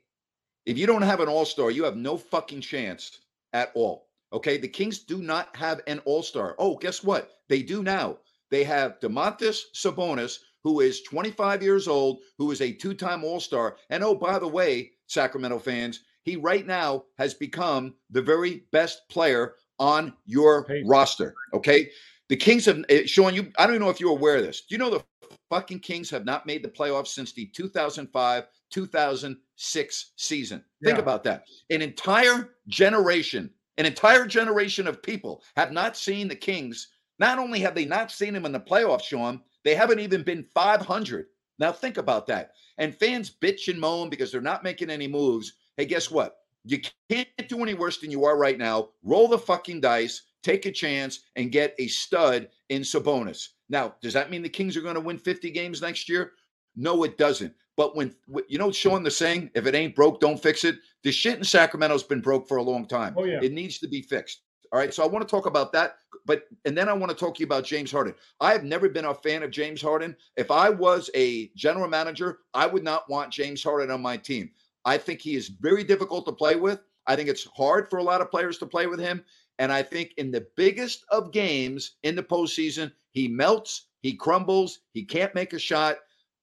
if 0.67 0.79
you 0.79 0.87
don't 0.87 1.03
have 1.03 1.21
an 1.21 1.29
All 1.29 1.45
Star, 1.45 1.71
you 1.71 1.83
have 1.85 1.97
no 1.97 2.17
fucking 2.17 2.61
chance 2.61 3.19
at 3.53 3.73
all. 3.75 4.09
Okay, 4.33 4.57
the 4.57 4.69
Kings 4.69 5.01
do 5.01 5.19
not 5.19 5.55
have 5.57 5.81
an 5.89 5.99
All 6.05 6.23
Star. 6.23 6.55
Oh, 6.59 6.77
guess 6.77 7.03
what? 7.03 7.33
They 7.49 7.63
do 7.63 7.83
now. 7.83 8.19
They 8.53 8.65
have 8.65 9.01
Domantas 9.01 9.63
Sabonis, 9.75 10.39
who 10.63 10.81
is 10.81 11.03
25 11.03 11.63
years 11.63 11.89
old, 11.89 12.19
who 12.37 12.51
is 12.51 12.61
a 12.61 12.71
two-time 12.71 13.25
All 13.25 13.41
Star, 13.41 13.79
and 13.89 14.05
oh, 14.05 14.15
by 14.15 14.39
the 14.39 14.47
way, 14.47 14.93
Sacramento 15.07 15.59
fans, 15.59 16.05
he 16.23 16.37
right 16.37 16.67
now 16.67 17.05
has 17.17 17.33
become 17.33 17.95
the 18.11 18.21
very 18.21 18.65
best 18.71 19.09
player 19.09 19.55
on 19.79 20.13
your 20.27 20.67
roster. 20.85 21.35
Okay. 21.55 21.91
The 22.29 22.37
Kings 22.37 22.67
have, 22.67 22.85
eh, 22.91 23.07
Sean, 23.07 23.35
you, 23.35 23.51
I 23.59 23.65
don't 23.65 23.75
even 23.75 23.87
know 23.87 23.91
if 23.91 23.99
you're 23.99 24.11
aware 24.11 24.37
of 24.37 24.43
this. 24.43 24.61
Do 24.61 24.75
you 24.75 24.79
know 24.79 24.91
the 24.91 25.03
fucking 25.49 25.81
Kings 25.81 26.11
have 26.11 26.27
not 26.27 26.47
made 26.47 26.63
the 26.63 26.69
playoffs 26.69 27.09
since 27.09 27.33
the 27.33 27.47
2005 27.47 28.45
2006 28.71 30.13
season? 30.17 30.65
Yeah. 30.83 30.89
Think 30.89 30.99
about 30.99 31.25
that. 31.25 31.45
An 31.71 31.81
entire 31.81 32.51
generation, 32.69 33.51
an 33.79 33.87
entire 33.87 34.27
generation 34.27 34.87
of 34.87 35.03
people 35.03 35.43
have 35.57 35.73
not 35.73 35.97
seen 35.97 36.29
the 36.29 36.37
Kings. 36.37 36.89
Not 37.23 37.39
only 37.39 37.61
have 37.61 37.77
they 37.77 37.85
not 37.85 38.11
seen 38.11 38.35
him 38.35 38.47
in 38.47 38.51
the 38.51 38.59
playoffs, 38.59 39.05
Sean, 39.05 39.41
they 39.63 39.77
haven't 39.77 40.01
even 40.01 40.25
been 40.25 40.43
500. 40.43 41.27
Now 41.61 41.71
think 41.71 41.97
about 41.97 42.27
that. 42.27 42.51
And 42.79 42.93
fans 42.93 43.31
bitch 43.41 43.69
and 43.69 43.79
moan 43.79 44.11
because 44.11 44.33
they're 44.33 44.41
not 44.41 44.65
making 44.65 44.91
any 44.91 45.07
moves. 45.07 45.53
Hey, 45.77 45.85
guess 45.85 46.11
what? 46.11 46.39
You 46.65 46.81
can't 47.09 47.29
do 47.49 47.63
any 47.63 47.75
worse 47.75 47.99
than 47.99 48.11
you 48.11 48.25
are 48.25 48.37
right 48.37 48.59
now. 48.59 48.89
Roll 49.05 49.29
the 49.29 49.39
fucking 49.39 49.81
dice 49.81 50.23
take 50.43 50.67
a 50.67 50.73
chance 50.73 51.21
and 51.37 51.53
get 51.53 51.77
a 51.79 51.87
stud 51.87 52.49
in 52.71 52.83
Sabonis. 52.83 53.51
Now, 53.69 53.95
does 54.03 54.15
that 54.15 54.29
mean 54.29 54.43
the 54.43 54.49
Kings 54.49 54.77
are 54.77 54.83
going 54.83 54.97
to 54.97 55.01
win 55.01 55.17
50 55.17 55.49
games 55.53 55.81
next 55.81 56.09
year? 56.09 56.33
No, 56.75 57.05
it 57.05 57.19
doesn't. 57.19 57.55
But 57.77 57.95
when 57.95 58.17
you 58.49 58.59
know, 58.59 58.73
showing 58.73 59.05
the 59.05 59.13
saying, 59.13 59.53
if 59.55 59.67
it 59.67 59.77
ain't 59.77 59.95
broke, 59.95 60.19
don't 60.19 60.43
fix 60.43 60.65
it. 60.65 60.75
The 61.05 61.13
shit 61.13 61.39
in 61.39 61.45
Sacramento's 61.45 62.03
been 62.03 62.21
broke 62.21 62.49
for 62.49 62.57
a 62.57 62.63
long 62.65 62.85
time. 62.89 63.15
Oh, 63.17 63.25
yeah. 63.25 63.39
It 63.41 63.53
needs 63.53 63.79
to 63.79 63.87
be 63.87 64.03
fixed. 64.03 64.43
All 64.73 64.79
right. 64.79 64.93
So 64.93 65.03
I 65.03 65.07
want 65.07 65.27
to 65.27 65.31
talk 65.31 65.47
about 65.47 65.73
that. 65.73 65.97
But 66.25 66.45
and 66.65 66.77
then 66.77 66.89
I 66.89 66.95
want 66.95 67.11
to 67.11 67.17
talk 67.17 67.35
to 67.35 67.41
you 67.41 67.47
about 67.47 67.65
James 67.65 67.93
Harden. 67.93 68.15
I 68.41 68.53
have 68.53 68.65
never 68.65 68.89
been 68.89 69.05
a 69.05 69.15
fan 69.15 69.43
of 69.43 69.51
James 69.51 69.83
Harden. 69.83 70.17
If 70.37 70.51
I 70.51 70.71
was 70.71 71.11
a 71.15 71.49
general 71.57 71.89
manager, 71.89 72.39
I 72.55 72.67
would 72.67 72.83
not 72.83 73.09
want 73.11 73.33
James 73.33 73.63
Harden 73.63 73.91
on 73.91 74.01
my 74.01 74.17
team. 74.17 74.51
I 74.85 74.97
think 74.99 75.21
he 75.21 75.35
is 75.35 75.49
very 75.49 75.85
difficult 75.85 76.25
to 76.27 76.33
play 76.33 76.57
with. 76.57 76.81
I 77.07 77.17
think 77.17 77.29
it's 77.29 77.47
hard 77.55 77.91
for 77.91 77.99
a 77.99 78.03
lot 78.03 78.21
of 78.21 78.31
players 78.31 78.59
to 78.59 78.67
play 78.67 78.87
with 78.87 78.99
him. 78.99 79.25
And 79.59 79.73
I 79.73 79.83
think 79.83 80.13
in 80.17 80.31
the 80.31 80.47
biggest 80.57 81.05
of 81.11 81.33
games 81.33 81.97
in 82.03 82.17
the 82.17 82.23
postseason, 82.23 82.93
he 83.11 83.29
melts, 83.29 83.89
he 84.01 84.15
crumbles, 84.15 84.81
he 84.93 85.05
can't 85.05 85.35
make 85.35 85.53
a 85.53 85.59
shot. 85.59 85.97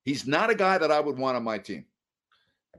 He's 0.04 0.28
not 0.28 0.50
a 0.50 0.56
guy 0.56 0.78
that 0.78 0.92
I 0.92 1.00
would 1.00 1.18
want 1.18 1.36
on 1.36 1.44
my 1.44 1.58
team. 1.58 1.86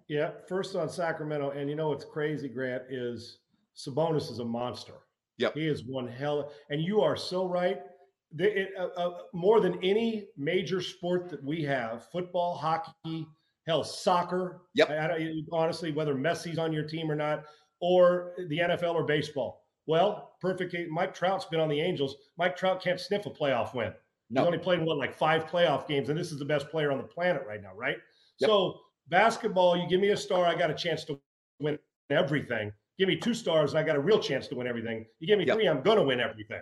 Yeah, 0.09 0.31
first 0.49 0.77
on 0.77 0.89
Sacramento, 0.89 1.51
and 1.51 1.69
you 1.69 1.77
know 1.77 1.89
what's 1.89 2.05
crazy, 2.05 2.49
Grant, 2.49 2.83
is 2.91 3.39
Sabonis 3.77 4.31
is 4.31 4.39
a 4.39 4.45
monster. 4.45 4.95
Yep. 5.41 5.55
He 5.55 5.67
is 5.67 5.85
one 5.85 6.07
hell, 6.07 6.53
and 6.69 6.83
you 6.83 7.01
are 7.01 7.17
so 7.17 7.47
right. 7.47 7.81
it, 8.39 8.69
uh, 8.79 8.89
uh, 8.97 9.19
more 9.33 9.61
than 9.61 9.83
any 9.83 10.27
major 10.37 10.81
sport 10.81 11.31
that 11.31 11.43
we 11.43 11.63
have, 11.65 12.09
football, 12.13 12.55
hockey, 12.55 13.27
hell, 13.67 13.83
soccer. 13.83 14.63
Yep. 14.75 14.91
I, 14.91 14.95
I, 14.95 15.33
honestly, 15.51 15.93
whether 15.93 16.15
Messi's 16.15 16.59
on 16.59 16.73
your 16.73 16.85
team 16.85 17.11
or 17.11 17.15
not, 17.15 17.45
or 17.81 18.35
the 18.49 18.59
NFL 18.59 18.95
or 18.95 19.05
baseball, 19.05 19.65
Well, 19.87 20.33
perfect. 20.41 20.77
Mike 20.91 21.15
Trout's 21.15 21.47
been 21.47 21.61
on 21.61 21.71
the 21.71 21.81
Angels. 21.81 22.17
Mike 22.37 22.55
Trout 22.55 22.83
can't 22.83 23.01
sniff 23.01 23.25
a 23.25 23.31
playoff 23.31 23.75
win. 23.75 23.93
No. 24.29 24.43
He's 24.43 24.47
only 24.47 24.59
played 24.59 24.83
what 24.83 24.99
like 24.99 25.15
five 25.15 25.47
playoff 25.47 25.89
games, 25.89 26.11
and 26.11 26.19
this 26.19 26.31
is 26.31 26.39
the 26.39 26.45
best 26.45 26.69
player 26.69 26.93
on 26.93 26.99
the 26.99 27.05
planet 27.05 27.43
right 27.49 27.63
now, 27.63 27.73
right? 27.75 27.97
Yep. 28.41 28.49
So 28.51 28.81
basketball, 29.09 29.77
you 29.77 29.89
give 29.89 30.01
me 30.01 30.11
a 30.11 30.17
star, 30.17 30.45
I 30.45 30.55
got 30.55 30.71
a 30.71 30.75
chance 30.75 31.05
to 31.07 31.19
win 31.61 31.79
everything. 32.11 32.73
Give 33.01 33.09
me 33.09 33.17
two 33.17 33.33
stars, 33.33 33.73
and 33.73 33.79
I 33.79 33.83
got 33.83 33.97
a 33.97 34.01
real 34.01 34.19
chance 34.19 34.47
to 34.49 34.55
win 34.55 34.67
everything. 34.67 35.07
You 35.21 35.27
give 35.27 35.39
me 35.39 35.47
yep. 35.47 35.57
three, 35.57 35.67
I'm 35.67 35.81
gonna 35.81 36.03
win 36.03 36.21
everything. 36.21 36.61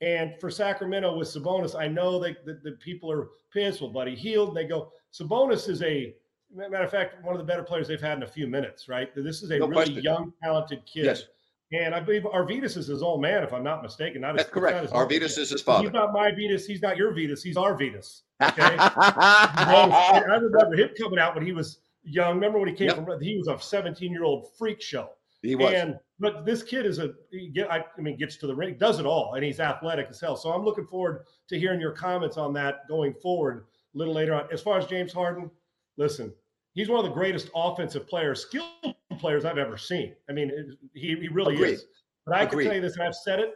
And 0.00 0.32
for 0.40 0.50
Sacramento 0.50 1.14
with 1.14 1.28
Sabonis, 1.28 1.78
I 1.78 1.86
know 1.86 2.18
that 2.20 2.46
the, 2.46 2.58
the 2.64 2.72
people 2.78 3.12
are 3.12 3.28
pissed. 3.52 3.82
Well, 3.82 3.90
buddy 3.90 4.14
Hield, 4.14 4.54
they 4.54 4.64
go. 4.64 4.90
Sabonis 5.12 5.68
is 5.68 5.82
a 5.82 6.14
matter 6.54 6.84
of 6.84 6.90
fact 6.90 7.22
one 7.22 7.34
of 7.34 7.38
the 7.38 7.44
better 7.44 7.62
players 7.62 7.86
they've 7.86 8.00
had 8.00 8.16
in 8.16 8.22
a 8.22 8.26
few 8.26 8.46
minutes. 8.46 8.88
Right, 8.88 9.14
this 9.14 9.42
is 9.42 9.50
a 9.50 9.58
no 9.58 9.66
really 9.66 9.82
question. 9.82 10.02
young, 10.02 10.32
talented 10.42 10.86
kid. 10.86 11.04
Yes. 11.04 11.24
And 11.70 11.94
I 11.94 12.00
believe 12.00 12.22
Arvydas 12.22 12.78
is 12.78 12.86
his 12.86 13.02
old 13.02 13.20
man, 13.20 13.42
if 13.42 13.52
I'm 13.52 13.62
not 13.62 13.82
mistaken. 13.82 14.22
Not 14.22 14.38
That's 14.38 14.48
correct. 14.48 14.90
Arvydas 14.90 15.36
is 15.36 15.50
his 15.50 15.60
father. 15.60 15.84
He's 15.84 15.92
not 15.92 16.14
my 16.14 16.30
Vetus. 16.30 16.64
He's 16.64 16.80
not 16.80 16.96
your 16.96 17.12
Vetus. 17.12 17.42
He's 17.42 17.58
our 17.58 17.76
Vetus. 17.76 18.22
Okay. 18.42 18.62
I 18.78 20.38
remember 20.40 20.76
him 20.76 20.88
coming 20.98 21.18
out 21.18 21.34
when 21.34 21.44
he 21.44 21.52
was 21.52 21.80
young. 22.04 22.36
Remember 22.36 22.58
when 22.58 22.70
he 22.70 22.74
came 22.74 22.86
yep. 22.86 23.04
from? 23.04 23.20
He 23.20 23.36
was 23.36 23.48
a 23.48 23.62
17 23.62 24.10
year 24.10 24.24
old 24.24 24.46
freak 24.56 24.80
show. 24.80 25.10
He 25.42 25.54
was. 25.54 25.72
And 25.72 25.98
but 26.18 26.44
this 26.44 26.62
kid 26.62 26.84
is 26.84 26.98
a 26.98 27.12
get. 27.52 27.70
I, 27.70 27.84
I 27.96 28.00
mean, 28.00 28.16
gets 28.16 28.36
to 28.38 28.46
the 28.46 28.54
ring, 28.54 28.76
does 28.78 28.98
it 28.98 29.06
all, 29.06 29.34
and 29.34 29.44
he's 29.44 29.60
athletic 29.60 30.08
as 30.10 30.20
hell. 30.20 30.36
So 30.36 30.50
I'm 30.50 30.64
looking 30.64 30.86
forward 30.86 31.24
to 31.48 31.58
hearing 31.58 31.80
your 31.80 31.92
comments 31.92 32.36
on 32.36 32.52
that 32.54 32.88
going 32.88 33.14
forward 33.14 33.66
a 33.94 33.98
little 33.98 34.14
later 34.14 34.34
on. 34.34 34.48
As 34.52 34.60
far 34.60 34.78
as 34.78 34.86
James 34.86 35.12
Harden, 35.12 35.50
listen, 35.96 36.32
he's 36.74 36.88
one 36.88 36.98
of 36.98 37.04
the 37.04 37.14
greatest 37.14 37.50
offensive 37.54 38.08
players, 38.08 38.40
skilled 38.40 38.94
players 39.18 39.44
I've 39.44 39.58
ever 39.58 39.76
seen. 39.76 40.14
I 40.28 40.32
mean, 40.32 40.76
he, 40.94 41.16
he 41.20 41.28
really 41.28 41.54
Agreed. 41.54 41.74
is. 41.74 41.84
But 42.26 42.36
I 42.36 42.42
Agreed. 42.42 42.64
can 42.64 42.70
tell 42.72 42.76
you 42.76 42.82
this, 42.82 42.96
and 42.96 43.04
I've 43.04 43.14
said 43.14 43.38
it 43.38 43.54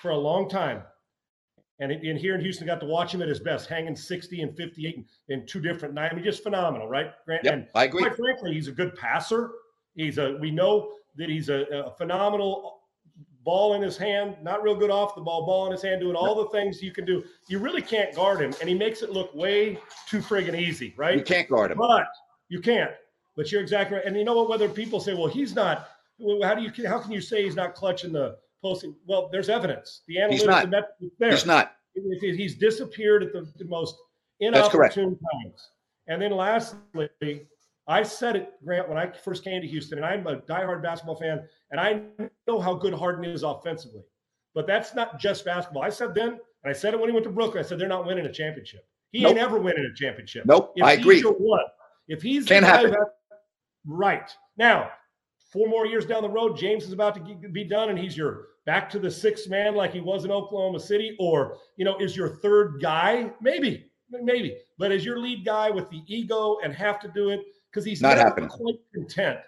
for 0.00 0.10
a 0.10 0.16
long 0.16 0.48
time. 0.48 0.82
And, 1.80 1.92
and 1.92 2.18
here 2.18 2.34
in 2.34 2.40
Houston, 2.40 2.66
got 2.66 2.80
to 2.80 2.86
watch 2.86 3.14
him 3.14 3.22
at 3.22 3.28
his 3.28 3.38
best, 3.38 3.68
hanging 3.68 3.94
60 3.94 4.42
and 4.42 4.56
58 4.56 4.96
in, 4.96 5.04
in 5.28 5.46
two 5.46 5.60
different 5.60 5.94
nights. 5.94 6.12
I 6.12 6.16
mean, 6.16 6.24
just 6.24 6.42
phenomenal, 6.42 6.88
right? 6.88 7.12
Grant? 7.24 7.44
Yep, 7.44 7.54
and 7.54 7.66
I 7.74 7.84
agree. 7.84 8.02
Quite 8.02 8.16
frankly, 8.16 8.54
he's 8.54 8.66
a 8.66 8.72
good 8.72 8.96
passer. 8.96 9.52
He's 9.94 10.18
a 10.18 10.36
we 10.40 10.50
know 10.50 10.92
that 11.18 11.28
he's 11.28 11.50
a, 11.50 11.66
a 11.86 11.90
phenomenal 11.90 12.80
ball 13.44 13.74
in 13.74 13.82
his 13.82 13.96
hand, 13.96 14.36
not 14.42 14.62
real 14.62 14.74
good 14.74 14.90
off 14.90 15.14
the 15.14 15.20
ball, 15.20 15.46
ball 15.46 15.66
in 15.66 15.72
his 15.72 15.82
hand, 15.82 16.00
doing 16.00 16.16
all 16.16 16.34
the 16.34 16.48
things 16.50 16.82
you 16.82 16.92
can 16.92 17.04
do. 17.04 17.24
You 17.48 17.58
really 17.58 17.82
can't 17.82 18.14
guard 18.14 18.40
him, 18.40 18.54
and 18.60 18.68
he 18.68 18.74
makes 18.74 19.02
it 19.02 19.10
look 19.10 19.34
way 19.34 19.78
too 20.06 20.20
friggin' 20.20 20.58
easy, 20.58 20.94
right? 20.96 21.16
You 21.16 21.24
can't 21.24 21.48
guard 21.48 21.70
him. 21.70 21.78
But 21.78 22.06
you 22.48 22.60
can't. 22.60 22.92
But 23.36 23.52
you're 23.52 23.62
exactly 23.62 23.96
right. 23.96 24.04
And 24.04 24.16
you 24.16 24.24
know 24.24 24.34
what? 24.34 24.48
Whether 24.48 24.68
people 24.68 25.00
say, 25.00 25.14
well, 25.14 25.28
he's 25.28 25.54
not, 25.54 25.88
how 26.42 26.54
do 26.54 26.62
you, 26.62 26.88
how 26.88 26.98
can 26.98 27.12
you 27.12 27.20
say 27.20 27.44
he's 27.44 27.56
not 27.56 27.74
clutching 27.74 28.12
the 28.12 28.36
posting? 28.60 28.94
Well, 29.06 29.28
there's 29.30 29.48
evidence. 29.48 30.02
The 30.08 30.16
analytics, 30.16 30.32
he's 30.32 30.44
not. 30.44 30.70
The 30.70 30.84
there. 31.18 31.30
He's 31.30 31.46
not. 31.46 31.72
He's 32.20 32.56
disappeared 32.56 33.22
at 33.22 33.32
the, 33.32 33.46
the 33.56 33.64
most 33.64 33.96
inopportune 34.40 35.18
times. 35.18 35.70
And 36.06 36.20
then 36.20 36.32
lastly, 36.32 37.46
I 37.88 38.02
said 38.02 38.36
it, 38.36 38.52
Grant, 38.62 38.88
when 38.88 38.98
I 38.98 39.10
first 39.10 39.42
came 39.42 39.62
to 39.62 39.66
Houston, 39.66 39.98
and 39.98 40.06
I'm 40.06 40.26
a 40.26 40.36
diehard 40.36 40.82
basketball 40.82 41.16
fan, 41.16 41.42
and 41.70 41.80
I 41.80 42.02
know 42.46 42.60
how 42.60 42.74
good 42.74 42.92
Harden 42.92 43.24
is 43.24 43.42
offensively. 43.42 44.02
But 44.54 44.66
that's 44.66 44.94
not 44.94 45.18
just 45.18 45.44
basketball. 45.44 45.82
I 45.82 45.88
said 45.88 46.14
then, 46.14 46.28
and 46.28 46.66
I 46.66 46.72
said 46.72 46.92
it 46.92 47.00
when 47.00 47.08
he 47.08 47.14
went 47.14 47.24
to 47.24 47.30
Brooklyn. 47.30 47.64
I 47.64 47.66
said 47.66 47.78
they're 47.78 47.88
not 47.88 48.06
winning 48.06 48.26
a 48.26 48.32
championship. 48.32 48.86
He 49.10 49.22
nope. 49.22 49.30
ain't 49.30 49.38
ever 49.38 49.58
winning 49.58 49.90
a 49.90 49.94
championship. 49.94 50.44
Nope, 50.44 50.74
if 50.76 50.84
I 50.84 50.92
agree. 50.92 51.22
What? 51.22 51.62
If 52.08 52.20
he's 52.20 52.44
Can't 52.44 52.64
happen. 52.64 52.94
Right. 53.86 54.30
Now, 54.58 54.90
four 55.50 55.66
more 55.68 55.86
years 55.86 56.04
down 56.04 56.22
the 56.22 56.28
road, 56.28 56.58
James 56.58 56.84
is 56.84 56.92
about 56.92 57.14
to 57.14 57.48
be 57.48 57.64
done 57.64 57.88
and 57.88 57.98
he's 57.98 58.16
your 58.16 58.48
back 58.66 58.90
to 58.90 58.98
the 58.98 59.10
sixth 59.10 59.48
man 59.48 59.74
like 59.74 59.92
he 59.92 60.00
was 60.00 60.26
in 60.26 60.30
Oklahoma 60.30 60.78
City, 60.78 61.16
or, 61.18 61.56
you 61.76 61.86
know, 61.86 61.96
is 61.98 62.14
your 62.14 62.28
third 62.28 62.80
guy? 62.82 63.30
Maybe, 63.40 63.90
maybe. 64.10 64.58
But 64.78 64.92
as 64.92 65.06
your 65.06 65.18
lead 65.18 65.42
guy 65.42 65.70
with 65.70 65.88
the 65.88 66.02
ego 66.06 66.58
and 66.62 66.74
have 66.74 67.00
to 67.00 67.08
do 67.08 67.30
it 67.30 67.40
because 67.70 67.84
he's 67.84 68.00
not 68.00 68.16
happening. 68.16 68.48
quite 68.48 68.76
content. 68.94 69.38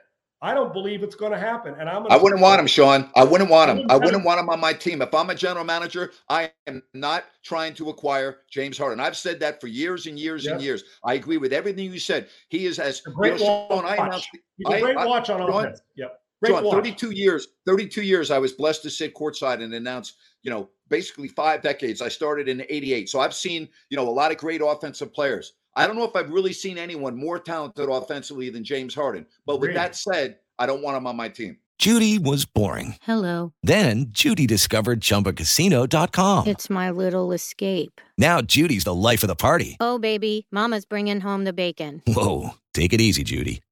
I 0.43 0.55
don't 0.55 0.73
believe 0.73 1.03
it's 1.03 1.15
going 1.15 1.33
to 1.33 1.39
happen. 1.39 1.75
And 1.79 1.89
I'm. 1.89 2.11
I 2.11 2.17
wouldn't 2.17 2.41
want 2.41 2.61
him, 2.61 2.67
Sean. 2.67 3.11
I 3.15 3.25
wouldn't 3.25 3.51
want 3.51 3.71
him. 3.71 3.87
I 3.91 3.97
wouldn't 3.97 4.25
want 4.25 4.41
him 4.41 4.49
on 4.49 4.59
my 4.59 4.73
team. 4.73 5.03
If 5.03 5.13
I'm 5.13 5.29
a 5.29 5.35
general 5.35 5.65
manager, 5.65 6.13
I 6.31 6.51
am 6.67 6.83
not 6.95 7.25
trying 7.43 7.75
to 7.75 7.91
acquire 7.91 8.39
James 8.51 8.79
Harden. 8.79 9.01
I've 9.01 9.19
said 9.19 9.39
that 9.41 9.61
for 9.61 9.67
years 9.67 10.07
and 10.07 10.19
years 10.19 10.47
and 10.47 10.63
years. 10.63 10.85
I 11.05 11.15
agree 11.15 11.37
with 11.37 11.53
everything 11.53 11.93
you 11.93 11.99
said. 11.99 12.29
He 12.49 12.65
is 12.65 12.79
as 12.79 13.03
a 13.07 13.11
great 13.11 13.35
you 13.35 13.41
know, 13.41 13.67
Sean, 13.69 13.85
I 13.85 13.97
announced, 13.97 14.29
He's 14.57 14.75
a 14.75 14.81
great 14.81 14.97
I, 14.97 15.05
watch 15.05 15.29
on 15.29 15.43
offense. 15.43 15.83
Yep. 15.97 16.19
Great 16.43 16.53
Sean, 16.53 16.73
32 16.73 17.11
years, 17.11 17.49
32 17.67 18.01
years 18.01 18.31
I 18.31 18.39
was 18.39 18.53
blessed 18.53 18.83
to 18.85 18.91
sit 18.91 19.15
courtside 19.15 19.63
and 19.63 19.75
announce, 19.75 20.15
you 20.43 20.51
know, 20.51 20.71
basically 20.89 21.29
five 21.29 21.61
decades. 21.61 22.01
I 22.01 22.09
started 22.09 22.49
in 22.49 22.65
88. 22.67 23.11
So 23.11 23.21
I've 23.21 23.35
seen, 23.35 23.69
you 23.91 23.97
know, 23.99 24.09
a 24.09 24.11
lot 24.11 24.31
of 24.31 24.39
great 24.39 24.63
offensive 24.65 25.13
players. 25.13 25.53
I 25.77 25.87
don't 25.87 25.97
know 25.97 26.05
if 26.05 26.17
I've 26.17 26.31
really 26.31 26.53
seen 26.53 26.79
anyone 26.79 27.17
more 27.17 27.39
talented 27.39 27.89
offensively 27.89 28.51
than 28.51 28.65
James 28.65 28.95
Harden. 28.95 29.27
But 29.47 29.61
with 29.61 29.69
really? 29.69 29.79
that 29.79 29.97
said, 29.97 30.39
I 30.59 30.67
don't 30.67 30.83
want 30.83 30.97
him 30.97 31.07
on 31.07 31.17
my 31.17 31.29
team. 31.29 31.59
Judy 31.79 32.19
was 32.19 32.45
boring. 32.45 32.97
Hello. 33.01 33.55
Then 33.63 34.07
Judy 34.11 34.47
discovered 34.47 35.01
chumbacasino.com. 35.01 36.47
It's 36.47 36.69
my 36.69 36.91
little 36.91 37.33
escape. 37.33 38.03
Now 38.19 38.43
Judy's 38.43 38.85
the 38.85 38.95
life 38.95 39.23
of 39.23 39.29
the 39.29 39.37
party. 39.37 39.79
Oh, 39.81 39.99
baby, 39.99 40.47
Mama's 40.51 40.85
bringing 40.85 41.21
home 41.21 41.45
the 41.45 41.55
bacon. 41.55 42.03
Whoa. 42.07 42.51
Take 42.75 42.93
it 42.93 43.01
easy, 43.01 43.25
Judy. 43.25 43.63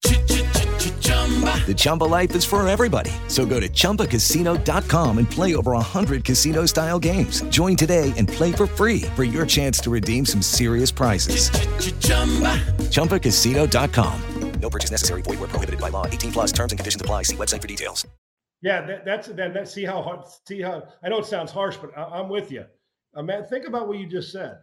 The 1.66 1.74
Chumba 1.76 2.04
life 2.04 2.34
is 2.34 2.46
for 2.46 2.66
everybody. 2.66 3.10
So 3.28 3.44
go 3.44 3.60
to 3.60 3.68
ChumbaCasino.com 3.68 5.18
and 5.18 5.30
play 5.30 5.54
over 5.54 5.72
100 5.72 6.24
casino 6.24 6.64
style 6.64 6.98
games. 6.98 7.42
Join 7.50 7.76
today 7.76 8.14
and 8.16 8.26
play 8.26 8.52
for 8.52 8.66
free 8.66 9.02
for 9.14 9.24
your 9.24 9.44
chance 9.44 9.78
to 9.80 9.90
redeem 9.90 10.24
some 10.24 10.40
serious 10.40 10.90
prizes. 10.90 11.50
Ch-ch-chumba. 11.50 12.56
ChumbaCasino.com. 12.88 14.22
No 14.60 14.70
purchase 14.70 14.90
necessary. 14.90 15.22
Void 15.22 15.40
where 15.40 15.48
prohibited 15.48 15.80
by 15.80 15.88
law. 15.88 16.06
18 16.06 16.32
plus 16.32 16.52
terms 16.52 16.72
and 16.72 16.78
conditions 16.78 17.00
apply. 17.00 17.22
See 17.22 17.36
website 17.36 17.62
for 17.62 17.68
details. 17.68 18.06
Yeah, 18.60 18.84
that, 18.86 19.04
that's 19.04 19.28
then. 19.28 19.52
That, 19.52 19.68
see 19.68 19.84
how 19.84 20.02
hard, 20.02 20.26
see 20.46 20.60
how 20.60 20.82
I 21.02 21.08
know 21.08 21.18
it 21.18 21.26
sounds 21.26 21.52
harsh, 21.52 21.76
but 21.76 21.96
I, 21.96 22.18
am 22.18 22.28
with 22.28 22.50
you. 22.50 22.64
Uh, 23.14 23.22
man, 23.22 23.46
think 23.46 23.66
about 23.66 23.86
what 23.86 23.98
you 23.98 24.06
just 24.06 24.32
said. 24.32 24.58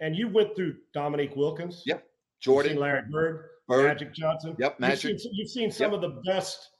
And 0.00 0.16
you 0.16 0.28
went 0.28 0.56
through 0.56 0.76
Dominique 0.92 1.36
Wilkins. 1.36 1.82
Yep. 1.86 2.04
Jordan. 2.40 2.76
Larry 2.76 3.02
Bird. 3.08 3.48
Bird. 3.68 3.86
Magic 3.86 4.14
Johnson. 4.14 4.56
Yep, 4.58 4.80
Magic. 4.80 5.10
You've 5.10 5.20
seen, 5.20 5.32
you've 5.34 5.50
seen 5.50 5.70
some 5.70 5.92
yep. 5.92 6.02
of 6.02 6.14
the 6.14 6.20
best. 6.26 6.70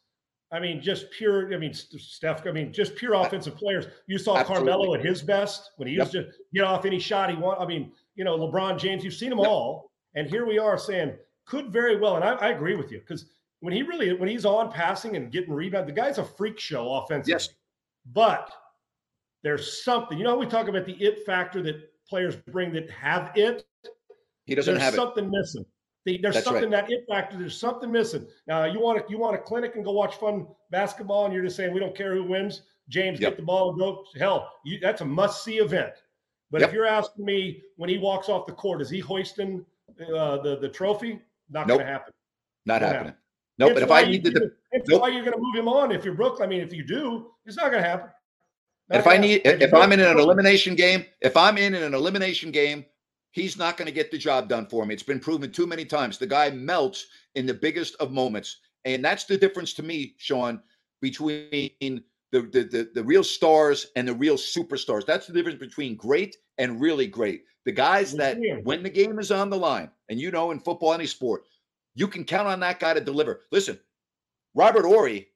I 0.52 0.60
mean, 0.60 0.82
just 0.82 1.10
pure. 1.10 1.52
I 1.54 1.58
mean, 1.58 1.72
Steph. 1.72 2.46
I 2.46 2.52
mean, 2.52 2.72
just 2.72 2.94
pure 2.96 3.14
offensive 3.14 3.56
players. 3.56 3.86
You 4.06 4.18
saw 4.18 4.36
Absolutely. 4.36 4.66
Carmelo 4.70 4.94
at 4.94 5.04
his 5.04 5.22
best 5.22 5.70
when 5.76 5.88
he 5.88 5.94
used 5.94 6.14
yep. 6.14 6.26
to 6.26 6.32
get 6.52 6.64
off 6.64 6.84
any 6.84 6.98
shot 6.98 7.30
he 7.30 7.36
want. 7.36 7.60
I 7.60 7.66
mean, 7.66 7.92
you 8.16 8.24
know, 8.24 8.36
LeBron 8.36 8.78
James. 8.78 9.04
You've 9.04 9.14
seen 9.14 9.30
them 9.30 9.38
yep. 9.38 9.48
all, 9.48 9.90
and 10.14 10.28
here 10.28 10.46
we 10.46 10.58
are 10.58 10.76
saying 10.76 11.14
could 11.46 11.72
very 11.72 11.96
well. 11.96 12.16
And 12.16 12.24
I, 12.24 12.34
I 12.34 12.48
agree 12.50 12.76
with 12.76 12.92
you 12.92 12.98
because 12.98 13.26
when 13.60 13.72
he 13.72 13.82
really 13.82 14.12
when 14.12 14.28
he's 14.28 14.44
on 14.44 14.70
passing 14.70 15.16
and 15.16 15.32
getting 15.32 15.52
rebound, 15.52 15.88
the 15.88 15.92
guy's 15.92 16.18
a 16.18 16.24
freak 16.24 16.58
show 16.58 16.92
offensively. 16.96 17.32
Yes, 17.32 17.48
but 18.12 18.52
there's 19.42 19.82
something. 19.84 20.18
You 20.18 20.24
know, 20.24 20.36
we 20.36 20.46
talk 20.46 20.68
about 20.68 20.84
the 20.84 20.94
it 20.94 21.24
factor 21.24 21.62
that 21.62 21.76
players 22.08 22.36
bring 22.36 22.72
that 22.74 22.90
have 22.90 23.32
it. 23.36 23.64
He 24.44 24.54
doesn't 24.54 24.74
there's 24.74 24.84
have 24.84 24.94
something 24.94 25.30
missing. 25.30 25.64
The, 26.04 26.18
there's 26.18 26.34
That's 26.34 26.46
something 26.46 26.70
right. 26.70 26.86
that 26.88 26.90
it 26.90 27.04
factor. 27.08 27.38
There's 27.38 27.58
something 27.58 27.90
missing. 27.90 28.26
Now 28.48 28.64
you 28.64 28.80
want 28.80 29.06
to 29.06 29.10
you 29.10 29.18
want 29.18 29.36
a 29.36 29.38
clinic 29.38 29.76
and 29.76 29.84
go 29.84 29.92
watch 29.92 30.16
fun 30.16 30.46
basketball, 30.70 31.26
and 31.26 31.34
you're 31.34 31.44
just 31.44 31.56
saying 31.56 31.72
we 31.72 31.80
don't 31.80 31.96
care 31.96 32.14
who 32.14 32.24
wins. 32.24 32.62
James, 32.88 33.20
yep. 33.20 33.32
get 33.32 33.36
the 33.36 33.44
ball 33.44 33.70
and 33.70 33.78
go. 33.78 34.04
Hell, 34.18 34.50
you, 34.64 34.80
that's 34.80 35.00
a 35.00 35.04
must 35.04 35.44
see 35.44 35.58
event. 35.58 35.92
But 36.50 36.60
yep. 36.60 36.70
if 36.70 36.74
you're 36.74 36.86
asking 36.86 37.24
me 37.24 37.62
when 37.76 37.88
he 37.88 37.98
walks 37.98 38.28
off 38.28 38.46
the 38.46 38.52
court, 38.52 38.82
is 38.82 38.90
he 38.90 38.98
hoisting 38.98 39.64
uh, 40.14 40.38
the 40.42 40.58
the 40.60 40.68
trophy? 40.68 41.20
Not 41.50 41.68
nope. 41.68 41.78
going 41.78 41.86
to 41.86 41.92
happen. 41.92 42.12
Not 42.66 42.82
happening. 42.82 43.04
Happen. 43.04 43.16
No, 43.58 43.66
nope, 43.66 43.74
but 43.74 43.82
if 43.82 43.90
I 43.90 44.04
need 44.04 44.24
to, 44.24 44.50
it's 44.72 44.88
nope. 44.88 45.02
why 45.02 45.08
you're 45.08 45.24
going 45.24 45.36
to 45.36 45.42
move 45.42 45.54
him 45.54 45.68
on 45.68 45.92
if 45.92 46.04
you're 46.04 46.14
Brooklyn. 46.14 46.48
I 46.48 46.50
mean, 46.50 46.60
if 46.60 46.72
you 46.72 46.84
do, 46.84 47.28
it's 47.44 47.56
not 47.56 47.70
going 47.70 47.82
to 47.82 47.88
happen. 47.88 48.08
Not 48.88 49.00
if 49.00 49.06
I 49.06 49.18
need, 49.18 49.42
if, 49.44 49.60
if 49.60 49.74
I'm 49.74 49.92
in 49.92 50.00
an 50.00 50.18
elimination 50.18 50.74
game, 50.74 51.04
if 51.20 51.36
I'm 51.36 51.58
in 51.58 51.74
an 51.74 51.94
elimination 51.94 52.50
game 52.50 52.84
he's 53.32 53.58
not 53.58 53.76
going 53.76 53.86
to 53.86 53.92
get 53.92 54.10
the 54.10 54.18
job 54.18 54.48
done 54.48 54.66
for 54.66 54.86
me. 54.86 54.94
It's 54.94 55.02
been 55.02 55.18
proven 55.18 55.50
too 55.50 55.66
many 55.66 55.84
times. 55.84 56.18
The 56.18 56.26
guy 56.26 56.50
melts 56.50 57.06
in 57.34 57.46
the 57.46 57.54
biggest 57.54 57.96
of 57.96 58.12
moments. 58.12 58.58
And 58.84 59.04
that's 59.04 59.24
the 59.24 59.36
difference 59.36 59.72
to 59.74 59.82
me, 59.82 60.14
Sean, 60.18 60.60
between 61.00 61.70
the, 61.80 62.02
the, 62.32 62.68
the, 62.70 62.90
the, 62.94 63.04
real 63.04 63.24
stars 63.24 63.88
and 63.96 64.06
the 64.06 64.14
real 64.14 64.36
superstars. 64.36 65.06
That's 65.06 65.26
the 65.26 65.32
difference 65.32 65.58
between 65.58 65.96
great 65.96 66.36
and 66.58 66.80
really 66.80 67.06
great. 67.06 67.44
The 67.64 67.72
guys 67.72 68.12
that, 68.14 68.38
when 68.64 68.82
the 68.82 68.90
game 68.90 69.18
is 69.18 69.30
on 69.30 69.50
the 69.50 69.56
line, 69.56 69.90
and 70.08 70.20
you 70.20 70.30
know, 70.30 70.50
in 70.50 70.58
football, 70.58 70.94
any 70.94 71.06
sport, 71.06 71.44
you 71.94 72.08
can 72.08 72.24
count 72.24 72.48
on 72.48 72.60
that 72.60 72.80
guy 72.80 72.94
to 72.94 73.00
deliver. 73.00 73.42
Listen, 73.52 73.78
Robert 74.54 74.84
Horry, 74.84 75.28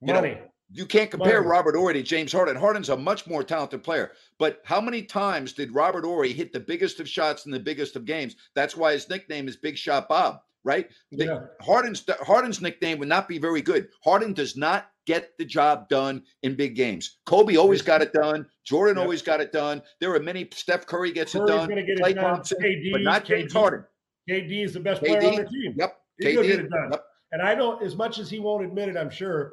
you 0.00 0.14
Money. 0.14 0.34
know, 0.34 0.42
you 0.70 0.86
can't 0.86 1.10
compare 1.10 1.42
Robert 1.42 1.76
Horry 1.76 1.94
to 1.94 2.02
James 2.02 2.32
Harden. 2.32 2.56
Harden's 2.56 2.88
a 2.88 2.96
much 2.96 3.26
more 3.26 3.44
talented 3.44 3.82
player. 3.82 4.12
But 4.38 4.60
how 4.64 4.80
many 4.80 5.02
times 5.02 5.52
did 5.52 5.74
Robert 5.74 6.04
Horry 6.04 6.32
hit 6.32 6.52
the 6.52 6.60
biggest 6.60 7.00
of 7.00 7.08
shots 7.08 7.46
in 7.46 7.52
the 7.52 7.60
biggest 7.60 7.96
of 7.96 8.04
games? 8.04 8.36
That's 8.54 8.76
why 8.76 8.92
his 8.92 9.08
nickname 9.08 9.46
is 9.48 9.56
Big 9.56 9.76
Shot 9.76 10.08
Bob, 10.08 10.40
right? 10.64 10.88
Yeah. 11.10 11.40
Harden's 11.60 12.04
Harden's 12.22 12.60
nickname 12.60 12.98
would 12.98 13.08
not 13.08 13.28
be 13.28 13.38
very 13.38 13.62
good. 13.62 13.88
Harden 14.02 14.32
does 14.32 14.56
not 14.56 14.90
get 15.06 15.36
the 15.38 15.44
job 15.44 15.88
done 15.90 16.22
in 16.42 16.54
big 16.54 16.74
games. 16.74 17.18
Kobe 17.26 17.56
always 17.56 17.82
got 17.82 18.00
it 18.00 18.12
done. 18.14 18.46
Jordan 18.64 18.96
Yep. 18.96 19.02
always 19.04 19.22
got 19.22 19.40
it 19.40 19.52
done. 19.52 19.82
There 20.00 20.14
are 20.14 20.20
many. 20.20 20.48
Steph 20.52 20.86
Curry 20.86 21.12
gets 21.12 21.32
Curry's 21.34 21.50
it 21.50 21.52
done. 21.52 21.68
get 21.68 21.78
it 21.78 21.98
Klay 21.98 22.14
done. 22.14 22.24
Thompson, 22.24 22.58
KD, 22.62 22.92
but 22.92 23.02
not 23.02 23.24
James 23.26 23.52
Harden. 23.52 23.84
KD 24.28 24.64
is 24.64 24.72
the 24.72 24.80
best 24.80 25.02
player 25.02 25.18
on 25.18 25.36
the 25.36 25.44
team. 25.44 25.74
Yep. 25.76 26.00
He's 26.18 26.26
KD. 26.36 26.42
get 26.46 26.60
it 26.60 26.70
done. 26.70 26.88
Yep. 26.92 27.04
And 27.32 27.42
I 27.42 27.54
don't, 27.54 27.82
as 27.82 27.96
much 27.96 28.18
as 28.18 28.30
he 28.30 28.38
won't 28.38 28.64
admit 28.64 28.88
it, 28.88 28.96
I'm 28.96 29.10
sure, 29.10 29.52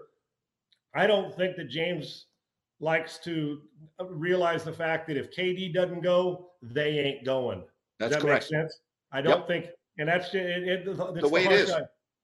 I 0.94 1.08
don't 1.08 1.36
think 1.36 1.56
that 1.58 1.70
James 1.70 2.26
likes 2.80 3.18
to 3.20 3.62
uh, 4.00 4.06
realize 4.06 4.64
the 4.64 4.74
fact 4.74 5.08
that 5.08 5.18
if 5.18 5.32
KD 5.36 5.74
doesn't 5.74 6.02
go, 6.02 6.50
they 6.62 7.00
ain't 7.00 7.26
going. 7.26 7.64
That's 8.00 8.14
Does 8.14 8.22
that 8.22 8.28
correct. 8.28 8.46
sense? 8.46 8.80
I 9.12 9.22
don't 9.22 9.40
Yep. 9.40 9.48
think, 9.48 9.66
and 10.00 10.08
that's 10.10 10.34
it, 10.34 10.64
it, 10.68 10.86
The 10.86 11.30
way 11.30 11.46
it 11.46 11.52
is. 11.52 11.74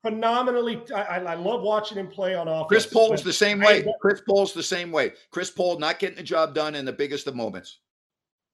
Phenomenally, 0.03 0.81
I, 0.93 1.19
I 1.19 1.33
love 1.33 1.61
watching 1.61 1.97
him 1.97 2.07
play 2.07 2.33
on 2.35 2.47
offense. 2.47 2.67
Chris 2.69 2.85
Paul's 2.87 3.23
the 3.23 3.33
same 3.33 3.59
way. 3.59 3.85
Chris 3.99 4.21
Paul's 4.27 4.53
the 4.53 4.63
same 4.63 4.91
way. 4.91 5.11
Chris 5.31 5.49
Paul 5.49 5.79
not 5.79 5.99
getting 5.99 6.17
the 6.17 6.23
job 6.23 6.53
done 6.53 6.75
in 6.75 6.85
the 6.85 6.93
biggest 6.93 7.27
of 7.27 7.35
moments. 7.35 7.79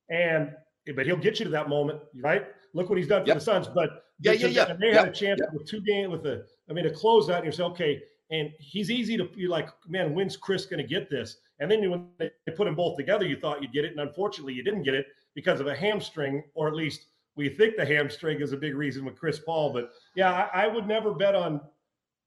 and 0.10 0.54
but 0.96 1.06
he'll 1.06 1.16
get 1.16 1.40
you 1.40 1.46
to 1.46 1.52
that 1.52 1.70
moment, 1.70 2.00
right? 2.16 2.46
Look 2.74 2.90
what 2.90 2.98
he's 2.98 3.08
done 3.08 3.22
for 3.22 3.28
Yep. 3.30 3.38
the 3.38 3.42
Suns. 3.42 3.68
But 3.68 4.06
Yeah, 4.20 4.34
yeah, 4.34 4.48
yeah. 4.48 4.74
they 4.74 4.94
had 4.94 5.08
a 5.08 5.12
chance 5.12 5.40
yep. 5.40 5.54
with 5.54 5.66
two 5.66 5.80
games 5.82 6.12
with 6.12 6.24
the, 6.24 6.46
I 6.70 6.74
mean, 6.74 6.84
to 6.84 6.92
close 6.92 7.30
out, 7.30 7.38
and 7.38 7.46
you 7.46 7.52
say, 7.54 7.64
okay, 7.64 8.02
and 8.34 8.52
he's 8.60 8.90
easy 8.90 9.16
to 9.16 9.30
you're 9.36 9.50
like, 9.50 9.70
man, 9.88 10.14
when's 10.14 10.36
Chris 10.36 10.66
going 10.66 10.82
to 10.82 10.88
get 10.88 11.10
this? 11.10 11.38
And 11.60 11.70
then 11.70 11.90
when 11.90 12.08
they 12.20 12.52
put 12.58 12.66
them 12.66 12.76
both 12.76 12.98
together, 12.98 13.26
you 13.26 13.38
thought 13.38 13.62
you'd 13.62 13.72
get 13.72 13.86
it, 13.86 13.92
and 13.92 14.00
unfortunately, 14.00 14.54
you 14.54 14.64
didn't 14.64 14.84
get 14.84 14.96
it 14.96 15.06
because 15.36 15.60
of 15.60 15.68
a 15.68 15.76
hamstring, 15.76 16.44
or 16.56 16.68
at 16.68 16.74
least 16.74 17.06
we 17.36 17.48
think 17.48 17.78
the 17.78 17.86
hamstring 17.86 18.42
is 18.42 18.52
a 18.52 18.58
big 18.58 18.76
reason 18.76 19.06
with 19.06 19.16
Chris 19.16 19.40
Paul. 19.40 19.72
But 19.72 19.92
yeah, 20.16 20.32
I, 20.54 20.64
I 20.64 20.68
would 20.68 20.88
never 20.88 21.14
bet 21.14 21.36
on, 21.36 21.62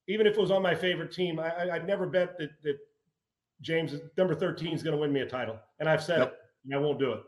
even 0.08 0.26
if 0.26 0.34
it 0.34 0.40
was 0.40 0.50
on 0.52 0.62
my 0.62 0.74
favorite 0.74 1.12
team, 1.12 1.40
I, 1.40 1.70
I'd 1.72 1.86
never 1.86 2.06
bet 2.06 2.38
that 2.38 2.50
that 2.62 2.78
James 3.60 3.94
number 4.16 4.34
thirteen 4.34 4.74
is 4.74 4.82
going 4.82 4.94
to 4.94 5.00
win 5.00 5.12
me 5.12 5.20
a 5.20 5.28
title, 5.28 5.58
and 5.80 5.88
I've 5.88 6.02
said 6.02 6.20
Yep. 6.20 6.28
it, 6.28 6.38
and 6.66 6.74
I 6.74 6.78
won't 6.78 7.00
do 7.00 7.12
it. 7.12 7.20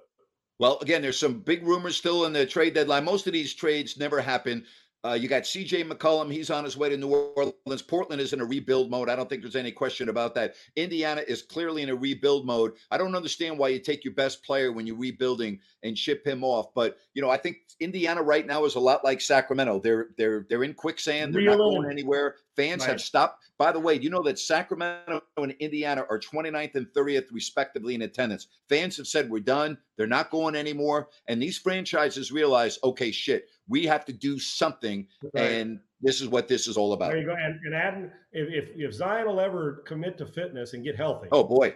Well, 0.60 0.78
again, 0.80 1.02
there's 1.02 1.18
some 1.18 1.40
big 1.40 1.66
rumors 1.66 1.96
still 1.96 2.26
in 2.26 2.32
the 2.32 2.44
trade 2.46 2.74
deadline. 2.74 3.04
Most 3.04 3.26
of 3.26 3.32
these 3.32 3.54
trades 3.54 3.96
never 3.96 4.20
happen. 4.20 4.64
Uh, 5.04 5.12
you 5.12 5.28
got 5.28 5.44
CJ 5.44 5.88
McCollum. 5.88 6.32
He's 6.32 6.50
on 6.50 6.64
his 6.64 6.76
way 6.76 6.88
to 6.88 6.96
New 6.96 7.08
Orleans. 7.08 7.82
Portland 7.82 8.20
is 8.20 8.32
in 8.32 8.40
a 8.40 8.44
rebuild 8.44 8.90
mode. 8.90 9.08
I 9.08 9.14
don't 9.14 9.28
think 9.28 9.42
there's 9.42 9.54
any 9.54 9.70
question 9.70 10.08
about 10.08 10.34
that. 10.34 10.54
Indiana 10.74 11.22
is 11.26 11.42
clearly 11.42 11.82
in 11.82 11.90
a 11.90 11.94
rebuild 11.94 12.44
mode. 12.44 12.72
I 12.90 12.98
don't 12.98 13.14
understand 13.14 13.58
why 13.58 13.68
you 13.68 13.78
take 13.78 14.04
your 14.04 14.14
best 14.14 14.44
player 14.44 14.72
when 14.72 14.88
you're 14.88 14.96
rebuilding 14.96 15.60
and 15.84 15.96
ship 15.96 16.26
him 16.26 16.42
off. 16.42 16.74
But 16.74 16.98
you 17.14 17.22
know, 17.22 17.30
I 17.30 17.36
think 17.36 17.58
Indiana 17.78 18.22
right 18.22 18.44
now 18.44 18.64
is 18.64 18.74
a 18.74 18.80
lot 18.80 19.04
like 19.04 19.20
Sacramento. 19.20 19.80
They're 19.80 20.08
they're 20.16 20.46
they're 20.48 20.64
in 20.64 20.74
quicksand. 20.74 21.32
They're 21.32 21.42
not 21.42 21.58
going 21.58 21.90
anywhere. 21.90 22.36
Fans 22.56 22.84
have 22.84 23.00
stopped. 23.00 23.44
By 23.58 23.72
the 23.72 23.80
way, 23.80 23.94
you 23.94 24.08
know 24.08 24.22
that 24.22 24.38
Sacramento 24.38 25.20
and 25.36 25.50
Indiana 25.58 26.04
are 26.08 26.18
29th 26.18 26.76
and 26.76 26.86
30th 26.96 27.26
respectively 27.32 27.96
in 27.96 28.02
attendance? 28.02 28.46
Fans 28.68 28.96
have 28.96 29.08
said 29.08 29.28
we're 29.28 29.40
done. 29.40 29.76
They're 29.96 30.06
not 30.06 30.30
going 30.30 30.54
anymore. 30.54 31.08
And 31.26 31.42
these 31.42 31.58
franchises 31.58 32.30
realize, 32.30 32.78
okay, 32.84 33.10
shit, 33.10 33.48
we 33.66 33.84
have 33.86 34.04
to 34.04 34.12
do 34.12 34.38
something. 34.38 35.08
Right. 35.34 35.50
And 35.50 35.80
this 36.00 36.20
is 36.20 36.28
what 36.28 36.46
this 36.46 36.68
is 36.68 36.76
all 36.76 36.92
about. 36.92 37.08
There 37.10 37.18
you 37.18 37.26
go. 37.26 37.34
And, 37.34 37.58
and 37.64 37.74
adding, 37.74 38.10
if, 38.30 38.70
if 38.70 38.76
if 38.76 38.94
Zion 38.94 39.26
will 39.26 39.40
ever 39.40 39.82
commit 39.84 40.16
to 40.18 40.26
fitness 40.26 40.74
and 40.74 40.84
get 40.84 40.94
healthy, 40.96 41.26
Oh 41.32 41.42
boy. 41.42 41.74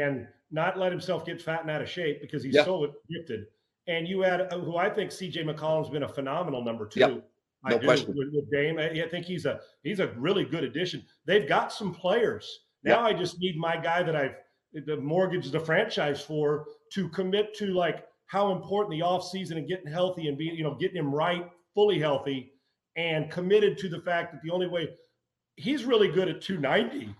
and 0.00 0.26
not 0.50 0.76
let 0.76 0.90
himself 0.90 1.24
get 1.24 1.40
fat 1.40 1.60
and 1.62 1.70
out 1.70 1.80
of 1.80 1.88
shape 1.88 2.20
because 2.20 2.42
he's 2.42 2.56
Yeah. 2.56 2.64
so 2.64 2.92
gifted, 3.08 3.44
and 3.86 4.08
you 4.08 4.24
add 4.24 4.52
uh, 4.52 4.58
who 4.58 4.76
I 4.76 4.90
think 4.90 5.12
C.J. 5.12 5.44
McCollum's 5.44 5.90
been 5.90 6.02
a 6.02 6.08
phenomenal 6.08 6.64
number 6.64 6.86
two. 6.86 6.98
Yep. 7.00 7.29
I 7.64 7.70
No 7.70 7.78
do 7.78 7.86
question. 7.86 8.14
with, 8.16 8.28
with 8.32 8.50
Dame. 8.50 8.78
I, 8.78 8.88
I 8.90 9.08
think 9.08 9.26
he's 9.26 9.46
a 9.46 9.60
he's 9.82 10.00
a 10.00 10.08
really 10.16 10.44
good 10.44 10.64
addition. 10.64 11.04
They've 11.26 11.48
got 11.48 11.72
some 11.72 11.92
players 11.94 12.60
now. 12.82 13.00
I 13.00 13.12
just 13.12 13.38
need 13.38 13.56
my 13.58 13.76
guy 13.76 14.02
that 14.02 14.16
I've 14.16 14.34
the 14.86 14.96
mortgaged 14.96 15.52
the 15.52 15.60
franchise 15.60 16.22
for 16.22 16.66
to 16.92 17.08
commit 17.08 17.54
to 17.56 17.66
like 17.66 18.06
how 18.26 18.52
important 18.52 18.92
the 18.92 19.04
offseason 19.04 19.56
and 19.56 19.66
getting 19.66 19.90
healthy 19.90 20.28
and 20.28 20.38
being 20.38 20.54
you 20.54 20.62
know 20.62 20.74
getting 20.74 20.96
him 20.96 21.14
right, 21.14 21.50
fully 21.74 21.98
healthy, 21.98 22.52
and 22.96 23.30
committed 23.30 23.76
to 23.78 23.88
the 23.88 24.00
fact 24.00 24.32
that 24.32 24.42
the 24.42 24.50
only 24.50 24.66
way 24.66 24.88
he's 25.56 25.84
really 25.84 26.08
good 26.08 26.28
at 26.28 26.40
290. 26.40 27.14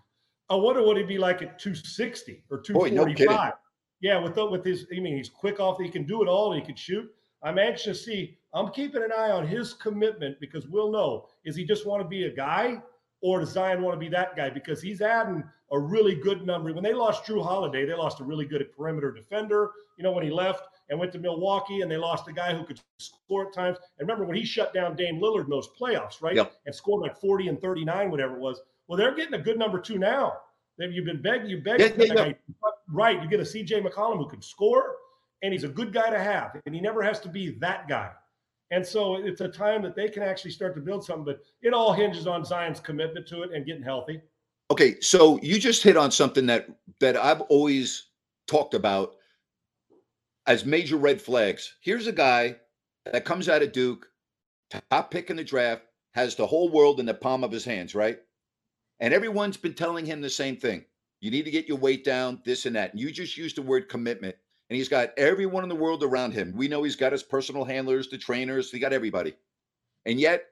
I 0.48 0.54
wonder 0.56 0.82
what 0.82 0.96
he'd 0.96 1.06
be 1.06 1.18
like 1.18 1.42
at 1.42 1.58
260 1.58 2.42
or 2.50 2.58
Boy, 2.58 2.88
no 2.88 3.04
245. 3.04 3.52
yeah, 4.00 4.18
with 4.18 4.34
the, 4.34 4.44
with 4.44 4.64
his, 4.64 4.86
I 4.94 4.98
mean, 4.98 5.16
he's 5.16 5.28
quick 5.28 5.60
off. 5.60 5.78
He 5.78 5.88
can 5.88 6.04
do 6.04 6.22
it 6.22 6.28
all. 6.28 6.52
He 6.52 6.60
can 6.60 6.74
shoot. 6.74 7.08
I'm 7.42 7.58
anxious 7.58 7.98
to 7.98 8.04
see. 8.04 8.38
I'm 8.52 8.70
keeping 8.72 9.02
an 9.02 9.12
eye 9.12 9.30
on 9.30 9.46
his 9.46 9.74
commitment 9.74 10.40
because 10.40 10.66
we'll 10.66 10.90
know 10.90 11.28
is 11.44 11.56
he 11.56 11.64
just 11.64 11.86
want 11.86 12.02
to 12.02 12.08
be 12.08 12.24
a 12.24 12.30
guy 12.30 12.82
or 13.22 13.40
does 13.40 13.50
Zion 13.50 13.82
want 13.82 13.94
to 13.94 14.00
be 14.00 14.08
that 14.08 14.36
guy? 14.36 14.50
Because 14.50 14.80
he's 14.80 15.00
adding 15.00 15.44
a 15.72 15.78
really 15.78 16.14
good 16.14 16.46
number. 16.46 16.72
When 16.72 16.82
they 16.82 16.94
lost 16.94 17.24
Jrue 17.24 17.42
Holiday, 17.42 17.84
they 17.84 17.94
lost 17.94 18.20
a 18.20 18.24
really 18.24 18.46
good 18.46 18.64
perimeter 18.72 19.12
defender. 19.12 19.70
You 19.98 20.04
know, 20.04 20.12
when 20.12 20.24
he 20.24 20.30
left 20.30 20.64
and 20.88 20.98
went 20.98 21.12
to 21.12 21.18
Milwaukee, 21.18 21.82
and 21.82 21.90
they 21.90 21.96
lost 21.96 22.26
a 22.28 22.32
guy 22.32 22.54
who 22.54 22.64
could 22.64 22.80
score 22.98 23.46
at 23.46 23.54
times. 23.54 23.78
And 23.98 24.08
remember 24.08 24.24
when 24.24 24.36
he 24.36 24.44
shut 24.44 24.74
down 24.74 24.96
Dame 24.96 25.20
Lillard 25.20 25.44
in 25.44 25.50
those 25.50 25.68
playoffs, 25.80 26.20
right? 26.20 26.34
Yep. 26.34 26.52
And 26.66 26.74
scored 26.74 27.02
like 27.02 27.20
40 27.20 27.48
and 27.48 27.60
39, 27.60 28.10
whatever 28.10 28.34
it 28.34 28.40
was. 28.40 28.60
Well, 28.88 28.98
they're 28.98 29.14
getting 29.14 29.34
a 29.34 29.42
good 29.42 29.58
number 29.58 29.78
two 29.78 29.98
now. 29.98 30.32
They've, 30.78 30.92
you've 30.92 31.04
been 31.04 31.22
begging, 31.22 31.48
you 31.48 31.58
begging, 31.58 31.92
Yeah, 31.98 32.14
yeah, 32.14 32.24
yeah. 32.24 32.32
right? 32.88 33.22
You 33.22 33.28
get 33.28 33.38
a 33.38 33.44
CJ 33.44 33.86
McCollum 33.86 34.16
who 34.16 34.28
can 34.28 34.42
score, 34.42 34.96
and 35.42 35.52
he's 35.52 35.64
a 35.64 35.68
good 35.68 35.92
guy 35.92 36.10
to 36.10 36.18
have, 36.18 36.60
and 36.66 36.74
he 36.74 36.80
never 36.80 37.02
has 37.02 37.20
to 37.20 37.28
be 37.28 37.50
that 37.60 37.86
guy. 37.86 38.10
And 38.70 38.86
so 38.86 39.16
it's 39.16 39.40
a 39.40 39.48
time 39.48 39.82
that 39.82 39.96
they 39.96 40.08
can 40.08 40.22
actually 40.22 40.52
start 40.52 40.74
to 40.76 40.80
build 40.80 41.04
something, 41.04 41.24
but 41.24 41.40
it 41.62 41.74
all 41.74 41.92
hinges 41.92 42.26
on 42.26 42.44
Zion's 42.44 42.80
commitment 42.80 43.26
to 43.28 43.42
it 43.42 43.50
and 43.52 43.66
getting 43.66 43.82
healthy. 43.82 44.20
Okay, 44.70 45.00
so 45.00 45.40
you 45.42 45.58
just 45.58 45.82
hit 45.82 45.96
on 45.96 46.12
something 46.12 46.46
that 46.46 46.68
that 47.00 47.16
I've 47.16 47.40
always 47.42 48.10
talked 48.46 48.74
about 48.74 49.16
as 50.46 50.64
major 50.64 50.96
red 50.96 51.20
flags. 51.20 51.74
Here's 51.80 52.06
a 52.06 52.12
guy 52.12 52.56
that 53.04 53.24
comes 53.24 53.48
out 53.48 53.62
of 53.62 53.72
Duke, 53.72 54.06
top 54.90 55.10
pick 55.10 55.30
in 55.30 55.36
the 55.36 55.44
draft, 55.44 55.82
has 56.12 56.34
the 56.36 56.46
whole 56.46 56.70
world 56.70 57.00
in 57.00 57.06
the 57.06 57.14
palm 57.14 57.42
of 57.42 57.52
his 57.52 57.64
hands, 57.64 57.94
right? 57.94 58.18
And 59.00 59.14
everyone's 59.14 59.56
been 59.56 59.74
telling 59.74 60.06
him 60.06 60.20
the 60.20 60.30
same 60.30 60.56
thing. 60.56 60.84
You 61.20 61.30
need 61.30 61.44
to 61.44 61.50
get 61.50 61.68
your 61.68 61.78
weight 61.78 62.04
down, 62.04 62.40
this 62.44 62.66
and 62.66 62.76
that. 62.76 62.92
And 62.92 63.00
you 63.00 63.10
just 63.10 63.36
used 63.36 63.56
the 63.56 63.62
word 63.62 63.88
commitment. 63.88 64.36
And 64.70 64.76
he's 64.76 64.88
got 64.88 65.10
everyone 65.18 65.64
in 65.64 65.68
the 65.68 65.74
world 65.74 66.04
around 66.04 66.32
him. 66.32 66.52
We 66.56 66.68
know 66.68 66.84
he's 66.84 66.94
got 66.94 67.10
his 67.10 67.24
personal 67.24 67.64
handlers, 67.64 68.08
the 68.08 68.16
trainers, 68.16 68.70
he 68.70 68.78
got 68.78 68.92
everybody. 68.92 69.34
And 70.06 70.20
yet 70.20 70.44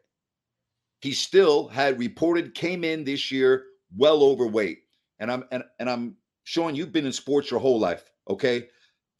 he 1.00 1.12
still 1.12 1.68
had 1.68 2.00
reported 2.00 2.54
came 2.54 2.82
in 2.82 3.04
this 3.04 3.30
year 3.30 3.66
well 3.96 4.24
overweight. 4.24 4.80
And 5.20 5.30
I'm 5.30 5.44
and, 5.52 5.62
and 5.78 5.88
I'm 5.88 6.16
Sean, 6.42 6.74
you've 6.74 6.92
been 6.92 7.06
in 7.06 7.12
sports 7.12 7.50
your 7.50 7.60
whole 7.60 7.78
life, 7.78 8.10
okay? 8.28 8.68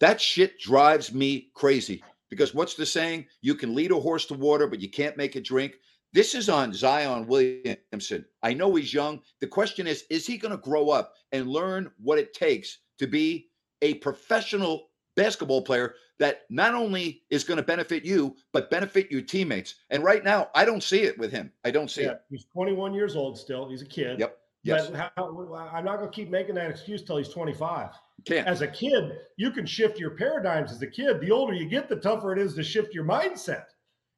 That 0.01 0.21
shit 0.21 0.59
drives 0.59 1.15
me 1.15 1.51
crazy 1.55 2.03
because 2.29 2.55
what's 2.55 2.75
the 2.75 2.87
saying? 2.87 3.27
You 3.41 3.55
can 3.55 3.75
lead 3.75 3.93
a 3.93 4.01
horse 4.01 4.27
to 4.27 4.35
water, 4.35 4.67
but 4.67 4.81
you 4.81 4.91
can't 4.91 5.17
make 5.17 5.37
it 5.37 5.45
drink. 5.45 5.77
This 6.13 6.35
is 6.35 6.49
on 6.49 6.73
Zion 6.73 7.27
Williamson. 7.27 8.25
I 8.43 8.55
know 8.55 8.75
he's 8.75 8.95
young. 8.95 9.21
The 9.41 9.47
question 9.47 9.87
is, 9.87 10.05
is 10.11 10.27
he 10.27 10.39
going 10.39 10.53
to 10.53 10.63
grow 10.63 10.89
up 10.89 11.15
and 11.33 11.49
learn 11.49 11.91
what 11.99 12.19
it 12.19 12.33
takes 12.33 12.79
to 12.99 13.07
be 13.07 13.51
a 13.83 13.95
professional 13.95 14.88
basketball 15.19 15.61
player 15.63 15.95
that 16.19 16.43
not 16.49 16.75
only 16.75 17.23
is 17.31 17.45
going 17.45 17.59
to 17.59 17.63
benefit 17.63 18.05
you, 18.05 18.37
but 18.53 18.71
benefit 18.71 19.11
your 19.11 19.21
teammates? 19.21 19.75
And 19.91 20.03
right 20.03 20.25
now, 20.25 20.49
I 20.55 20.65
don't 20.65 20.83
see 20.83 21.03
it 21.03 21.19
with 21.19 21.31
him. 21.33 21.53
I 21.65 21.71
don't 21.71 21.91
see 21.91 22.05
Yeah, 22.05 22.13
it. 22.13 22.23
he's 22.31 22.47
21 22.53 22.95
years 22.95 23.17
old 23.17 23.37
still. 23.37 23.69
He's 23.69 23.83
a 23.83 23.87
kid. 23.87 24.19
Yep. 24.21 24.39
Yes. 24.63 24.89
But 24.89 25.13
how, 25.17 25.71
I'm 25.73 25.85
not 25.85 25.99
going 25.99 26.11
to 26.11 26.15
keep 26.15 26.31
making 26.31 26.55
that 26.57 26.71
excuse 26.71 27.03
till 27.03 27.17
he's 27.17 27.29
25. 27.29 27.91
Can't. 28.25 28.47
As 28.47 28.63
a 28.63 28.67
kid, 28.67 29.19
you 29.37 29.51
can 29.51 29.67
shift 29.67 29.99
your 29.99 30.11
paradigms 30.11 30.73
as 30.73 30.83
a 30.83 30.87
kid. 30.87 31.21
The 31.21 31.31
older 31.31 31.53
you 31.55 31.69
get, 31.69 31.89
the 31.89 31.97
tougher 31.97 32.33
it 32.33 32.39
is 32.39 32.55
to 32.55 32.63
shift 32.63 32.95
your 32.95 33.05
mindset. 33.05 33.65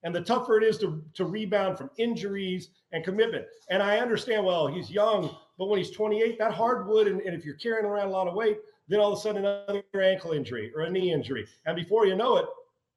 And 0.03 0.14
the 0.14 0.22
tougher 0.22 0.57
it 0.57 0.64
is 0.64 0.78
to, 0.78 1.03
to 1.14 1.26
rebound 1.26 1.76
from 1.76 1.90
injuries 1.98 2.70
and 2.92 3.05
commitment. 3.05 3.44
And 3.68 3.82
I 3.82 3.98
understand, 3.98 4.44
well, 4.46 4.66
he's 4.66 4.90
young, 4.90 5.36
but 5.59 5.66
when 5.68 5.78
he's 5.78 5.90
28, 5.90 6.38
that 6.38 6.53
hardwood, 6.53 7.07
and, 7.07 7.20
and 7.20 7.34
if 7.34 7.44
you're 7.44 7.57
carrying 7.57 7.84
around 7.84 8.09
a 8.09 8.11
lot 8.11 8.26
of 8.26 8.34
weight, 8.34 8.59
then 8.91 9.01
all 9.01 9.12
of 9.12 9.18
a 9.18 9.22
sudden 9.22 9.45
another 9.45 10.03
ankle 10.03 10.32
injury 10.32 10.72
or 10.74 10.82
a 10.82 10.91
knee 10.91 11.12
injury. 11.12 11.47
And 11.64 11.76
before 11.76 12.07
you 12.07 12.16
know 12.16 12.36
it, 12.36 12.47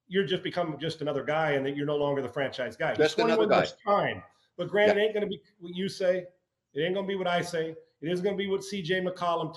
you're 0.07 0.25
just 0.25 0.43
become 0.43 0.75
just 0.81 1.01
another 1.01 1.23
guy 1.23 1.51
and 1.51 1.65
that 1.65 1.77
you're 1.77 1.85
no 1.85 1.95
longer 1.95 2.21
the 2.21 2.29
franchise 2.29 2.75
guy. 2.75 2.89
He's 2.89 2.97
Just 2.97 3.19
another 3.19 3.45
21 3.45 3.49
guy. 3.49 3.67
Time. 3.85 4.23
But 4.57 4.69
granted, 4.69 4.97
it 4.97 5.01
ain't 5.01 5.13
going 5.13 5.23
to 5.23 5.29
be 5.29 5.39
what 5.59 5.75
you 5.75 5.87
say. 5.87 6.25
It 6.73 6.81
ain't 6.81 6.95
going 6.95 7.05
to 7.05 7.07
be 7.07 7.15
what 7.15 7.27
I 7.27 7.41
say. 7.41 7.75
It 8.01 8.11
isn't 8.11 8.23
going 8.23 8.35
to 8.35 8.43
be 8.43 8.49
what 8.49 8.61
CJ 8.61 9.07
McCollum 9.07 9.55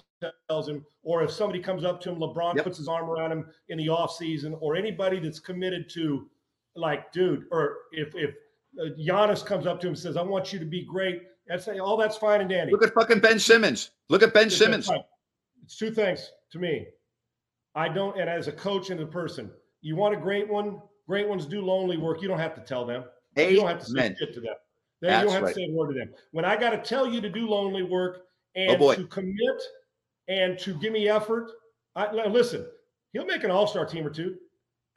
tells 0.49 0.69
him. 0.69 0.85
Or 1.03 1.23
if 1.23 1.31
somebody 1.31 1.61
comes 1.61 1.85
up 1.85 2.01
to 2.03 2.11
him, 2.11 2.19
LeBron 2.19 2.57
Yep. 2.57 2.65
puts 2.65 2.79
his 2.79 2.87
arm 2.87 3.11
around 3.11 3.33
him 3.33 3.47
in 3.69 3.79
the 3.79 3.87
offseason, 3.87 4.57
or 4.61 4.77
anybody 4.77 5.19
that's 5.19 5.41
committed 5.41 5.91
to, 5.91 6.29
like, 6.77 7.13
dude, 7.13 7.47
or 7.51 7.79
if, 7.93 8.15
if 8.15 8.35
uh, 8.81 8.91
Giannis 8.99 9.45
comes 9.45 9.67
up 9.67 9.81
to 9.81 9.87
him 9.89 9.95
and 9.95 9.99
says, 9.99 10.17
I 10.17 10.23
want 10.23 10.53
you 10.53 10.59
to 10.59 10.65
be 10.65 10.85
great, 10.85 11.23
that's 11.47 11.67
all 11.69 11.97
that's 11.97 12.17
fine 12.17 12.41
and 12.41 12.51
dandy. 12.51 12.73
Look 12.73 12.85
at 12.85 12.95
fucking 12.95 13.21
Ben 13.21 13.39
Simmons. 13.39 13.91
Look 14.09 14.23
at 14.23 14.35
Ben 14.35 14.51
Simmons. 14.51 14.91
It's, 15.67 15.77
two 15.77 15.91
things 15.91 16.31
to 16.53 16.59
me. 16.59 16.87
I 17.75 17.89
don't, 17.89 18.19
and 18.19 18.31
as 18.31 18.49
a 18.49 18.53
coach 18.53 18.91
and 18.91 19.01
a 19.01 19.07
person, 19.07 19.51
you 19.83 19.97
want 19.97 20.15
a 20.15 20.19
great 20.19 20.49
one. 20.49 20.81
Great 21.07 21.29
ones 21.29 21.45
do 21.47 21.61
lonely 21.61 21.99
work. 21.99 22.23
You 22.23 22.29
don't 22.29 22.39
have 22.39 22.55
to 22.55 22.61
tell 22.63 22.87
them. 22.87 23.05
You 23.37 23.57
don't 23.57 23.69
have 23.69 23.81
to 23.81 23.85
say 23.85 24.15
shit 24.19 24.33
to 24.35 24.41
them. 24.41 24.55
They, 25.03 25.09
you 25.09 25.25
don't 25.25 25.33
have 25.33 25.43
right. 25.43 25.55
to 25.55 25.55
say 25.55 25.69
a 25.69 25.73
word 25.73 25.93
to 25.93 25.99
them. 25.99 26.09
When 26.33 26.45
I 26.45 26.57
got 26.57 26.71
to 26.71 26.79
tell 26.79 27.07
you 27.07 27.21
to 27.21 27.29
do 27.29 27.47
lonely 27.47 27.83
work 27.83 28.23
oh, 28.57 28.61
and 28.61 28.79
boy. 28.79 28.95
to 28.97 29.07
commit 29.07 29.63
and 30.29 30.59
to 30.61 30.75
give 30.75 30.93
me 30.93 31.09
effort. 31.09 31.51
I, 31.95 32.13
listen, 32.27 32.67
he'll 33.13 33.27
make 33.27 33.45
an 33.45 33.51
All 33.51 33.67
Star 33.67 33.87
team 33.87 34.07
or 34.07 34.11
two. 34.11 34.37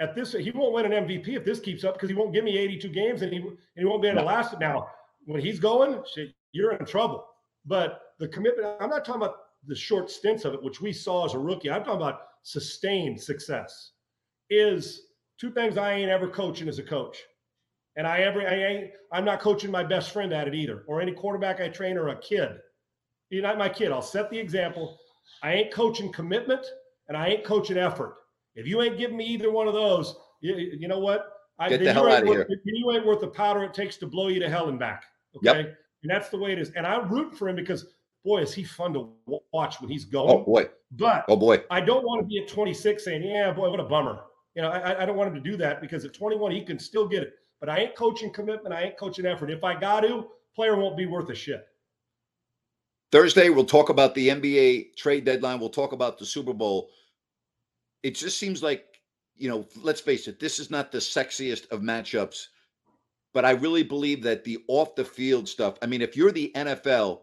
At 0.01 0.15
this, 0.15 0.31
he 0.31 0.51
won't 0.51 0.73
win 0.73 0.91
an 0.91 1.05
MVP 1.05 1.29
if 1.29 1.43
this 1.43 1.59
keeps 1.59 1.83
up 1.83 1.95
because 1.95 2.09
he 2.09 2.15
won't 2.15 2.33
give 2.33 2.45
me 2.45 2.57
82 2.57 2.87
games 2.89 3.21
and 3.21 3.33
he 3.33 3.39
and 3.39 3.57
he 3.75 3.85
won't 3.85 4.01
be 4.01 4.07
able 4.07 4.21
to 4.21 4.25
last 4.25 4.53
it. 4.53 4.59
Now, 4.59 4.87
when 5.25 5.41
he's 5.41 5.59
going, 5.59 6.01
shit, 6.13 6.33
you're 6.53 6.73
in 6.73 6.85
trouble. 6.85 7.25
But 7.65 8.01
the 8.17 8.27
commitment, 8.27 8.75
I'm 8.79 8.89
not 8.89 9.05
talking 9.05 9.21
about 9.21 9.35
the 9.67 9.75
short 9.75 10.09
stints 10.09 10.45
of 10.45 10.53
it, 10.53 10.63
which 10.63 10.81
we 10.81 10.93
saw 10.93 11.25
as 11.25 11.33
a 11.33 11.39
rookie. 11.39 11.69
I'm 11.69 11.83
talking 11.83 12.01
about 12.01 12.21
sustained 12.43 13.21
success. 13.21 13.91
Is 14.49 15.01
two 15.39 15.51
things 15.51 15.77
I 15.77 15.93
ain't 15.93 16.09
ever 16.09 16.27
coaching 16.27 16.67
as 16.67 16.79
a 16.79 16.83
coach. 16.83 17.17
And 17.95 18.07
I 18.07 18.19
ever 18.19 18.41
I 18.41 18.53
ain't 18.53 18.91
I'm 19.11 19.25
not 19.25 19.39
coaching 19.41 19.69
my 19.71 19.83
best 19.83 20.11
friend 20.11 20.33
at 20.33 20.47
it 20.47 20.55
either, 20.55 20.83
or 20.87 21.01
any 21.01 21.11
quarterback 21.11 21.59
I 21.59 21.67
train 21.69 21.97
or 21.97 22.09
a 22.09 22.15
kid. 22.19 22.57
You're 23.29 23.43
not 23.43 23.57
my 23.57 23.69
kid. 23.69 23.91
I'll 23.91 24.01
set 24.01 24.29
the 24.31 24.39
example. 24.39 24.97
I 25.43 25.53
ain't 25.53 25.73
coaching 25.73 26.11
commitment 26.11 26.65
and 27.07 27.17
I 27.17 27.27
ain't 27.27 27.43
coaching 27.43 27.77
effort. 27.77 28.15
If 28.55 28.65
you 28.65 28.81
ain't 28.81 28.97
giving 28.97 29.17
me 29.17 29.25
either 29.25 29.51
one 29.51 29.67
of 29.67 29.73
those, 29.73 30.15
you, 30.41 30.55
you 30.55 30.87
know 30.87 30.99
what? 30.99 31.31
I, 31.59 31.69
Get 31.69 31.79
the 31.79 31.85
you 31.85 31.91
hell 31.91 32.07
ain't 32.07 32.17
outta 32.17 32.25
worth- 32.27 32.47
here. 32.47 32.59
You 32.63 32.91
ain't 32.91 33.05
worth 33.05 33.21
the 33.21 33.27
powder 33.27 33.63
it 33.63 33.73
takes 33.73 33.97
to 33.97 34.07
blow 34.07 34.29
you 34.29 34.39
to 34.39 34.49
hell 34.49 34.69
and 34.69 34.79
back. 34.79 35.03
Yep. 35.43 35.55
Okay. 35.55 35.69
And 36.03 36.09
that's 36.09 36.29
the 36.29 36.37
way 36.37 36.53
it 36.53 36.59
is. 36.59 36.71
And 36.71 36.87
I'm 36.87 37.09
rooting 37.09 37.35
for 37.37 37.49
him 37.49 37.55
because 37.57 37.85
boy, 38.23 38.41
is 38.41 38.53
he 38.53 38.63
fun 38.63 38.93
to 38.93 39.09
watch 39.51 39.81
when 39.81 39.89
he's 39.89 40.05
oh, 40.07 40.11
going. 40.11 40.29
Oh 40.29 40.43
boy. 40.43 40.69
But 40.91 41.25
Oh 41.27 41.35
boy. 41.35 41.63
I 41.69 41.81
don't 41.81 42.03
want 42.03 42.21
to 42.21 42.27
be 42.27 42.39
at 42.39 42.47
26 42.47 43.03
saying, 43.03 43.23
"Yeah, 43.23 43.51
boy, 43.51 43.69
what 43.69 43.79
a 43.79 43.83
bummer." 43.83 44.21
You 44.55 44.63
know, 44.63 44.69
I, 44.69 45.03
I 45.03 45.05
don't 45.05 45.15
want 45.15 45.29
him 45.29 45.41
to 45.41 45.49
do 45.49 45.55
that 45.57 45.81
because 45.81 46.03
at 46.05 46.13
21 46.13 46.51
he 46.51 46.63
can 46.63 46.79
still 46.79 47.07
get 47.07 47.23
it. 47.23 47.33
But 47.59 47.69
I 47.69 47.79
ain't 47.79 47.95
coaching 47.95 48.31
commitment. 48.31 48.73
I 48.73 48.83
ain't 48.83 48.97
coaching 48.97 49.25
effort. 49.25 49.51
If 49.51 49.63
I 49.63 49.79
got 49.79 50.01
to, 50.01 50.27
player 50.55 50.75
won't 50.75 50.97
be 50.97 51.05
worth 51.05 51.29
a 51.29 51.35
shit. 51.35 51.65
Thursday, 53.11 53.49
we'll 53.49 53.65
talk 53.65 53.89
about 53.89 54.13
the 54.15 54.29
NBA 54.29 54.95
trade 54.95 55.25
deadline. 55.25 55.59
We'll 55.59 55.69
talk 55.69 55.93
about 55.93 56.17
the 56.17 56.25
Super 56.25 56.53
Bowl. 56.53 56.89
It 58.03 58.15
just 58.15 58.37
seems 58.37 58.61
like, 58.63 58.85
you 59.35 59.49
know, 59.49 59.65
let's 59.81 60.01
face 60.01 60.27
it, 60.27 60.39
this 60.39 60.59
is 60.59 60.69
not 60.69 60.91
the 60.91 60.99
sexiest 60.99 61.69
of 61.71 61.81
matchups, 61.81 62.45
but 63.33 63.45
I 63.45 63.51
really 63.51 63.83
believe 63.83 64.21
that 64.23 64.43
the 64.43 64.59
off 64.67 64.95
the 64.95 65.03
field 65.03 65.49
stuff, 65.49 65.77
I 65.81 65.85
mean, 65.85 66.01
if 66.01 66.15
you're 66.15 66.31
the 66.31 66.51
NFL, 66.55 67.21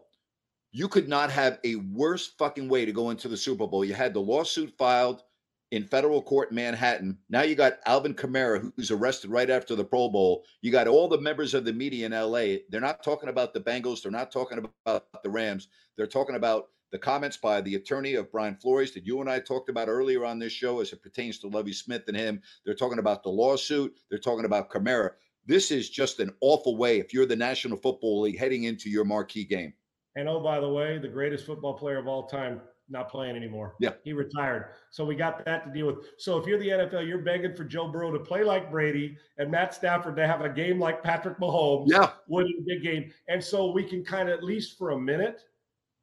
you 0.71 0.87
could 0.87 1.07
not 1.07 1.31
have 1.31 1.59
a 1.63 1.75
worse 1.75 2.27
fucking 2.37 2.69
way 2.69 2.85
to 2.85 2.91
go 2.91 3.09
into 3.09 3.27
the 3.27 3.37
Super 3.37 3.67
Bowl. 3.67 3.85
You 3.85 3.93
had 3.93 4.13
the 4.13 4.19
lawsuit 4.19 4.73
filed 4.77 5.23
in 5.71 5.83
federal 5.83 6.21
court 6.21 6.49
in 6.51 6.55
Manhattan. 6.55 7.17
Now 7.29 7.41
you 7.41 7.55
got 7.55 7.79
Alvin 7.85 8.13
Kamara, 8.13 8.71
who's 8.75 8.91
arrested 8.91 9.31
right 9.31 9.49
after 9.49 9.75
the 9.75 9.83
Pro 9.83 10.09
Bowl. 10.09 10.45
You 10.61 10.71
got 10.71 10.87
all 10.87 11.07
the 11.07 11.19
members 11.19 11.53
of 11.53 11.65
the 11.65 11.73
media 11.73 12.05
in 12.05 12.11
LA. 12.13 12.59
They're 12.69 12.81
not 12.81 13.03
talking 13.03 13.29
about 13.29 13.53
the 13.53 13.59
Bengals. 13.59 14.01
They're 14.01 14.11
not 14.11 14.31
talking 14.31 14.59
about 14.85 15.05
the 15.23 15.29
Rams. 15.29 15.67
They're 15.97 16.07
talking 16.07 16.35
about 16.35 16.67
the 16.91 16.97
comments 16.97 17.35
by 17.35 17.59
the 17.59 17.75
attorney 17.75 18.13
of 18.13 18.31
Brian 18.31 18.55
Flores 18.55 18.93
that 18.93 19.05
you 19.05 19.19
and 19.19 19.29
I 19.29 19.39
talked 19.39 19.69
about 19.69 19.89
earlier 19.89 20.23
on 20.23 20.39
this 20.39 20.53
show 20.53 20.79
as 20.79 20.93
it 20.93 21.01
pertains 21.03 21.37
to 21.39 21.47
Lovie 21.47 21.73
Smith 21.73 22.03
and 22.07 22.15
him. 22.15 22.41
They're 22.65 22.75
talking 22.75 22.99
about 22.99 23.23
the 23.23 23.29
lawsuit. 23.29 23.93
They're 24.09 24.19
talking 24.19 24.45
about 24.45 24.69
Kamara. 24.69 25.11
This 25.45 25.71
is 25.71 25.89
just 25.89 26.19
an 26.19 26.31
awful 26.41 26.77
way 26.77 26.99
if 26.99 27.13
you're 27.13 27.25
the 27.25 27.35
National 27.35 27.77
Football 27.77 28.21
League 28.21 28.39
heading 28.39 28.63
into 28.63 28.89
your 28.89 29.05
marquee 29.05 29.43
game. 29.45 29.73
And 30.17 30.27
oh, 30.27 30.39
by 30.39 30.59
the 30.59 30.67
way, 30.67 30.97
the 30.97 31.07
greatest 31.07 31.45
football 31.45 31.75
player 31.75 31.99
of 31.99 32.07
all 32.07 32.27
time 32.27 32.59
not 32.89 33.09
playing 33.09 33.35
anymore. 33.35 33.75
Yeah. 33.79 33.91
He 34.03 34.13
retired. 34.13 34.69
So 34.89 35.05
we 35.05 35.13
got 35.15 35.45
that 35.45 35.65
to 35.65 35.71
deal 35.71 35.85
with. 35.85 36.07
So 36.17 36.37
if 36.37 36.47
you're 36.47 36.57
the 36.57 36.69
NFL, 36.69 37.07
you're 37.07 37.19
begging 37.19 37.55
for 37.55 37.63
Joe 37.63 37.87
Burrow 37.87 38.11
to 38.11 38.19
play 38.19 38.43
like 38.43 38.71
Brady 38.71 39.15
and 39.37 39.51
Matt 39.51 39.75
Stafford 39.75 40.15
to 40.15 40.25
have 40.25 40.41
a 40.41 40.49
game 40.49 40.79
like 40.79 41.03
Patrick 41.03 41.37
Mahomes. 41.37 41.87
Yeah. 41.87 42.11
winning 42.27 42.57
a 42.59 42.63
big 42.65 42.81
game. 42.81 43.11
And 43.27 43.43
so 43.43 43.71
we 43.71 43.83
can 43.83 44.03
kind 44.03 44.27
of, 44.29 44.39
at 44.39 44.43
least 44.43 44.77
for 44.77 44.91
a 44.91 44.99
minute, 44.99 45.43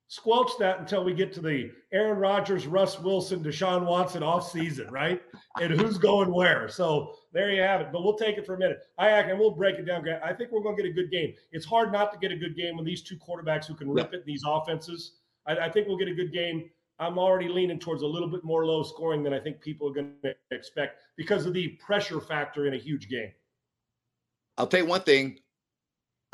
squelch 0.08 0.52
that 0.58 0.78
until 0.78 1.04
we 1.04 1.14
get 1.14 1.32
to 1.32 1.40
the 1.40 1.70
Aaron 1.92 2.18
Rodgers, 2.18 2.66
Russ 2.66 3.00
Wilson, 3.00 3.42
Deshaun 3.42 3.86
Watson 3.86 4.22
off 4.22 4.50
season, 4.50 4.90
right? 4.90 5.22
And 5.60 5.72
who's 5.72 5.98
going 5.98 6.32
where. 6.32 6.68
So 6.68 7.14
there 7.32 7.50
you 7.50 7.62
have 7.62 7.80
it. 7.80 7.88
But 7.92 8.04
we'll 8.04 8.16
take 8.16 8.36
it 8.36 8.46
for 8.46 8.54
a 8.54 8.58
minute. 8.58 8.78
I 8.98 9.10
act 9.10 9.30
and 9.30 9.38
we'll 9.38 9.50
break 9.50 9.76
it 9.76 9.84
down. 9.84 10.02
Grant. 10.02 10.22
I 10.22 10.32
think 10.32 10.50
we're 10.52 10.62
going 10.62 10.76
to 10.76 10.82
get 10.82 10.90
a 10.90 10.94
good 10.94 11.10
game. 11.10 11.34
It's 11.52 11.66
hard 11.66 11.92
not 11.92 12.12
to 12.12 12.18
get 12.18 12.32
a 12.32 12.36
good 12.36 12.56
game 12.56 12.76
when 12.76 12.84
these 12.84 13.02
two 13.02 13.16
quarterbacks 13.16 13.66
who 13.66 13.74
can 13.74 13.90
rip 13.90 14.12
it 14.12 14.20
in 14.20 14.26
these 14.26 14.44
offenses. 14.46 15.16
I, 15.46 15.56
I 15.56 15.70
think 15.70 15.88
we'll 15.88 15.98
get 15.98 16.08
a 16.08 16.14
good 16.14 16.32
game. 16.32 16.70
I'm 17.00 17.18
already 17.18 17.48
leaning 17.48 17.80
towards 17.80 18.02
a 18.02 18.06
little 18.06 18.28
bit 18.28 18.44
more 18.44 18.66
low 18.66 18.82
scoring 18.84 19.22
than 19.24 19.34
I 19.34 19.40
think 19.40 19.60
people 19.60 19.88
are 19.88 19.94
going 19.94 20.12
to 20.22 20.34
expect 20.52 21.00
because 21.16 21.44
of 21.44 21.52
the 21.52 21.68
pressure 21.84 22.20
factor 22.20 22.66
in 22.66 22.74
a 22.74 22.78
huge 22.78 23.08
game. 23.08 23.32
I'll 24.56 24.68
tell 24.68 24.80
you 24.80 24.86
one 24.86 25.00
thing. 25.00 25.38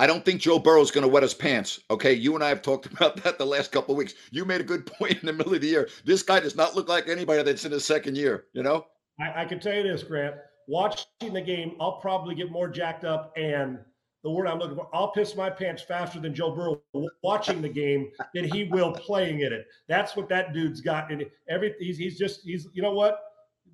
I 0.00 0.06
don't 0.06 0.24
think 0.24 0.40
Joe 0.40 0.58
Burrow 0.58 0.80
is 0.80 0.90
going 0.90 1.02
to 1.02 1.08
wet 1.08 1.22
his 1.22 1.34
pants. 1.34 1.78
Okay, 1.90 2.14
you 2.14 2.34
and 2.34 2.42
I 2.42 2.48
have 2.48 2.62
talked 2.62 2.86
about 2.92 3.22
that 3.22 3.36
the 3.36 3.44
last 3.44 3.70
couple 3.70 3.92
of 3.92 3.98
weeks. 3.98 4.14
You 4.30 4.46
made 4.46 4.62
a 4.62 4.64
good 4.64 4.86
point 4.98 5.18
in 5.20 5.26
the 5.26 5.32
middle 5.34 5.54
of 5.54 5.60
the 5.60 5.66
year. 5.66 5.90
This 6.06 6.22
guy 6.22 6.40
does 6.40 6.56
not 6.56 6.74
look 6.74 6.88
like 6.88 7.06
anybody 7.06 7.42
that's 7.42 7.66
in 7.66 7.72
his 7.72 7.84
second 7.84 8.16
year. 8.16 8.46
You 8.54 8.62
know? 8.62 8.86
I, 9.20 9.42
I 9.42 9.44
can 9.44 9.60
tell 9.60 9.74
you 9.74 9.82
this, 9.82 10.02
Grant. 10.02 10.36
Watching 10.68 11.34
the 11.34 11.42
game, 11.42 11.76
I'll 11.80 12.00
probably 12.00 12.34
get 12.34 12.50
more 12.50 12.66
jacked 12.66 13.04
up 13.04 13.34
and 13.36 13.78
the 14.22 14.30
word 14.30 14.46
I'm 14.46 14.58
looking 14.58 14.76
for, 14.76 14.88
I'll 14.94 15.12
piss 15.12 15.36
my 15.36 15.50
pants 15.50 15.82
faster 15.82 16.18
than 16.18 16.34
Joe 16.34 16.50
Burrow 16.50 16.80
watching 17.22 17.60
the 17.60 17.68
game 17.68 18.10
than 18.34 18.44
he 18.44 18.64
will 18.64 18.92
playing 18.92 19.40
in 19.40 19.52
it. 19.52 19.66
That's 19.88 20.16
what 20.16 20.28
that 20.28 20.52
dude's 20.54 20.80
got. 20.80 21.10
And 21.10 21.24
every 21.48 21.74
he's, 21.78 21.96
he's 21.98 22.18
just 22.18 22.42
he's 22.42 22.68
you 22.72 22.82
know 22.82 22.92
what? 22.92 23.18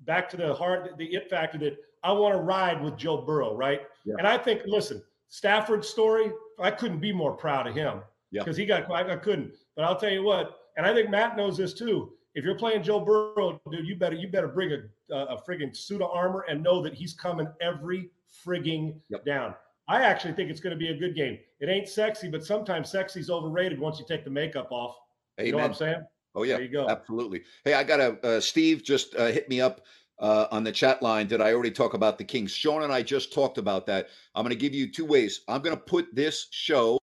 Back 0.05 0.29
to 0.29 0.37
the 0.37 0.53
heart, 0.53 0.97
the 0.97 1.05
it 1.13 1.29
factor 1.29 1.57
that 1.59 1.77
I 2.03 2.13
want 2.13 2.35
to 2.35 2.41
ride 2.41 2.81
with 2.81 2.95
Joe 2.97 3.21
Burrow, 3.21 3.55
right? 3.55 3.81
Yeah. 4.05 4.15
And 4.19 4.27
I 4.27 4.37
think, 4.37 4.61
listen, 4.65 5.03
Stafford's 5.29 5.87
story, 5.89 6.31
I 6.59 6.71
couldn't 6.71 6.99
be 6.99 7.11
more 7.13 7.33
proud 7.33 7.67
of 7.67 7.75
him 7.75 8.01
Yeah. 8.31 8.43
because 8.43 8.57
he 8.57 8.65
got 8.65 8.89
I, 8.91 9.13
I 9.13 9.15
couldn't. 9.17 9.51
But 9.75 9.85
I'll 9.85 9.97
tell 9.99 10.11
you 10.11 10.23
what, 10.23 10.57
and 10.77 10.85
I 10.85 10.93
think 10.93 11.09
Matt 11.09 11.37
knows 11.37 11.57
this 11.57 11.73
too. 11.73 12.13
If 12.35 12.43
you're 12.45 12.55
playing 12.57 12.83
Joe 12.83 12.99
Burrow, 12.99 13.59
dude, 13.71 13.87
you 13.87 13.95
better 13.95 14.15
you 14.15 14.27
better 14.27 14.47
bring 14.47 14.71
a 14.73 15.13
a, 15.13 15.35
a 15.35 15.41
frigging 15.41 15.75
suit 15.75 16.01
of 16.01 16.09
armor 16.11 16.45
and 16.49 16.61
know 16.61 16.81
that 16.83 16.93
he's 16.93 17.13
coming 17.13 17.47
every 17.61 18.09
frigging 18.45 18.95
Yep. 19.09 19.25
down. 19.25 19.55
I 19.89 20.01
actually 20.03 20.33
think 20.33 20.49
it's 20.49 20.59
going 20.59 20.71
to 20.71 20.77
be 20.77 20.89
a 20.89 20.97
good 20.97 21.15
game. 21.15 21.39
It 21.61 21.69
ain't 21.69 21.87
sexy, 21.87 22.27
but 22.29 22.43
sometimes 22.43 22.91
sexy's 22.91 23.29
overrated 23.29 23.79
once 23.79 23.99
you 23.99 24.05
take 24.05 24.25
the 24.25 24.29
makeup 24.29 24.67
off. 24.69 24.97
You 25.39 25.53
know 25.53 25.59
what 25.59 25.65
I'm 25.67 25.73
saying? 25.73 26.03
Oh 26.35 26.43
yeah, 26.43 26.55
There 26.55 26.63
you 26.63 26.69
go. 26.71 26.89
absolutely. 26.89 27.43
Hey, 27.63 27.73
I 27.73 27.83
got 27.83 27.99
a 28.01 28.19
uh, 28.25 28.39
Steve 28.41 28.83
just 28.83 29.15
uh, 29.15 29.27
hit 29.27 29.47
me 29.49 29.61
up 29.61 29.81
uh, 30.19 30.47
on 30.51 30.63
the 30.63 30.71
chat 30.71 31.01
line. 31.01 31.27
Did 31.27 31.41
I 31.41 31.53
already 31.53 31.71
talk 31.71 31.93
about 31.93 32.17
the 32.17 32.23
Kings? 32.23 32.51
Sean 32.51 32.83
and 32.83 32.93
I 32.93 33.01
just 33.01 33.33
talked 33.33 33.57
about 33.57 33.85
that. 33.87 34.09
I'm 34.35 34.43
going 34.43 34.55
to 34.55 34.59
give 34.59 34.73
you 34.73 34.91
two 34.91 35.05
ways. 35.05 35.41
I'm 35.47 35.61
going 35.61 35.75
to 35.75 35.81
put 35.81 36.13
this 36.13 36.47
show 36.51 36.99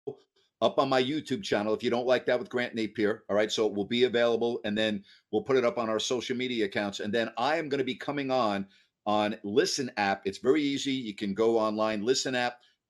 up 0.61 0.79
on 0.79 0.89
my 0.89 1.03
YouTube 1.03 1.43
channel 1.43 1.75
if 1.75 1.83
you 1.83 1.91
don't 1.91 2.07
like 2.07 2.27
that 2.27 2.39
with 2.39 2.51
Grant 2.51 2.75
Napier. 2.75 3.23
All 3.29 3.37
right, 3.37 3.51
so 3.51 3.67
it 3.67 3.75
will 3.75 3.85
be 3.85 4.05
available, 4.05 4.61
and 4.65 4.77
then 4.77 5.05
we'll 5.31 5.43
put 5.43 5.57
it 5.57 5.65
up 5.65 5.79
on 5.79 5.89
our 5.89 6.01
social 6.01 6.37
media 6.37 6.65
accounts. 6.65 7.01
And 7.01 7.13
then 7.13 7.31
I 7.39 7.57
am 7.57 7.69
going 7.69 7.79
to 7.79 7.85
be 7.85 7.95
coming 7.95 8.31
on 8.31 8.67
on 9.07 9.37
Listen 9.43 9.91
app. 9.97 10.23
It's 10.25 10.39
very 10.39 10.63
easy. 10.63 10.93
You 10.93 11.15
can 11.15 11.33
go 11.33 11.59
online, 11.59 12.05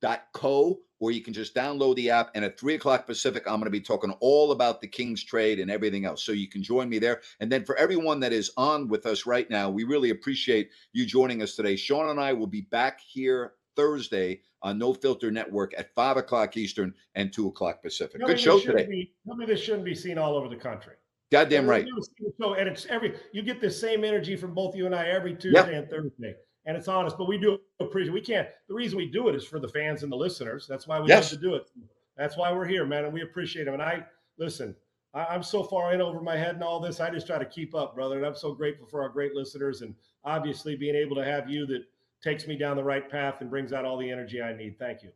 listenapp.co, 0.03 0.79
or 1.01 1.11
you 1.11 1.21
can 1.21 1.33
just 1.33 1.55
download 1.55 1.97
the 1.97 2.11
app. 2.11 2.31
And 2.35 2.45
at 2.45 2.59
three 2.59 2.75
o'clock 2.75 3.07
Pacific, 3.07 3.45
I'm 3.47 3.55
going 3.55 3.65
to 3.65 3.71
be 3.71 3.81
talking 3.81 4.13
all 4.21 4.53
about 4.53 4.81
the 4.81 4.89
Kings 4.89 5.23
trade 5.23 5.61
and 5.61 5.71
everything 5.71 6.05
else. 6.05 6.23
So 6.23 6.33
you 6.33 6.49
can 6.49 6.63
join 6.63 6.89
me 6.89 6.99
there. 6.99 7.21
And 7.41 7.51
then 7.51 7.65
for 7.65 7.77
everyone 7.77 8.21
that 8.21 8.33
is 8.33 8.51
on 8.57 8.89
with 8.89 9.07
us 9.07 9.27
right 9.27 9.49
now, 9.51 9.71
we 9.71 9.85
really 9.85 10.11
appreciate 10.11 10.71
you 10.93 11.07
joining 11.07 11.43
us 11.43 11.55
today. 11.55 11.77
Sean 11.77 12.11
and 12.11 12.21
I 12.21 12.33
will 12.33 12.47
be 12.47 12.63
back 12.63 13.01
here 13.01 13.55
Thursday 13.77 14.41
on 14.63 14.77
No 14.77 14.93
Filter 14.93 15.31
Network 15.31 15.73
at 15.79 15.95
five 15.95 16.17
o'clock 16.17 16.57
Eastern 16.57 16.93
and 17.15 17.33
two 17.33 17.47
o'clock 17.47 17.81
Pacific. 17.81 18.21
Good 18.25 18.41
show 18.41 18.59
today. 18.59 18.87
Be, 18.87 19.13
tell 19.25 19.37
me 19.37 19.47
this 19.47 19.61
shouldn't 19.61 19.85
be 19.85 19.95
seen 19.95 20.19
all 20.19 20.35
over 20.35 20.49
the 20.49 20.57
country. 20.57 20.95
Goddamn 21.31 21.67
right. 21.67 21.85
we 21.85 21.91
do 21.91 22.01
see 22.01 22.25
the 22.25 22.33
show, 22.41 22.55
and 22.55 22.69
it's 22.69 22.87
every 22.87 23.15
you 23.33 23.43
get 23.43 23.61
the 23.61 23.71
same 23.71 24.03
energy 24.03 24.35
from 24.35 24.55
both 24.55 24.75
you 24.75 24.87
and 24.87 24.95
I 24.95 25.09
every 25.09 25.35
Tuesday 25.37 25.77
and 25.77 25.89
Thursday, 25.89 26.35
and 26.69 26.77
it's 26.77 26.87
honest. 26.87 27.19
But 27.19 27.27
we 27.27 27.39
do 27.39 27.59
appreciate. 27.81 28.13
We 28.13 28.21
can't. 28.21 28.47
The 28.69 28.75
reason 28.75 28.97
we 28.97 29.07
do 29.07 29.29
it 29.29 29.35
is 29.35 29.45
for 29.45 29.59
the 29.59 29.67
fans 29.69 30.05
and 30.05 30.13
the 30.13 30.17
listeners. 30.17 30.67
That's 30.69 30.87
why 30.87 31.01
we 31.01 31.09
Yes. 31.09 31.33
love 31.33 31.41
to 31.41 31.47
do 31.49 31.55
it. 31.57 31.69
That's 32.17 32.37
why 32.37 32.53
we're 32.53 32.67
here, 32.67 32.85
man, 32.87 33.05
and 33.05 33.13
we 33.13 33.23
appreciate 33.23 33.65
them. 33.65 33.75
And 33.75 33.83
I 33.83 34.07
listen. 34.39 34.77
I, 35.15 35.25
I'm 35.25 35.43
so 35.43 35.63
far 35.65 35.95
in 35.95 36.01
over 36.03 36.21
my 36.21 36.37
head 36.37 36.55
and 36.55 36.63
all 36.63 36.79
this. 36.81 37.01
I 37.01 37.11
just 37.11 37.27
try 37.27 37.39
to 37.39 37.45
keep 37.47 37.75
up, 37.75 37.95
brother. 37.95 38.19
And 38.19 38.27
I'm 38.27 38.35
so 38.35 38.53
grateful 38.53 38.87
for 38.87 39.03
our 39.03 39.09
great 39.09 39.35
listeners, 39.35 39.83
and 39.83 39.95
obviously 40.25 40.77
being 40.77 40.95
able 40.95 41.17
to 41.17 41.25
have 41.25 41.49
you 41.49 41.67
that 41.67 41.85
takes 42.23 42.47
me 42.47 42.57
down 42.59 42.77
the 42.77 42.85
right 42.85 43.09
path 43.09 43.41
and 43.41 43.49
brings 43.49 43.73
out 43.73 43.85
all 43.85 43.97
the 43.97 44.11
energy 44.11 44.43
I 44.43 44.53
need. 44.55 44.79
Thank 44.79 45.03
you. 45.03 45.11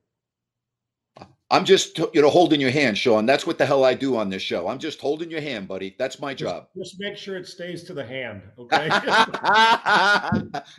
I'm 1.53 1.67
just, 1.67 1.99
you 2.15 2.23
know, 2.23 2.31
holding 2.31 2.63
your 2.63 2.71
hand, 2.71 2.97
Sean. 2.97 3.27
That's 3.27 3.47
what 3.47 3.59
the 3.59 3.67
hell 3.67 3.85
I 3.85 3.93
do 3.93 4.17
on 4.17 4.31
this 4.31 4.41
show. 4.41 4.69
I'm 4.69 4.79
just 4.79 4.99
holding 5.03 5.31
your 5.31 5.43
hand, 5.43 5.69
buddy. 5.69 5.95
That's 5.99 6.19
my 6.19 6.33
job. 6.33 6.69
just 6.75 6.99
make 6.99 7.15
sure 7.15 7.37
it 7.37 7.47
stays 7.47 7.85
to 7.85 7.93
the 7.93 8.03
hand, 8.03 8.41
okay? 8.59 8.89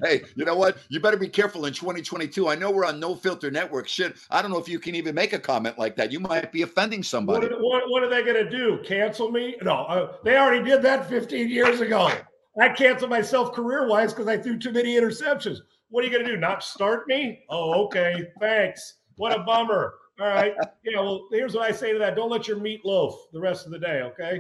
hey, 0.03 0.23
you 0.35 0.45
know 0.45 0.55
what? 0.55 0.77
You 0.89 0.99
better 0.99 1.15
be 1.15 1.29
careful 1.29 1.67
in 1.67 1.73
2022. 1.73 2.49
I 2.49 2.55
know 2.55 2.71
we're 2.71 2.85
on 2.85 2.99
No 2.99 3.13
Filter 3.13 3.51
Network. 3.51 3.87
Shit, 3.87 4.17
I 4.31 4.41
don't 4.41 4.49
know 4.49 4.57
if 4.57 4.67
you 4.67 4.79
can 4.79 4.95
even 4.95 5.13
make 5.13 5.33
a 5.33 5.39
comment 5.39 5.77
like 5.77 5.95
that. 5.97 6.11
You 6.11 6.19
might 6.19 6.51
be 6.51 6.63
offending 6.63 7.01
What 7.01 7.05
somebody. 7.05 7.47
are, 7.47 7.61
what, 7.61 7.83
what 7.89 8.01
are 8.01 8.09
they 8.09 8.23
going 8.23 8.43
to 8.43 8.49
do? 8.49 8.79
Cancel 8.83 9.29
me? 9.31 9.55
No, 9.61 9.75
uh, 9.83 10.13
they 10.23 10.37
already 10.37 10.67
did 10.67 10.81
that 10.81 11.07
15 11.07 11.49
years 11.49 11.81
ago. 11.81 12.11
I 12.59 12.69
canceled 12.69 13.11
myself 13.11 13.53
career 13.53 13.87
wise 13.87 14.11
because 14.11 14.27
I 14.27 14.37
threw 14.37 14.57
too 14.57 14.71
many 14.71 14.95
interceptions. 14.95 15.59
What 15.89 16.03
are 16.03 16.07
you 16.07 16.13
going 16.13 16.25
to 16.25 16.31
do? 16.31 16.37
Not 16.39 16.63
start 16.63 17.07
me? 17.07 17.43
Oh, 17.47 17.85
okay. 17.85 18.27
Thanks. 18.39 18.95
What 19.17 19.39
a 19.39 19.43
bummer. 19.43 19.93
All 20.19 20.27
right. 20.27 20.53
Yeah. 20.83 21.01
Well, 21.01 21.27
here's 21.31 21.55
what 21.55 21.63
I 21.63 21.71
say 21.71 21.91
to 21.91 21.99
that: 21.99 22.15
Don't 22.15 22.29
let 22.29 22.47
your 22.47 22.57
meat 22.57 22.85
loaf 22.85 23.27
the 23.31 23.39
rest 23.39 23.65
of 23.65 23.71
the 23.71 23.79
day. 23.79 24.01
Okay. 24.01 24.39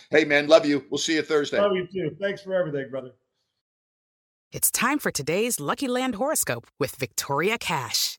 hey, 0.10 0.24
man, 0.24 0.46
love 0.46 0.64
you. 0.64 0.84
We'll 0.90 0.98
see 0.98 1.14
you 1.14 1.22
Thursday. 1.22 1.60
Love 1.60 1.76
you 1.76 1.86
too. 1.92 2.16
Thanks 2.20 2.42
for 2.42 2.54
everything, 2.54 2.90
brother. 2.90 3.10
It's 4.50 4.70
time 4.70 4.98
for 4.98 5.10
today's 5.10 5.60
Lucky 5.60 5.88
Land 5.88 6.14
horoscope 6.16 6.66
with 6.78 6.96
Victoria 6.96 7.58
Cash. 7.58 8.18